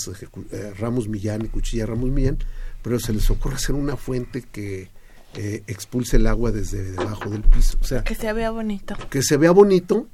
eh, 0.51 0.73
Ramos 0.79 1.09
Millán 1.09 1.43
y 1.43 1.49
Cuchilla 1.49 1.85
Ramos 1.85 2.09
Millán, 2.09 2.37
pero 2.81 3.01
se 3.01 3.11
les 3.11 3.29
ocurre 3.29 3.55
hacer 3.55 3.75
una 3.75 3.97
fuente 3.97 4.43
que 4.49 4.87
eh, 5.35 5.61
expulse 5.67 6.15
el 6.15 6.27
agua 6.27 6.53
desde 6.53 6.91
debajo 6.91 7.29
del 7.29 7.41
piso. 7.41 7.77
O 7.81 7.83
sea, 7.83 8.05
que 8.05 8.15
se 8.15 8.31
vea 8.31 8.49
bonito. 8.51 8.95
Que 9.09 9.21
se 9.21 9.35
vea 9.35 9.51
bonito 9.51 10.07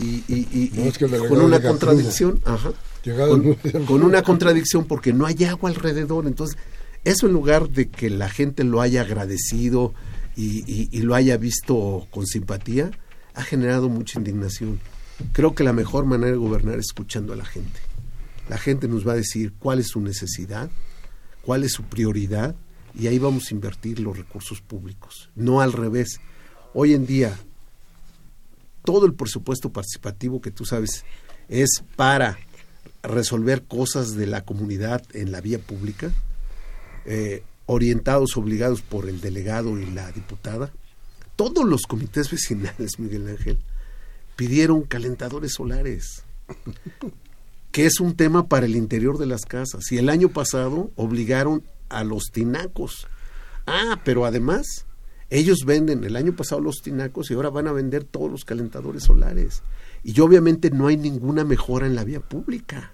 y, 0.00 0.24
y, 0.28 1.28
con 1.28 1.40
una 1.40 1.60
contradicción, 1.60 2.40
ajá, 2.44 2.72
con, 3.04 3.54
con, 3.86 4.02
una 4.02 4.22
contradicción 4.22 4.84
porque 4.84 5.12
no 5.12 5.26
hay 5.26 5.44
agua 5.44 5.70
alrededor. 5.70 6.26
Entonces, 6.26 6.56
eso 7.04 7.26
en 7.26 7.32
lugar 7.32 7.70
de 7.70 7.88
que 7.88 8.10
la 8.10 8.28
gente 8.28 8.64
lo 8.64 8.80
haya 8.80 9.02
agradecido 9.02 9.94
y, 10.36 11.00
lo 11.02 11.14
haya 11.14 11.36
visto 11.36 12.06
con 12.10 12.26
simpatía, 12.26 12.90
ha 13.34 13.42
generado 13.42 13.88
mucha 13.88 14.18
indignación. 14.18 14.80
Creo 15.32 15.54
que 15.54 15.64
la 15.64 15.72
mejor 15.72 16.06
manera 16.06 16.32
de 16.32 16.38
gobernar 16.38 16.78
es 16.78 16.86
escuchando 16.86 17.32
a 17.32 17.36
la 17.36 17.44
gente. 17.44 17.80
La 18.48 18.58
gente 18.58 18.88
nos 18.88 19.06
va 19.06 19.12
a 19.12 19.16
decir 19.16 19.52
cuál 19.58 19.78
es 19.78 19.88
su 19.88 20.00
necesidad, 20.00 20.70
cuál 21.42 21.64
es 21.64 21.72
su 21.72 21.84
prioridad 21.84 22.54
y 22.98 23.06
ahí 23.06 23.18
vamos 23.18 23.50
a 23.50 23.54
invertir 23.54 24.00
los 24.00 24.16
recursos 24.16 24.60
públicos, 24.60 25.30
no 25.36 25.60
al 25.60 25.72
revés. 25.72 26.20
Hoy 26.74 26.94
en 26.94 27.06
día, 27.06 27.38
todo 28.84 29.06
el 29.06 29.14
presupuesto 29.14 29.70
participativo 29.70 30.40
que 30.40 30.50
tú 30.50 30.64
sabes 30.64 31.04
es 31.48 31.82
para 31.96 32.38
resolver 33.02 33.64
cosas 33.64 34.14
de 34.14 34.26
la 34.26 34.44
comunidad 34.44 35.02
en 35.12 35.32
la 35.32 35.40
vía 35.40 35.58
pública, 35.58 36.12
eh, 37.06 37.42
orientados, 37.66 38.36
obligados 38.36 38.82
por 38.82 39.08
el 39.08 39.20
delegado 39.20 39.78
y 39.78 39.86
la 39.86 40.10
diputada, 40.12 40.72
todos 41.36 41.64
los 41.64 41.82
comités 41.82 42.30
vecinales, 42.30 42.98
Miguel 42.98 43.28
Ángel, 43.28 43.58
pidieron 44.36 44.82
calentadores 44.82 45.54
solares, 45.54 46.24
que 47.72 47.86
es 47.86 48.00
un 48.00 48.14
tema 48.14 48.48
para 48.48 48.66
el 48.66 48.76
interior 48.76 49.18
de 49.18 49.26
las 49.26 49.42
casas. 49.42 49.90
Y 49.90 49.98
el 49.98 50.08
año 50.08 50.28
pasado 50.28 50.90
obligaron 50.96 51.62
a 51.88 52.04
los 52.04 52.24
tinacos. 52.32 53.06
Ah, 53.66 54.00
pero 54.04 54.26
además, 54.26 54.86
ellos 55.30 55.58
venden 55.64 56.02
el 56.02 56.16
año 56.16 56.34
pasado 56.34 56.60
los 56.60 56.82
tinacos 56.82 57.30
y 57.30 57.34
ahora 57.34 57.50
van 57.50 57.68
a 57.68 57.72
vender 57.72 58.02
todos 58.02 58.30
los 58.30 58.44
calentadores 58.44 59.04
solares. 59.04 59.62
Y 60.02 60.18
obviamente 60.20 60.70
no 60.70 60.88
hay 60.88 60.96
ninguna 60.96 61.44
mejora 61.44 61.86
en 61.86 61.94
la 61.94 62.04
vía 62.04 62.20
pública. 62.20 62.92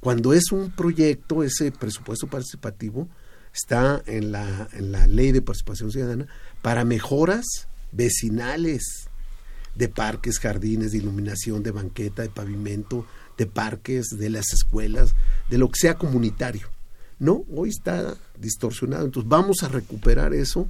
Cuando 0.00 0.32
es 0.32 0.50
un 0.50 0.70
proyecto, 0.70 1.42
ese 1.42 1.70
presupuesto 1.70 2.26
participativo 2.26 3.08
está 3.52 4.02
en 4.06 4.32
la, 4.32 4.68
en 4.72 4.92
la 4.92 5.06
ley 5.06 5.32
de 5.32 5.42
participación 5.42 5.90
ciudadana 5.90 6.26
para 6.62 6.84
mejoras 6.84 7.44
vecinales 7.92 9.08
de 9.74 9.88
parques, 9.88 10.38
jardines, 10.38 10.92
de 10.92 10.98
iluminación, 10.98 11.62
de 11.62 11.70
banqueta, 11.70 12.22
de 12.22 12.30
pavimento, 12.30 13.06
de 13.36 13.46
parques, 13.46 14.08
de 14.08 14.30
las 14.30 14.52
escuelas, 14.52 15.14
de 15.50 15.58
lo 15.58 15.68
que 15.68 15.80
sea 15.80 15.98
comunitario. 15.98 16.68
No, 17.18 17.44
hoy 17.54 17.68
está 17.68 18.16
distorsionado. 18.38 19.04
Entonces 19.04 19.28
vamos 19.28 19.62
a 19.62 19.68
recuperar 19.68 20.32
eso 20.32 20.68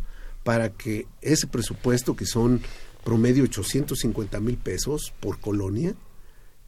para 0.49 0.70
que 0.70 1.07
ese 1.20 1.46
presupuesto, 1.46 2.16
que 2.16 2.24
son 2.24 2.62
promedio 3.05 3.44
850 3.44 4.40
mil 4.40 4.57
pesos 4.57 5.12
por 5.20 5.40
colonia, 5.40 5.94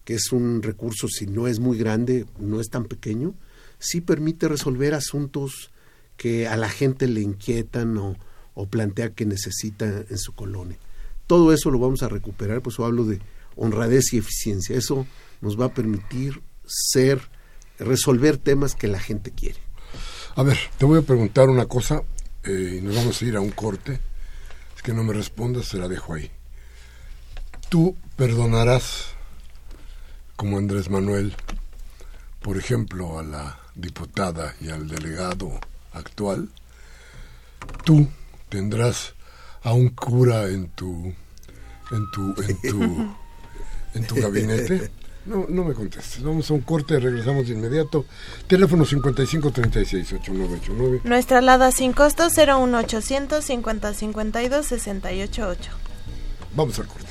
que 0.05 0.13
es 0.13 0.33
un 0.33 0.63
recurso, 0.63 1.09
si 1.09 1.27
no 1.27 1.49
es 1.49 1.61
muy 1.61 1.79
grande, 1.79 2.27
no 2.39 2.61
es 2.61 2.69
tan 2.69 2.85
pequeño, 2.85 3.33
sí 3.79 4.03
permite 4.03 4.49
resolver 4.49 4.93
asuntos 4.93 5.71
que 6.19 6.47
a 6.47 6.59
la 6.59 6.69
gente 6.69 7.07
le 7.07 7.23
inquietan 7.23 7.97
o, 7.97 8.19
o 8.53 8.67
plantea 8.67 9.15
que 9.15 9.25
necesita 9.25 9.87
en 9.87 10.19
su 10.19 10.35
colonia. 10.35 10.77
Todo 11.27 11.51
eso 11.51 11.71
lo 11.71 11.79
vamos 11.79 12.03
a 12.03 12.11
recuperar, 12.11 12.61
pues 12.61 12.77
yo 12.77 12.85
hablo 12.85 13.07
de 13.07 13.19
honradez 13.57 14.13
y 14.13 14.19
eficiencia. 14.19 14.77
Eso 14.77 15.07
nos 15.41 15.59
va 15.59 15.65
a 15.65 15.75
permitir 15.75 16.43
ser, 16.67 17.19
resolver 17.79 18.37
temas 18.37 18.75
que 18.75 18.89
la 18.89 19.01
gente 19.01 19.31
quiere. 19.31 19.61
A 20.37 20.43
ver, 20.43 20.59
te 20.77 20.85
voy 20.85 20.99
a 20.99 21.03
preguntar 21.03 21.49
una 21.49 21.65
cosa 21.65 22.03
eh, 22.45 22.79
y 22.79 22.81
nos 22.81 22.97
vamos 22.97 23.21
a 23.21 23.25
ir 23.25 23.37
a 23.37 23.41
un 23.41 23.51
corte. 23.51 24.01
Es 24.77 24.83
que 24.83 24.93
no 24.93 25.05
me 25.05 25.13
respondas, 25.13 25.67
se 25.67 25.79
la 25.79 25.89
dejo 25.89 26.15
ahí. 26.15 26.31
¿Tú 27.69 27.97
perdonarás, 28.17 29.15
como 30.37 30.59
Andrés 30.59 30.91
Manuel, 30.91 31.37
por 32.41 32.57
ejemplo, 32.57 33.19
a 33.19 33.23
la 33.23 33.61
diputada 33.75 34.55
y 34.61 34.71
al 34.71 34.89
delegado 34.89 35.61
actual? 35.93 36.49
¿Tú 37.85 38.09
tendrás 38.49 39.15
a 39.63 39.73
un 39.73 39.91
cura 39.91 40.49
en 40.49 40.69
tu 40.71 41.15
en 41.91 42.11
tu 42.13 42.35
en 42.43 42.61
tu 42.63 43.15
en 43.95 44.07
tu 44.07 44.15
gabinete 44.21 44.91
no, 45.31 45.47
no 45.49 45.65
me 45.65 45.75
contestes. 45.75 46.23
Vamos 46.23 46.51
a 46.51 46.55
un 46.55 46.61
corte, 46.61 46.99
regresamos 46.99 47.47
de 47.47 47.55
inmediato. 47.55 48.05
Teléfono 48.47 48.85
5536-8989. 48.85 51.01
Nuestra 51.05 51.39
alada 51.39 51.71
sin 51.71 51.93
costo 51.93 52.29
01800 52.29 53.45
5052 53.45 54.67
688. 54.67 55.71
Vamos 56.55 56.79
al 56.79 56.87
corte. 56.87 57.11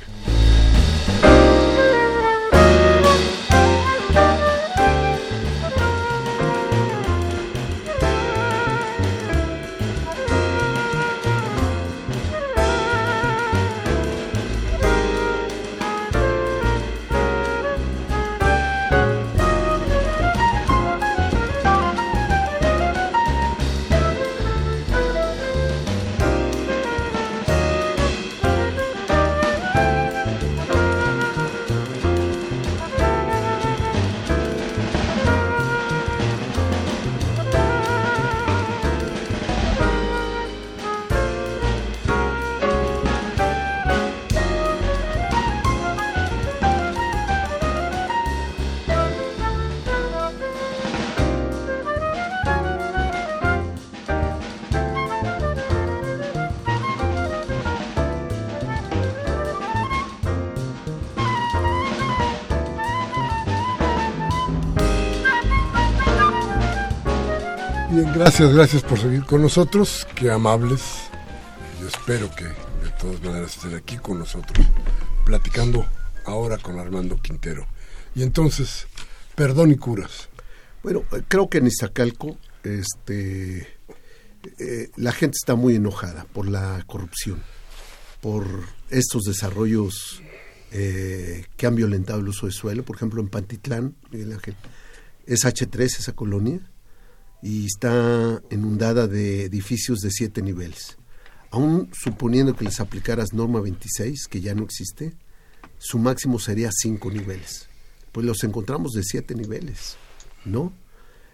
Gracias, 68.20 68.53
gracias 68.53 68.84
por 68.84 68.99
seguir 68.99 69.24
con 69.24 69.41
nosotros. 69.41 70.05
Qué 70.13 70.30
amables. 70.30 70.82
Yo 71.80 71.88
espero 71.88 72.30
que 72.36 72.43
de 72.43 72.91
todas 72.99 73.22
maneras 73.24 73.55
estén 73.55 73.74
aquí 73.76 73.95
con 73.95 74.20
nosotros, 74.20 74.67
platicando 75.26 75.86
ahora 76.26 76.57
con 76.57 76.78
Armando 76.80 77.15
Quintero. 77.22 77.65
Y 78.13 78.24
entonces, 78.24 78.88
perdón 79.36 79.72
y 79.72 79.78
curas. 79.78 80.28
Bueno, 80.84 81.05
creo 81.30 81.49
que 81.49 81.59
en 81.59 81.67
Iztacalco 81.67 82.38
este, 82.63 83.65
eh, 84.59 84.91
la 84.97 85.13
gente 85.13 85.38
está 85.39 85.55
muy 85.55 85.78
enojada 85.78 86.26
por 86.34 86.49
la 86.49 86.84
corrupción, 86.88 87.41
por 88.20 88.45
estos 88.89 89.24
desarrollos 89.24 90.22
eh, 90.74 91.45
que 91.55 91.67
han 91.67 91.76
violentado 91.76 92.20
el 92.20 92.28
uso 92.28 92.47
de 92.47 92.51
suelo. 92.51 92.84
Por 92.84 92.97
ejemplo, 92.97 93.22
en 93.22 93.30
Pantitlán, 93.30 93.95
Miguel 94.11 94.34
Ángel, 94.34 94.57
es 95.26 95.45
H3 95.45 95.84
esa 95.84 96.11
colonia 96.11 96.59
y 97.42 97.66
está 97.66 98.42
inundada 98.52 99.08
de 99.08 99.46
edificios 99.46 100.00
de 100.00 100.12
siete 100.12 100.42
niveles. 100.42 100.98
Aún 101.52 101.90
suponiendo 101.94 102.56
que 102.56 102.66
les 102.66 102.80
aplicaras 102.80 103.34
norma 103.34 103.62
26, 103.62 104.28
que 104.28 104.42
ya 104.42 104.54
no 104.54 104.64
existe, 104.64 105.14
su 105.78 105.98
máximo 105.98 106.40
sería 106.40 106.70
cinco 106.72 107.10
niveles. 107.10 107.68
Pues 108.12 108.26
los 108.26 108.44
encontramos 108.44 108.92
de 108.92 109.04
siete 109.04 109.36
niveles, 109.36 109.96
¿no? 110.46 110.74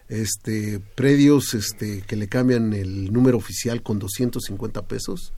Este, 0.07 0.79
predios 0.93 1.53
este, 1.53 2.01
que 2.01 2.15
le 2.15 2.27
cambian 2.27 2.73
el 2.73 3.11
número 3.11 3.37
oficial 3.37 3.81
con 3.81 3.97
250 3.97 4.87
pesos 4.87 5.33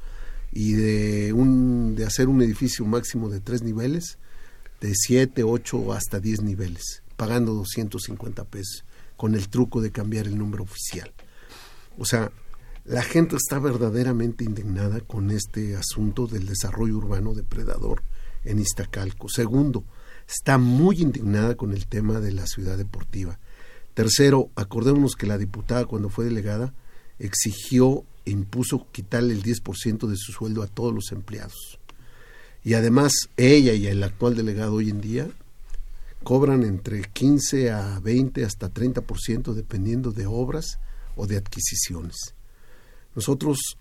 y 0.52 0.74
de, 0.74 1.32
un, 1.32 1.96
de 1.96 2.06
hacer 2.06 2.28
un 2.28 2.42
edificio 2.42 2.86
máximo 2.86 3.30
de 3.30 3.40
tres 3.40 3.64
niveles, 3.64 4.18
de 4.82 4.94
siete, 4.94 5.44
ocho 5.44 5.94
hasta 5.94 6.20
diez 6.20 6.42
niveles, 6.42 7.02
pagando 7.16 7.54
250 7.54 8.44
pesos 8.46 8.84
con 9.18 9.36
el 9.36 9.50
truco 9.50 9.82
de 9.82 9.92
cambiar 9.92 10.28
el 10.28 10.38
número 10.38 10.64
oficial. 10.64 11.12
O 11.98 12.06
sea, 12.06 12.32
la 12.86 13.02
gente 13.02 13.36
está 13.36 13.60
verdaderamente 13.60 14.46
indignada 14.46 15.02
con 15.02 15.32
este 15.32 15.76
asunto 15.76 16.28
del 16.28 16.46
desarrollo 16.46 16.96
urbano 16.96 17.34
depredador 17.34 18.02
en 18.46 18.60
Iztacalco. 18.60 19.28
Segundo, 19.28 19.84
está 20.28 20.58
muy 20.58 21.02
indignada 21.02 21.56
con 21.56 21.74
el 21.74 21.88
tema 21.88 22.22
de 22.22 22.32
la 22.32 22.48
ciudad 22.48 22.78
deportiva. 22.78 23.40
Tercero, 23.94 24.52
acordémonos 24.56 25.16
que 25.16 25.28
la 25.28 25.38
diputada 25.38 25.86
cuando 25.86 26.10
fue 26.10 26.26
delegada 26.26 26.74
exigió 27.20 28.06
impuso 28.26 28.88
quitarle 28.92 29.34
el 29.34 29.44
10% 29.44 30.08
de 30.08 30.16
su 30.16 30.32
sueldo 30.32 30.62
a 30.62 30.68
todos 30.68 30.94
los 30.94 31.12
empleados. 31.12 31.80
Y 32.64 32.76
además 32.76 33.12
ella 33.38 33.74
y 33.74 33.88
el 33.88 34.04
actual 34.04 34.36
delegado 34.36 34.74
hoy 34.74 34.90
en 34.90 35.02
día 35.02 35.28
cobran 36.28 36.64
entre 36.64 37.04
15 37.04 37.72
a 37.72 38.02
20 38.02 38.44
hasta 38.44 38.70
30% 38.70 39.54
dependiendo 39.54 40.12
de 40.12 40.26
obras 40.26 40.78
o 41.16 41.26
de 41.26 41.38
adquisiciones. 41.38 42.36
Nosotros 43.16 43.78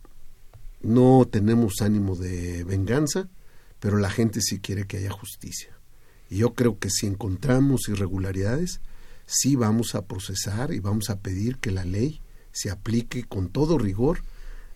no 0.80 1.26
tenemos 1.28 1.82
ánimo 1.82 2.14
de 2.14 2.62
venganza, 2.62 3.28
pero 3.80 3.98
la 3.98 4.10
gente 4.10 4.40
sí 4.42 4.60
quiere 4.60 4.86
que 4.86 4.98
haya 4.98 5.10
justicia. 5.10 5.76
Y 6.30 6.36
yo 6.36 6.54
creo 6.54 6.78
que 6.78 6.88
si 6.88 7.08
encontramos 7.08 7.88
irregularidades, 7.88 8.80
sí 9.26 9.56
vamos 9.56 9.96
a 9.96 10.06
procesar 10.06 10.72
y 10.72 10.78
vamos 10.78 11.10
a 11.10 11.18
pedir 11.18 11.58
que 11.58 11.72
la 11.72 11.84
ley 11.84 12.20
se 12.52 12.70
aplique 12.70 13.24
con 13.24 13.48
todo 13.48 13.76
rigor 13.76 14.20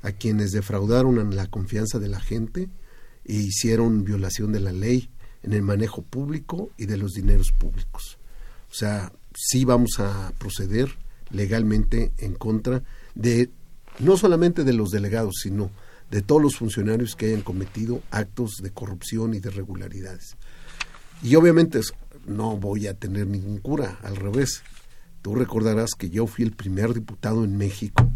a 0.02 0.10
quienes 0.10 0.50
defraudaron 0.50 1.36
la 1.36 1.46
confianza 1.46 2.00
de 2.00 2.08
la 2.08 2.18
gente 2.18 2.68
e 3.24 3.34
hicieron 3.34 4.02
violación 4.02 4.50
de 4.50 4.58
la 4.58 4.72
ley 4.72 5.08
en 5.42 5.52
el 5.52 5.62
manejo 5.62 6.02
público 6.02 6.70
y 6.76 6.86
de 6.86 6.96
los 6.96 7.12
dineros 7.12 7.52
públicos. 7.52 8.18
O 8.70 8.74
sea, 8.74 9.12
sí 9.34 9.64
vamos 9.64 9.98
a 9.98 10.32
proceder 10.38 10.90
legalmente 11.30 12.12
en 12.18 12.34
contra 12.34 12.82
de 13.14 13.50
no 13.98 14.16
solamente 14.16 14.64
de 14.64 14.72
los 14.72 14.90
delegados, 14.90 15.36
sino 15.42 15.70
de 16.10 16.22
todos 16.22 16.42
los 16.42 16.56
funcionarios 16.56 17.14
que 17.14 17.26
hayan 17.26 17.42
cometido 17.42 18.02
actos 18.10 18.56
de 18.62 18.70
corrupción 18.70 19.34
y 19.34 19.40
de 19.40 19.48
irregularidades. 19.50 20.36
Y 21.22 21.34
obviamente 21.36 21.80
no 22.26 22.56
voy 22.56 22.86
a 22.86 22.94
tener 22.94 23.26
ningún 23.26 23.58
cura, 23.58 23.98
al 24.02 24.16
revés. 24.16 24.62
Tú 25.22 25.34
recordarás 25.34 25.90
que 25.96 26.10
yo 26.10 26.26
fui 26.26 26.44
el 26.44 26.52
primer 26.52 26.94
diputado 26.94 27.44
en 27.44 27.56
México 27.56 28.10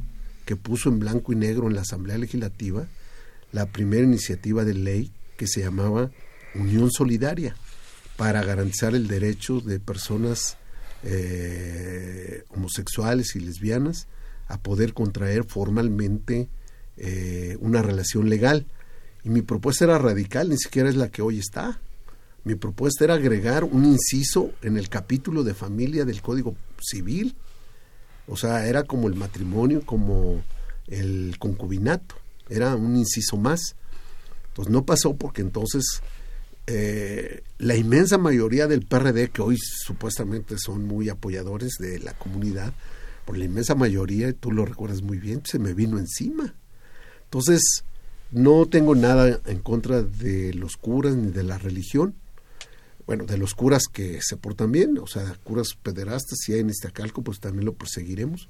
que 0.44 0.56
puso 0.56 0.88
en 0.88 0.98
blanco 0.98 1.32
y 1.32 1.36
negro 1.36 1.68
en 1.68 1.74
la 1.74 1.82
Asamblea 1.82 2.18
Legislativa 2.18 2.86
la 3.52 3.66
primera 3.66 4.02
iniciativa 4.02 4.64
de 4.64 4.74
ley 4.74 5.12
que 5.36 5.46
se 5.46 5.60
llamaba 5.60 6.10
Unión 6.54 6.90
Solidaria 6.90 7.56
para 8.16 8.42
garantizar 8.44 8.94
el 8.94 9.08
derecho 9.08 9.60
de 9.60 9.80
personas 9.80 10.56
eh, 11.02 12.44
homosexuales 12.48 13.36
y 13.36 13.40
lesbianas 13.40 14.06
a 14.48 14.58
poder 14.58 14.94
contraer 14.94 15.44
formalmente 15.44 16.48
eh, 16.96 17.56
una 17.60 17.82
relación 17.82 18.28
legal. 18.28 18.66
Y 19.24 19.30
mi 19.30 19.42
propuesta 19.42 19.84
era 19.84 19.98
radical, 19.98 20.48
ni 20.48 20.58
siquiera 20.58 20.88
es 20.88 20.96
la 20.96 21.08
que 21.08 21.22
hoy 21.22 21.38
está. 21.38 21.80
Mi 22.44 22.54
propuesta 22.54 23.04
era 23.04 23.14
agregar 23.14 23.64
un 23.64 23.86
inciso 23.86 24.52
en 24.62 24.76
el 24.76 24.88
capítulo 24.88 25.44
de 25.44 25.54
familia 25.54 26.04
del 26.04 26.20
Código 26.20 26.54
Civil. 26.80 27.34
O 28.26 28.36
sea, 28.36 28.66
era 28.66 28.82
como 28.84 29.08
el 29.08 29.14
matrimonio, 29.14 29.82
como 29.84 30.42
el 30.86 31.36
concubinato. 31.38 32.14
Era 32.48 32.76
un 32.76 32.96
inciso 32.96 33.38
más. 33.38 33.76
Entonces 34.48 34.72
no 34.72 34.84
pasó 34.84 35.16
porque 35.16 35.40
entonces 35.40 36.02
eh, 36.66 37.42
la 37.58 37.76
inmensa 37.76 38.18
mayoría 38.18 38.66
del 38.66 38.86
PRD, 38.86 39.30
que 39.30 39.42
hoy 39.42 39.58
supuestamente 39.58 40.56
son 40.58 40.86
muy 40.86 41.08
apoyadores 41.08 41.74
de 41.78 41.98
la 41.98 42.14
comunidad, 42.14 42.72
por 43.24 43.38
la 43.38 43.44
inmensa 43.44 43.74
mayoría, 43.74 44.32
tú 44.32 44.52
lo 44.52 44.64
recuerdas 44.64 45.02
muy 45.02 45.18
bien, 45.18 45.42
se 45.44 45.58
me 45.58 45.74
vino 45.74 45.98
encima. 45.98 46.54
Entonces, 47.24 47.84
no 48.30 48.66
tengo 48.66 48.94
nada 48.94 49.40
en 49.46 49.60
contra 49.60 50.02
de 50.02 50.54
los 50.54 50.76
curas 50.76 51.14
ni 51.14 51.30
de 51.30 51.42
la 51.42 51.58
religión. 51.58 52.14
Bueno, 53.06 53.24
de 53.26 53.36
los 53.36 53.54
curas 53.54 53.84
que 53.86 54.20
se 54.22 54.36
portan 54.36 54.72
bien, 54.72 54.98
o 54.98 55.06
sea, 55.06 55.36
curas 55.44 55.74
pederastas, 55.82 56.38
si 56.40 56.54
hay 56.54 56.60
en 56.60 56.70
Iztacalco, 56.70 57.22
pues 57.22 57.38
también 57.38 57.66
lo 57.66 57.74
perseguiremos. 57.74 58.48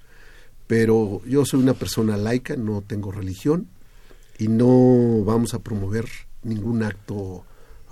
Pero 0.66 1.20
yo 1.26 1.44
soy 1.44 1.60
una 1.60 1.74
persona 1.74 2.16
laica, 2.16 2.56
no 2.56 2.80
tengo 2.80 3.10
religión 3.10 3.68
y 4.38 4.48
no 4.48 5.24
vamos 5.24 5.54
a 5.54 5.58
promover 5.58 6.06
ningún 6.42 6.82
acto 6.82 7.44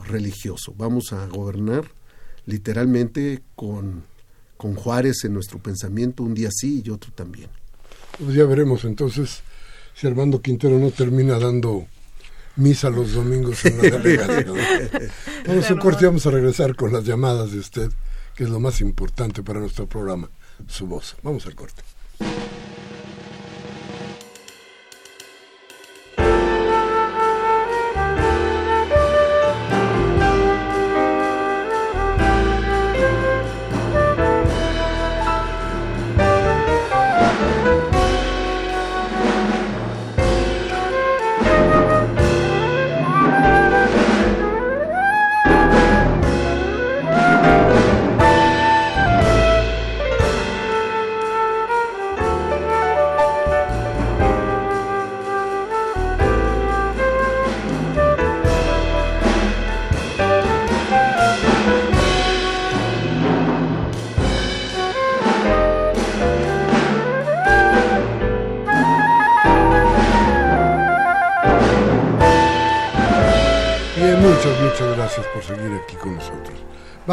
religioso. 0.07 0.75
Vamos 0.77 1.13
a 1.13 1.27
gobernar 1.27 1.85
literalmente 2.47 3.43
con, 3.55 4.05
con 4.57 4.75
Juárez 4.75 5.25
en 5.25 5.35
nuestro 5.35 5.59
pensamiento, 5.59 6.23
un 6.23 6.35
día 6.35 6.51
sí 6.53 6.83
y 6.85 6.91
otro 6.91 7.13
también. 7.13 7.49
Pues 8.19 8.35
ya 8.35 8.45
veremos 8.45 8.85
entonces 8.85 9.43
si 9.95 10.07
Armando 10.07 10.41
Quintero 10.41 10.79
no 10.79 10.91
termina 10.91 11.39
dando 11.39 11.87
misa 12.57 12.91
los 12.91 13.13
domingos 13.13 13.65
en 13.65 13.79
la 13.79 13.83
delegación. 13.99 14.57
vamos 15.47 15.71
a 15.71 15.75
un 15.75 15.81
corte 15.81 16.05
y 16.05 16.07
vamos 16.07 16.27
a 16.27 16.31
regresar 16.31 16.75
con 16.77 16.93
las 16.93 17.05
llamadas 17.05 17.53
de 17.53 17.59
usted, 17.59 17.91
que 18.35 18.45
es 18.45 18.51
lo 18.51 18.61
más 18.61 18.81
importante 18.81 19.43
para 19.43 19.61
nuestro 19.61 19.87
programa, 19.87 20.31
su 20.67 20.87
voz. 20.87 21.17
Vamos 21.23 21.47
al 21.47 21.55
corte. 21.55 21.83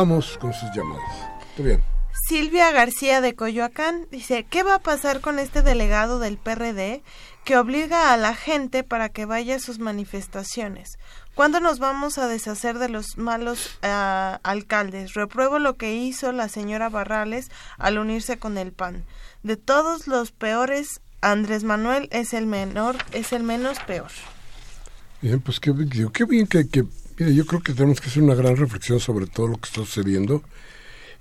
Vamos 0.10 0.40
con 0.40 0.52
sus 0.54 0.72
llamadas. 0.72 1.30
bien. 1.56 1.84
Silvia 2.28 2.72
García 2.72 3.22
de 3.22 3.36
Coyoacán 3.36 4.08
dice, 4.10 4.44
¿qué 4.50 4.64
va 4.64 4.76
a 4.76 4.80
pasar 4.80 5.22
con 5.22 5.38
este 5.38 5.62
delegado 5.62 6.18
del 6.18 6.40
PRD 6.40 7.04
que 7.44 7.58
obliga 7.60 8.12
a 8.12 8.18
la 8.18 8.34
gente 8.34 8.84
para 8.84 9.10
que 9.10 9.26
vaya 9.26 9.58
a 9.58 9.60
sus 9.60 9.78
manifestaciones? 9.78 10.98
¿Cuándo 11.36 11.60
nos 11.60 11.78
vamos 11.78 12.18
a 12.18 12.28
deshacer 12.28 12.80
de 12.80 12.90
los 12.90 13.20
malos 13.20 13.78
ah, 13.84 14.40
alcaldes? 14.42 15.14
Repruebo 15.14 15.60
lo 15.60 15.76
que 15.76 15.94
hizo 15.94 16.32
la 16.32 16.50
señora 16.50 16.90
Barrales 16.90 17.52
al 17.78 18.00
unirse 18.00 18.40
con 18.40 18.58
el 18.58 18.72
PAN. 18.72 19.06
De 19.44 19.58
todos 19.58 20.08
los 20.08 20.32
peores, 20.32 21.02
Andrés 21.22 21.64
Manuel 21.64 22.10
es 22.12 22.34
el 22.34 22.48
menor, 22.48 22.96
es 23.12 23.32
el 23.32 23.44
menos 23.44 23.78
peor. 23.82 24.10
Bien, 25.22 25.40
pues 25.40 25.60
qué, 25.60 25.72
qué 26.12 26.26
bien 26.26 26.48
que 26.48 26.66
Mire, 27.20 27.36
yo 27.36 27.46
creo 27.46 27.62
que 27.62 27.74
tenemos 27.74 28.00
que 28.00 28.08
hacer 28.08 28.24
una 28.24 28.34
gran 28.34 28.56
reflexión 28.56 29.00
sobre 29.00 29.28
todo 29.28 29.50
lo 29.50 29.58
que 29.58 29.68
está 29.68 29.82
sucediendo. 29.82 30.42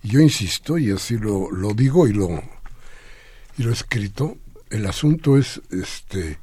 Y 0.05 0.11
yo 0.11 0.21
insisto, 0.21 0.79
y 0.79 0.93
así 0.93 1.19
lo, 1.19 1.51
lo 1.51 1.75
digo 1.75 2.07
y 2.07 2.13
lo, 2.13 2.41
y 3.59 3.65
lo 3.65 3.71
he 3.71 3.73
escrito, 3.73 4.37
el 4.71 4.87
asunto 4.87 5.37
es, 5.37 5.61
este, 5.71 6.39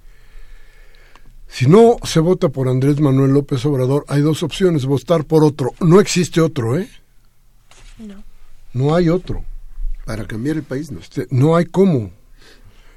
si 1.48 1.68
no 1.68 1.98
se 2.04 2.20
vota 2.20 2.50
por 2.50 2.68
Andrés 2.68 3.00
Manuel 3.00 3.32
López 3.32 3.66
Obrador, 3.66 4.04
hay 4.10 4.22
dos 4.22 4.44
opciones, 4.44 4.86
votar 4.86 5.24
por 5.24 5.46
otro. 5.46 5.74
No 5.80 6.02
existe 6.02 6.42
otro, 6.42 6.78
¿eh? 6.78 6.90
No. 7.98 8.24
No 8.74 8.94
hay 8.94 9.08
otro. 9.08 9.46
Para 10.04 10.26
cambiar 10.26 10.58
el 10.58 10.64
país, 10.64 10.92
¿no? 10.92 11.00
Este, 11.00 11.28
no 11.32 11.56
hay 11.56 11.66
cómo. 11.66 12.12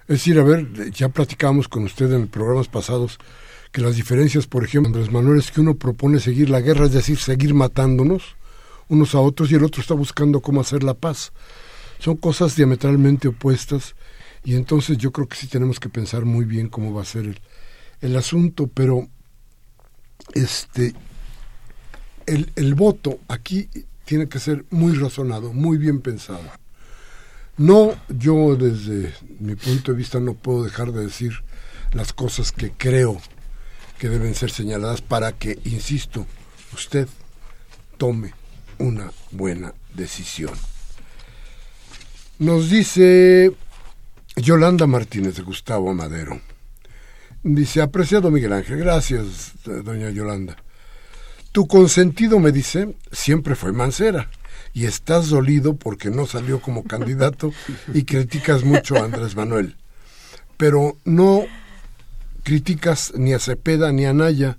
Es 0.09 0.19
decir, 0.19 0.41
a 0.41 0.43
ver, 0.43 0.91
ya 0.91 1.09
platicamos 1.09 1.69
con 1.69 1.85
usted 1.85 2.13
en 2.13 2.27
programas 2.27 2.67
pasados 2.67 3.19
que 3.73 3.81
las 3.81 3.97
diferencias, 3.97 4.47
por 4.47 4.65
ejemplo, 4.65 4.89
Andrés 4.89 5.13
Manuel, 5.13 5.39
es 5.39 5.51
que 5.51 5.61
uno 5.61 5.75
propone 5.75 6.21
seguir 6.21 6.51
la 6.51 6.61
guerra, 6.61 6.87
es 6.87 6.93
decir, 6.93 7.19
seguir 7.19 7.55
matándonos 7.55 8.37
unos 8.89 9.15
a 9.15 9.21
otros 9.21 9.51
y 9.51 9.55
el 9.55 9.65
otro 9.65 9.83
está 9.83 9.95
buscando 9.95 10.41
cómo 10.41 10.61
hacer 10.61 10.83
la 10.83 10.95
paz. 10.95 11.33
Son 11.99 12.17
cosas 12.17 12.57
diametralmente 12.57 13.29
opuestas 13.29 13.95
y 14.45 14.55
entonces 14.55 14.99
yo 14.99 15.13
creo 15.13 15.29
que 15.29 15.37
sí 15.37 15.47
tenemos 15.47 15.79
que 15.81 15.89
pensar 15.89 16.25
muy 16.25 16.45
bien 16.45 16.69
cómo 16.69 16.95
va 16.95 17.03
a 17.03 17.07
ser 17.07 17.27
el, 17.27 17.41
el 18.01 18.17
asunto, 18.17 18.69
pero 18.73 19.09
este 20.35 20.95
el, 22.27 22.51
el 22.57 22.75
voto 22.75 23.19
aquí 23.29 23.69
tiene 24.05 24.29
que 24.29 24.39
ser 24.39 24.65
muy 24.71 24.95
razonado, 24.95 25.53
muy 25.53 25.77
bien 25.77 26.01
pensado. 26.01 26.45
No, 27.57 27.95
yo 28.09 28.57
desde 28.57 29.13
mi 29.41 29.57
punto 29.57 29.93
de 29.93 29.99
vista 29.99 30.21
no 30.21 30.35
puedo 30.35 30.65
dejar 30.65 30.93
de 30.93 31.05
decir 31.05 31.33
las 31.93 32.13
cosas 32.13 32.53
que 32.53 32.71
creo 32.71 33.21
que 33.99 34.09
deben 34.09 34.35
ser 34.35 34.51
señaladas 34.51 35.03
para 35.03 35.33
que, 35.33 35.59
insisto, 35.65 36.27
usted 36.73 37.09
tome 37.97 38.33
una 38.79 39.13
buena 39.33 39.75
decisión. 39.95 40.55
Nos 42.39 42.71
dice 42.71 43.53
Yolanda 44.37 44.87
Martínez 44.87 45.37
de 45.37 45.43
Gustavo 45.43 45.93
Madero. 45.93 46.41
Dice, 47.43 47.83
apreciado 47.83 48.31
Miguel 48.31 48.53
Ángel, 48.53 48.79
gracias, 48.79 49.53
doña 49.65 50.11
Yolanda. 50.11 50.57
Tu 51.51 51.67
consentido, 51.67 52.39
me 52.39 52.53
dice, 52.53 52.95
siempre 53.11 53.57
fue 53.57 53.73
Mancera. 53.73 54.31
Y 54.75 54.85
estás 54.85 55.29
dolido 55.29 55.77
porque 55.77 56.11
no 56.11 56.27
salió 56.27 56.61
como 56.61 56.85
candidato 56.85 57.53
y 57.93 58.05
criticas 58.05 58.63
mucho 58.63 58.97
a 58.97 59.05
Andrés 59.05 59.35
Manuel. 59.35 59.77
Pero 60.57 60.97
no 61.05 61.47
criticas 62.49 63.13
ni 63.15 63.35
a 63.35 63.39
Cepeda 63.39 63.93
ni 63.93 64.07
a 64.07 64.15
Naya. 64.15 64.57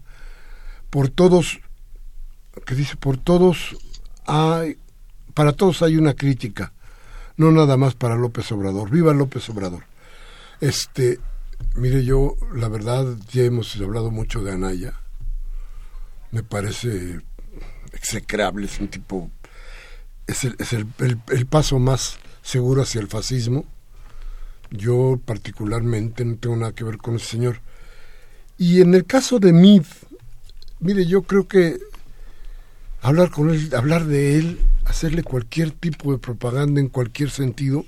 Por 0.92 1.10
todos, 1.10 1.60
que 2.68 2.76
dice, 2.76 2.96
por 2.98 3.18
todos 3.18 3.76
hay, 4.28 4.78
para 5.34 5.54
todos 5.54 5.82
hay 5.82 5.98
una 5.98 6.14
crítica. 6.14 6.72
No 7.36 7.52
nada 7.52 7.78
más 7.78 7.96
para 7.96 8.16
López 8.16 8.52
Obrador. 8.52 8.92
Viva 8.92 9.12
López 9.16 9.50
Obrador. 9.50 9.86
Este, 10.62 11.20
mire, 11.74 12.06
yo, 12.06 12.36
la 12.54 12.68
verdad, 12.68 13.08
ya 13.32 13.42
hemos 13.42 13.76
hablado 13.78 14.12
mucho 14.12 14.44
de 14.44 14.52
Anaya. 14.52 14.94
Me 16.30 16.44
parece 16.44 17.22
execrable, 17.94 18.68
es 18.68 18.80
un 18.80 18.90
tipo. 18.90 19.32
Es, 20.28 20.44
el, 20.44 20.56
es 20.60 20.74
el, 20.74 20.86
el, 21.00 21.46
paso 21.48 21.80
más 21.80 22.20
seguro 22.44 22.84
hacia 22.84 23.02
el 23.02 23.08
fascismo. 23.08 23.66
Yo, 24.70 25.20
particularmente, 25.26 26.24
no 26.24 26.38
tengo 26.38 26.56
nada 26.56 26.74
que 26.74 26.84
ver 26.84 27.00
con 27.00 27.16
ese 27.16 27.26
señor. 27.26 27.62
Y 28.60 28.82
en 28.82 28.94
el 28.94 29.06
caso 29.06 29.40
de 29.40 29.54
Mid, 29.54 29.84
mire, 30.82 31.06
yo 31.06 31.22
creo 31.24 31.48
que 31.48 31.80
hablar 33.02 33.32
con 33.32 33.50
él, 33.50 33.74
hablar 33.74 34.06
de 34.06 34.38
él, 34.38 34.60
hacerle 34.84 35.24
cualquier 35.24 35.72
tipo 35.72 36.12
de 36.12 36.20
propaganda 36.20 36.82
en 36.82 36.90
cualquier 36.90 37.32
sentido, 37.32 37.86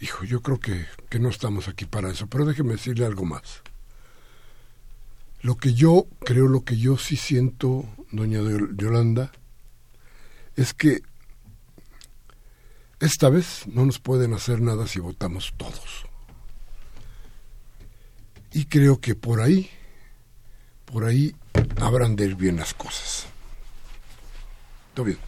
Hijo, 0.00 0.24
yo 0.24 0.42
creo 0.42 0.60
que, 0.60 0.84
que 1.08 1.18
no 1.18 1.30
estamos 1.30 1.66
aquí 1.66 1.86
para 1.86 2.10
eso, 2.10 2.26
pero 2.26 2.44
déjeme 2.44 2.72
decirle 2.72 3.06
algo 3.06 3.24
más. 3.24 3.62
Lo 5.40 5.56
que 5.56 5.72
yo 5.72 6.06
creo, 6.20 6.46
lo 6.46 6.64
que 6.64 6.76
yo 6.76 6.98
sí 6.98 7.16
siento, 7.16 7.86
doña 8.12 8.40
Yolanda, 8.76 9.32
es 10.56 10.74
que 10.74 11.00
esta 13.00 13.30
vez 13.30 13.62
no 13.66 13.86
nos 13.86 13.98
pueden 13.98 14.34
hacer 14.34 14.60
nada 14.60 14.86
si 14.86 15.00
votamos 15.00 15.54
todos. 15.56 16.04
Y 18.54 18.66
creo 18.66 19.00
que 19.00 19.16
por 19.16 19.40
ahí, 19.40 19.68
por 20.84 21.04
ahí 21.04 21.34
habrán 21.80 22.14
de 22.14 22.26
ir 22.26 22.36
bien 22.36 22.56
las 22.56 22.72
cosas. 22.72 23.26
Todo 24.94 25.06
bien. 25.06 25.18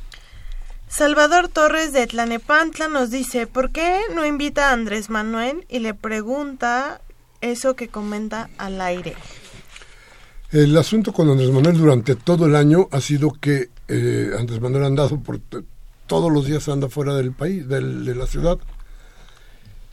Salvador 0.86 1.48
Torres 1.48 1.92
de 1.92 2.06
Tlanepantla 2.06 2.86
nos 2.86 3.10
dice, 3.10 3.48
¿por 3.48 3.72
qué 3.72 4.00
no 4.14 4.24
invita 4.24 4.70
a 4.70 4.72
Andrés 4.72 5.10
Manuel? 5.10 5.66
Y 5.68 5.80
le 5.80 5.92
pregunta 5.92 7.00
eso 7.40 7.74
que 7.74 7.88
comenta 7.88 8.48
al 8.58 8.80
aire. 8.80 9.16
El 10.52 10.76
asunto 10.76 11.12
con 11.12 11.28
Andrés 11.28 11.50
Manuel 11.50 11.76
durante 11.76 12.14
todo 12.14 12.46
el 12.46 12.54
año 12.54 12.88
ha 12.92 13.00
sido 13.00 13.32
que 13.32 13.70
eh, 13.88 14.30
Andrés 14.38 14.60
Manuel 14.60 14.84
ha 14.84 14.86
andado 14.86 15.18
por 15.18 15.40
todos 16.06 16.32
los 16.32 16.46
días 16.46 16.68
anda 16.68 16.88
fuera 16.88 17.14
del 17.14 17.32
país, 17.32 17.66
del, 17.68 18.04
de 18.04 18.14
la 18.14 18.28
ciudad. 18.28 18.58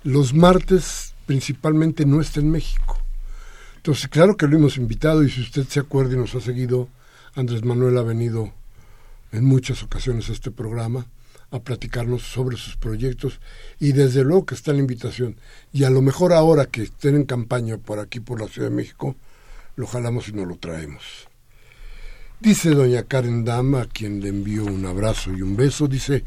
Los 0.04 0.36
martes 0.36 1.16
principalmente 1.26 2.06
no 2.06 2.22
está 2.22 2.40
en 2.40 2.52
México. 2.52 3.03
Entonces, 3.84 4.08
claro 4.08 4.38
que 4.38 4.48
lo 4.48 4.56
hemos 4.56 4.78
invitado 4.78 5.24
y 5.24 5.30
si 5.30 5.42
usted 5.42 5.68
se 5.68 5.82
acuerda 5.82 6.14
y 6.14 6.16
nos 6.16 6.34
ha 6.36 6.40
seguido, 6.40 6.88
Andrés 7.36 7.66
Manuel 7.66 7.98
ha 7.98 8.02
venido 8.02 8.54
en 9.34 9.44
muchas 9.44 9.84
ocasiones 9.84 10.30
este 10.30 10.52
programa 10.52 11.06
a 11.52 11.60
platicarnos 11.60 12.22
sobre 12.22 12.56
sus 12.56 12.78
proyectos 12.78 13.42
y 13.82 13.92
desde 13.92 14.24
luego 14.24 14.46
que 14.46 14.56
está 14.56 14.72
la 14.72 14.80
invitación 14.80 15.36
y 15.74 15.84
a 15.84 15.90
lo 15.90 16.02
mejor 16.02 16.32
ahora 16.32 16.68
que 16.68 16.84
estén 16.84 17.16
en 17.16 17.26
campaña 17.26 17.78
por 17.78 18.00
aquí 18.00 18.22
por 18.22 18.40
la 18.40 18.48
Ciudad 18.48 18.70
de 18.70 18.76
México 18.76 19.18
lo 19.76 19.86
jalamos 19.86 20.30
y 20.30 20.32
nos 20.32 20.48
lo 20.48 20.56
traemos. 20.56 21.28
Dice 22.40 22.70
doña 22.70 23.04
Karen 23.04 23.44
Dama, 23.44 23.82
a 23.82 23.86
quien 23.86 24.22
le 24.22 24.30
envío 24.30 24.64
un 24.64 24.86
abrazo 24.86 25.34
y 25.34 25.42
un 25.42 25.58
beso, 25.58 25.90
dice, 25.90 26.24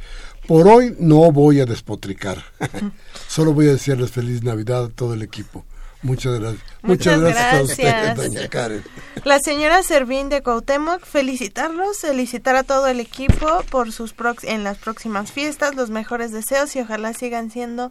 por 0.47 0.69
hoy 0.69 0.95
no 1.01 1.33
voy 1.33 1.61
a 1.61 1.65
despotricar, 1.65 2.45
solo 3.29 3.55
voy 3.55 3.69
a 3.69 3.73
decirles 3.73 4.11
feliz 4.11 4.43
Navidad 4.43 4.85
a 4.85 4.89
todo 4.91 5.15
el 5.15 5.23
equipo. 5.23 5.65
Muchas 6.07 6.39
gracias. 6.39 6.63
Muchas, 6.83 7.21
gracias, 7.21 7.55
a 7.55 7.63
usted, 7.63 8.15
doña 8.15 8.49
Karen. 8.49 8.85
La 9.25 9.41
señora 9.41 9.83
Servín 9.83 10.29
de 10.29 10.41
Cuauhtémoc, 10.41 11.05
felicitarlos, 11.05 11.99
felicitar 11.99 12.55
a 12.55 12.63
todo 12.63 12.87
el 12.87 13.01
equipo 13.01 13.65
por 13.71 13.91
sus 13.91 14.15
en 14.45 14.63
las 14.63 14.79
próximas 14.79 15.33
fiestas, 15.33 15.75
los 15.75 15.91
mejores 15.91 16.31
deseos 16.31 16.77
y 16.77 16.81
ojalá 16.81 17.13
sigan 17.13 17.51
siendo 17.51 17.91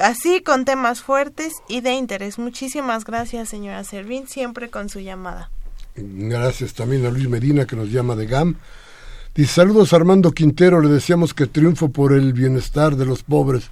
así 0.00 0.40
con 0.40 0.64
temas 0.64 1.02
fuertes 1.02 1.52
y 1.68 1.82
de 1.82 1.92
interés. 1.92 2.38
Muchísimas 2.38 3.04
gracias, 3.04 3.50
señora 3.50 3.84
Servín, 3.84 4.28
siempre 4.28 4.70
con 4.70 4.88
su 4.88 5.00
llamada. 5.00 5.50
Gracias 5.94 6.72
también 6.72 7.04
a 7.04 7.10
Luis 7.10 7.28
Medina 7.28 7.66
que 7.66 7.76
nos 7.76 7.90
llama 7.90 8.16
de 8.16 8.26
GAM. 8.26 8.56
Dice, 9.34 9.52
saludos 9.52 9.92
Armando 9.92 10.32
Quintero, 10.32 10.80
le 10.80 10.88
deseamos 10.88 11.34
que 11.34 11.46
triunfo 11.46 11.90
por 11.90 12.14
el 12.14 12.32
bienestar 12.32 12.96
de 12.96 13.04
los 13.04 13.22
pobres. 13.22 13.68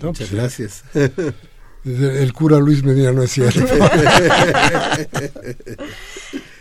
Muchas 0.00 0.28
pues 0.28 0.32
gracias. 0.32 0.84
El 1.84 2.32
cura 2.32 2.58
Luis 2.58 2.82
Medina 2.82 3.12
no 3.12 3.22
es 3.22 3.32
cierto. 3.32 3.60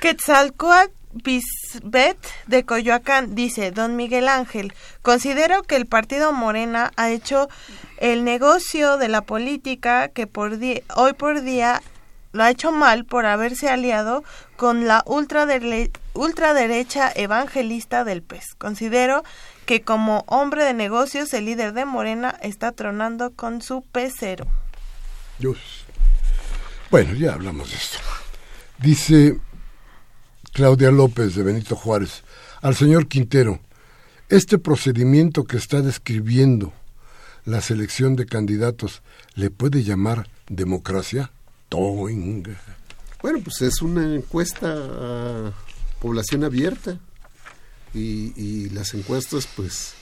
Quetzalcoatl 0.01 0.91
Bisbet 1.13 2.17
de 2.47 2.65
Coyoacán 2.65 3.36
dice, 3.36 3.71
don 3.71 3.95
Miguel 3.95 4.28
Ángel, 4.28 4.74
considero 5.03 5.61
que 5.61 5.76
el 5.76 5.86
partido 5.86 6.34
Morena 6.34 6.91
ha 6.95 7.11
hecho 7.11 7.49
el 7.97 8.24
negocio 8.24 8.97
de 8.97 9.09
la 9.09 9.21
política 9.21 10.07
que 10.07 10.26
por 10.26 10.57
hoy 10.95 11.13
por 11.13 11.43
día 11.43 11.84
lo 12.32 12.43
ha 12.43 12.49
hecho 12.49 12.71
mal 12.71 13.05
por 13.05 13.28
haberse 13.28 13.69
aliado 13.69 14.24
con 14.55 14.88
la 14.88 15.03
ultraderecha 15.05 17.11
evangelista 17.15 18.03
del 18.03 18.24
PES. 18.24 18.55
Considero 18.57 19.24
que 19.67 19.84
como 19.84 20.24
hombre 20.26 20.65
de 20.65 20.74
negocios 20.74 21.32
el 21.36 21.45
líder 21.45 21.74
de 21.74 21.86
Morena 21.86 22.36
está 22.41 22.71
tronando 22.71 23.34
con 23.34 23.61
su 23.61 23.84
pecero. 23.84 24.47
Bueno, 26.91 27.13
ya 27.15 27.34
hablamos 27.34 27.69
de 27.71 27.75
esto. 27.75 27.97
Dice 28.79 29.39
Claudia 30.53 30.91
López 30.91 31.36
de 31.36 31.43
Benito 31.43 31.75
Juárez 31.75 32.23
al 32.61 32.75
señor 32.75 33.07
Quintero, 33.07 33.59
este 34.29 34.57
procedimiento 34.57 35.43
que 35.43 35.57
está 35.57 35.81
describiendo 35.81 36.71
la 37.45 37.61
selección 37.61 38.15
de 38.15 38.25
candidatos, 38.25 39.01
¿le 39.36 39.49
puede 39.49 39.84
llamar 39.84 40.29
democracia? 40.47 41.31
Toing. 41.69 42.43
Bueno, 43.21 43.39
pues 43.43 43.61
es 43.61 43.81
una 43.81 44.15
encuesta 44.15 44.67
a 44.67 45.53
población 45.99 46.43
abierta 46.43 46.97
y, 47.93 48.34
y 48.41 48.69
las 48.69 48.93
encuestas 48.93 49.47
pues 49.55 49.93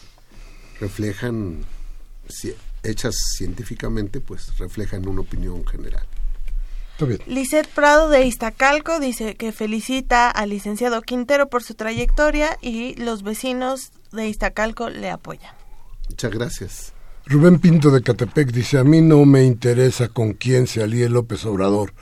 reflejan 0.79 1.63
hechas 2.83 3.15
científicamente, 3.37 4.19
pues 4.19 4.57
reflejan 4.57 5.07
una 5.07 5.21
opinión 5.21 5.65
general. 5.65 6.05
Lisette 7.25 7.67
Prado 7.67 8.09
de 8.09 8.25
Iztacalco 8.25 8.99
dice 8.99 9.35
que 9.35 9.51
felicita 9.51 10.29
al 10.29 10.49
licenciado 10.49 11.01
Quintero 11.01 11.49
por 11.49 11.63
su 11.63 11.73
trayectoria 11.73 12.57
y 12.61 12.93
los 12.95 13.23
vecinos 13.23 13.91
de 14.11 14.27
Iztacalco 14.27 14.89
le 14.89 15.09
apoyan. 15.09 15.53
Muchas 16.09 16.31
gracias. 16.31 16.93
Rubén 17.25 17.59
Pinto 17.59 17.91
de 17.91 18.01
Catepec 18.01 18.51
dice, 18.51 18.77
a 18.77 18.83
mí 18.83 19.01
no 19.01 19.25
me 19.25 19.43
interesa 19.43 20.09
con 20.09 20.33
quién 20.33 20.67
se 20.67 20.83
alíe 20.83 21.07
López 21.09 21.45
Obrador. 21.45 21.93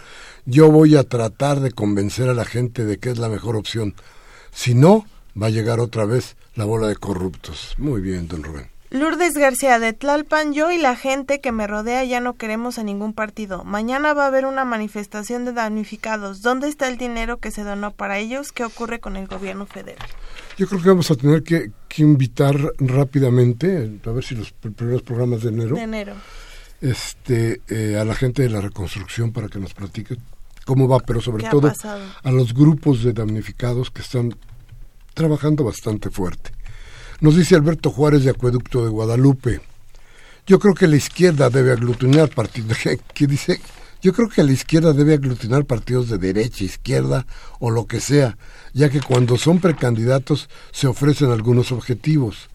Yo 0.45 0.71
voy 0.71 0.95
a 0.95 1.03
tratar 1.03 1.59
de 1.59 1.71
convencer 1.71 2.29
a 2.29 2.33
la 2.33 2.45
gente 2.45 2.85
de 2.85 2.97
que 2.97 3.09
es 3.09 3.19
la 3.19 3.29
mejor 3.29 3.55
opción. 3.55 3.95
Si 4.51 4.73
no, 4.73 5.05
va 5.41 5.47
a 5.47 5.51
llegar 5.51 5.79
otra 5.79 6.05
vez 6.05 6.35
la 6.55 6.65
bola 6.65 6.87
de 6.87 6.95
corruptos. 6.95 7.75
Muy 7.77 8.01
bien, 8.01 8.27
don 8.27 8.43
Rubén. 8.43 8.69
Lourdes 8.91 9.35
García 9.35 9.77
de 9.77 9.93
Tlalpan, 9.93 10.51
yo 10.51 10.71
y 10.71 10.79
la 10.79 10.95
gente 10.95 11.41
que 11.41 11.51
me 11.51 11.67
rodea 11.67 12.03
ya 12.05 12.19
no 12.21 12.33
queremos 12.33 12.79
a 12.79 12.83
ningún 12.83 13.13
partido. 13.13 13.63
Mañana 13.63 14.15
va 14.15 14.23
a 14.23 14.27
haber 14.27 14.47
una 14.47 14.65
manifestación 14.65 15.45
de 15.45 15.53
damnificados. 15.53 16.41
¿Dónde 16.41 16.67
está 16.67 16.87
el 16.87 16.97
dinero 16.97 17.37
que 17.37 17.51
se 17.51 17.63
donó 17.63 17.91
para 17.91 18.17
ellos? 18.17 18.51
¿Qué 18.51 18.63
ocurre 18.63 18.99
con 18.99 19.15
el 19.15 19.27
gobierno 19.27 19.67
federal? 19.67 20.07
Yo 20.57 20.67
creo 20.67 20.81
que 20.81 20.89
vamos 20.89 21.11
a 21.11 21.15
tener 21.15 21.43
que, 21.43 21.71
invitar 21.97 22.55
rápidamente, 22.79 23.99
a 24.03 24.09
ver 24.09 24.23
si 24.23 24.33
los 24.33 24.51
primeros 24.53 25.03
programas 25.03 25.43
de 25.43 25.49
enero, 25.49 25.75
de 25.75 25.81
enero. 25.83 26.13
Este, 26.81 27.61
eh, 27.67 27.97
a 27.99 28.05
la 28.05 28.15
gente 28.15 28.41
de 28.41 28.49
la 28.49 28.61
reconstrucción 28.61 29.31
para 29.31 29.49
que 29.49 29.59
nos 29.59 29.73
platique 29.75 30.15
cómo 30.65 30.87
va, 30.87 30.99
pero 30.99 31.21
sobre 31.21 31.47
todo 31.47 31.71
a 32.23 32.31
los 32.31 32.53
grupos 32.55 33.03
de 33.03 33.13
damnificados 33.13 33.91
que 33.91 34.01
están 34.01 34.35
trabajando 35.13 35.63
bastante 35.63 36.09
fuerte. 36.09 36.51
Nos 37.21 37.35
dice 37.35 37.55
Alberto 37.55 37.91
Juárez 37.91 38.23
de 38.23 38.29
Acueducto 38.29 38.83
de 38.85 38.89
Guadalupe. 38.89 39.59
Yo 40.47 40.57
creo 40.57 40.73
que 40.73 40.87
la 40.87 40.95
izquierda 40.95 41.49
debe 41.49 41.73
aglutinar 41.73 42.29
partidos. 42.29 42.77
¿Qué 43.13 43.27
dice? 43.27 43.59
Yo 44.01 44.13
creo 44.13 44.29
que 44.29 44.41
la 44.41 44.53
izquierda 44.53 44.93
debe 44.93 45.15
aglutinar 45.15 45.65
partidos 45.65 46.07
de 46.07 46.17
derecha, 46.17 46.63
izquierda 46.63 47.25
o 47.59 47.71
lo 47.71 47.87
que 47.87 47.99
sea, 47.99 48.37
ya 48.73 48.89
que 48.89 49.01
cuando 49.01 49.37
son 49.37 49.59
precandidatos 49.59 50.49
se 50.71 50.87
ofrecen 50.87 51.31
algunos 51.31 51.73
objetivos. 51.73 52.49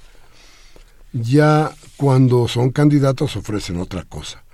Ya 1.13 1.71
cuando 1.99 2.49
son 2.49 2.71
candidatos 2.71 3.37
ofrecen 3.37 3.79
otra 3.79 4.05
cosa. 4.05 4.45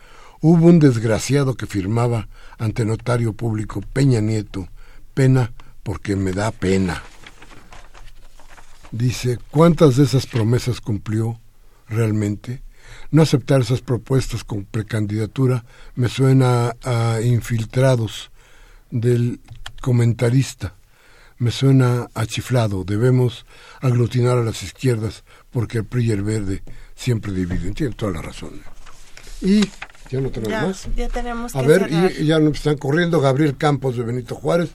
Hubo 0.40 0.66
un 0.66 0.80
desgraciado 0.80 1.54
que 1.54 1.66
firmaba 1.66 2.28
ante 2.58 2.84
notario 2.84 3.32
público 3.32 3.80
Peña 3.92 4.20
Nieto, 4.20 4.68
pena 5.14 5.52
porque 5.84 6.16
me 6.16 6.32
da 6.32 6.50
pena. 6.50 7.00
Dice, 8.90 9.38
¿cuántas 9.50 9.96
de 9.96 10.04
esas 10.04 10.26
promesas 10.26 10.80
cumplió 10.80 11.40
realmente? 11.88 12.62
No 13.10 13.22
aceptar 13.22 13.60
esas 13.60 13.82
propuestas 13.82 14.44
con 14.44 14.64
precandidatura 14.64 15.64
me 15.94 16.08
suena 16.08 16.76
a 16.82 17.20
infiltrados 17.22 18.30
del 18.90 19.40
comentarista, 19.80 20.74
me 21.38 21.50
suena 21.50 22.08
a 22.14 22.26
chiflado. 22.26 22.84
Debemos 22.84 23.46
aglutinar 23.80 24.38
a 24.38 24.44
las 24.44 24.62
izquierdas 24.62 25.24
porque 25.50 25.78
el 25.78 25.84
PRI 25.84 26.06
y 26.06 26.10
el 26.10 26.22
verde 26.22 26.62
siempre 26.94 27.32
dividen. 27.32 27.74
Tiene 27.74 27.94
toda 27.94 28.12
la 28.12 28.22
razón. 28.22 28.60
Y 29.40 29.60
ya 30.10 30.20
no 30.20 30.30
tenemos 30.30 30.62
más. 30.62 30.88
Ya 30.96 31.08
tenemos 31.08 31.54
a 31.54 31.62
ver, 31.62 31.88
y, 31.90 32.26
ya 32.26 32.38
nos 32.38 32.56
están 32.56 32.76
corriendo. 32.76 33.20
Gabriel 33.20 33.56
Campos 33.56 33.96
de 33.96 34.02
Benito 34.02 34.34
Juárez 34.34 34.70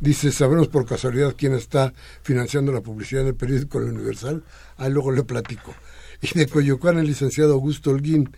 dice: 0.00 0.32
¿Sabremos 0.32 0.68
por 0.68 0.86
casualidad 0.86 1.34
quién 1.36 1.54
está 1.54 1.92
financiando 2.22 2.72
la 2.72 2.80
publicidad 2.80 3.24
del 3.24 3.34
periódico 3.34 3.78
Universal? 3.78 4.42
Ahí 4.76 4.90
luego 4.90 5.12
le 5.12 5.22
platico. 5.22 5.74
Y 6.22 6.38
de 6.38 6.48
Coyoacán, 6.48 6.98
el 6.98 7.06
licenciado 7.06 7.54
Augusto 7.54 7.90
Holguín 7.90 8.30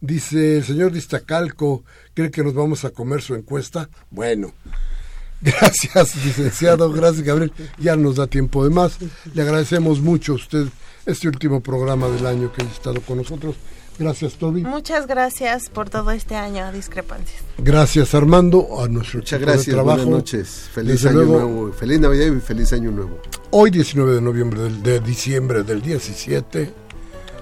dice: 0.00 0.56
El 0.56 0.64
señor 0.64 0.92
Distacalco, 0.92 1.84
¿cree 2.14 2.30
que 2.30 2.42
nos 2.42 2.54
vamos 2.54 2.84
a 2.84 2.90
comer 2.90 3.22
su 3.22 3.34
encuesta? 3.34 3.88
Bueno. 4.10 4.52
Gracias, 5.40 6.16
licenciado. 6.24 6.90
Gracias, 6.90 7.22
Gabriel. 7.22 7.52
Ya 7.78 7.94
nos 7.94 8.16
da 8.16 8.26
tiempo 8.26 8.64
de 8.64 8.70
más. 8.70 8.98
Le 9.34 9.42
agradecemos 9.42 10.00
mucho 10.00 10.32
a 10.32 10.36
usted 10.36 10.66
este 11.06 11.28
último 11.28 11.60
programa 11.60 12.08
del 12.08 12.26
año 12.26 12.52
que 12.52 12.62
ha 12.62 12.66
estado 12.66 13.00
con 13.02 13.18
nosotros. 13.18 13.56
Gracias, 13.98 14.34
Toby. 14.34 14.62
Muchas 14.62 15.06
gracias 15.06 15.70
por 15.70 15.90
todo 15.90 16.10
este 16.12 16.36
año, 16.36 16.70
discrepancias. 16.72 17.42
Gracias, 17.58 18.14
Armando, 18.14 18.80
a 18.80 18.88
nuestro 18.88 19.18
Muchas 19.18 19.40
gracias, 19.40 19.66
de 19.66 19.72
trabajo. 19.72 19.96
Buenas 19.96 20.14
noches. 20.14 20.68
Feliz 20.72 21.04
año 21.04 21.24
nuevo. 21.24 21.72
Feliz 21.72 21.98
Navidad 21.98 22.26
y 22.26 22.40
feliz 22.40 22.72
año 22.72 22.90
nuevo. 22.90 23.20
Hoy, 23.50 23.70
19 23.70 24.14
de 24.14 24.20
noviembre 24.20 24.60
del, 24.60 24.82
de 24.82 25.00
diciembre 25.00 25.64
del 25.64 25.82
17, 25.82 26.72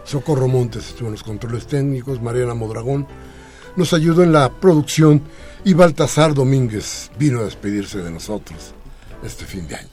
Socorro 0.05 0.49
Montes 0.49 0.89
estuvo 0.89 1.09
en 1.09 1.13
los 1.13 1.23
controles 1.23 1.67
técnicos, 1.67 2.23
Mariana 2.23 2.55
Modragón 2.55 3.07
nos 3.77 3.93
ayudó 3.93 4.23
en 4.23 4.33
la 4.33 4.51
producción 4.51 5.23
y 5.63 5.75
Baltasar 5.75 6.33
Domínguez 6.33 7.11
vino 7.19 7.41
a 7.41 7.45
despedirse 7.45 7.99
de 7.99 8.11
nosotros 8.11 8.73
este 9.23 9.45
fin 9.45 9.69
de 9.69 9.77
año. 9.77 9.89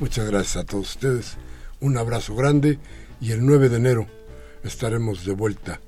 Muchas 0.00 0.26
gracias 0.28 0.56
a 0.56 0.64
todos 0.64 0.90
ustedes, 0.90 1.36
un 1.80 1.98
abrazo 1.98 2.34
grande 2.34 2.78
y 3.20 3.32
el 3.32 3.44
9 3.44 3.68
de 3.68 3.76
enero 3.76 4.06
estaremos 4.64 5.26
de 5.26 5.32
vuelta 5.34 5.80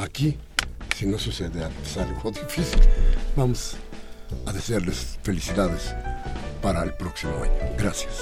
aquí, 0.00 0.36
si 0.96 1.06
no 1.06 1.18
sucede 1.18 1.64
algo 1.64 2.30
difícil, 2.30 2.80
vamos 3.36 3.76
a 4.46 4.52
desearles 4.52 5.18
felicidades 5.22 5.94
para 6.62 6.82
el 6.82 6.94
próximo 6.94 7.32
año. 7.42 7.52
Gracias. 7.78 8.16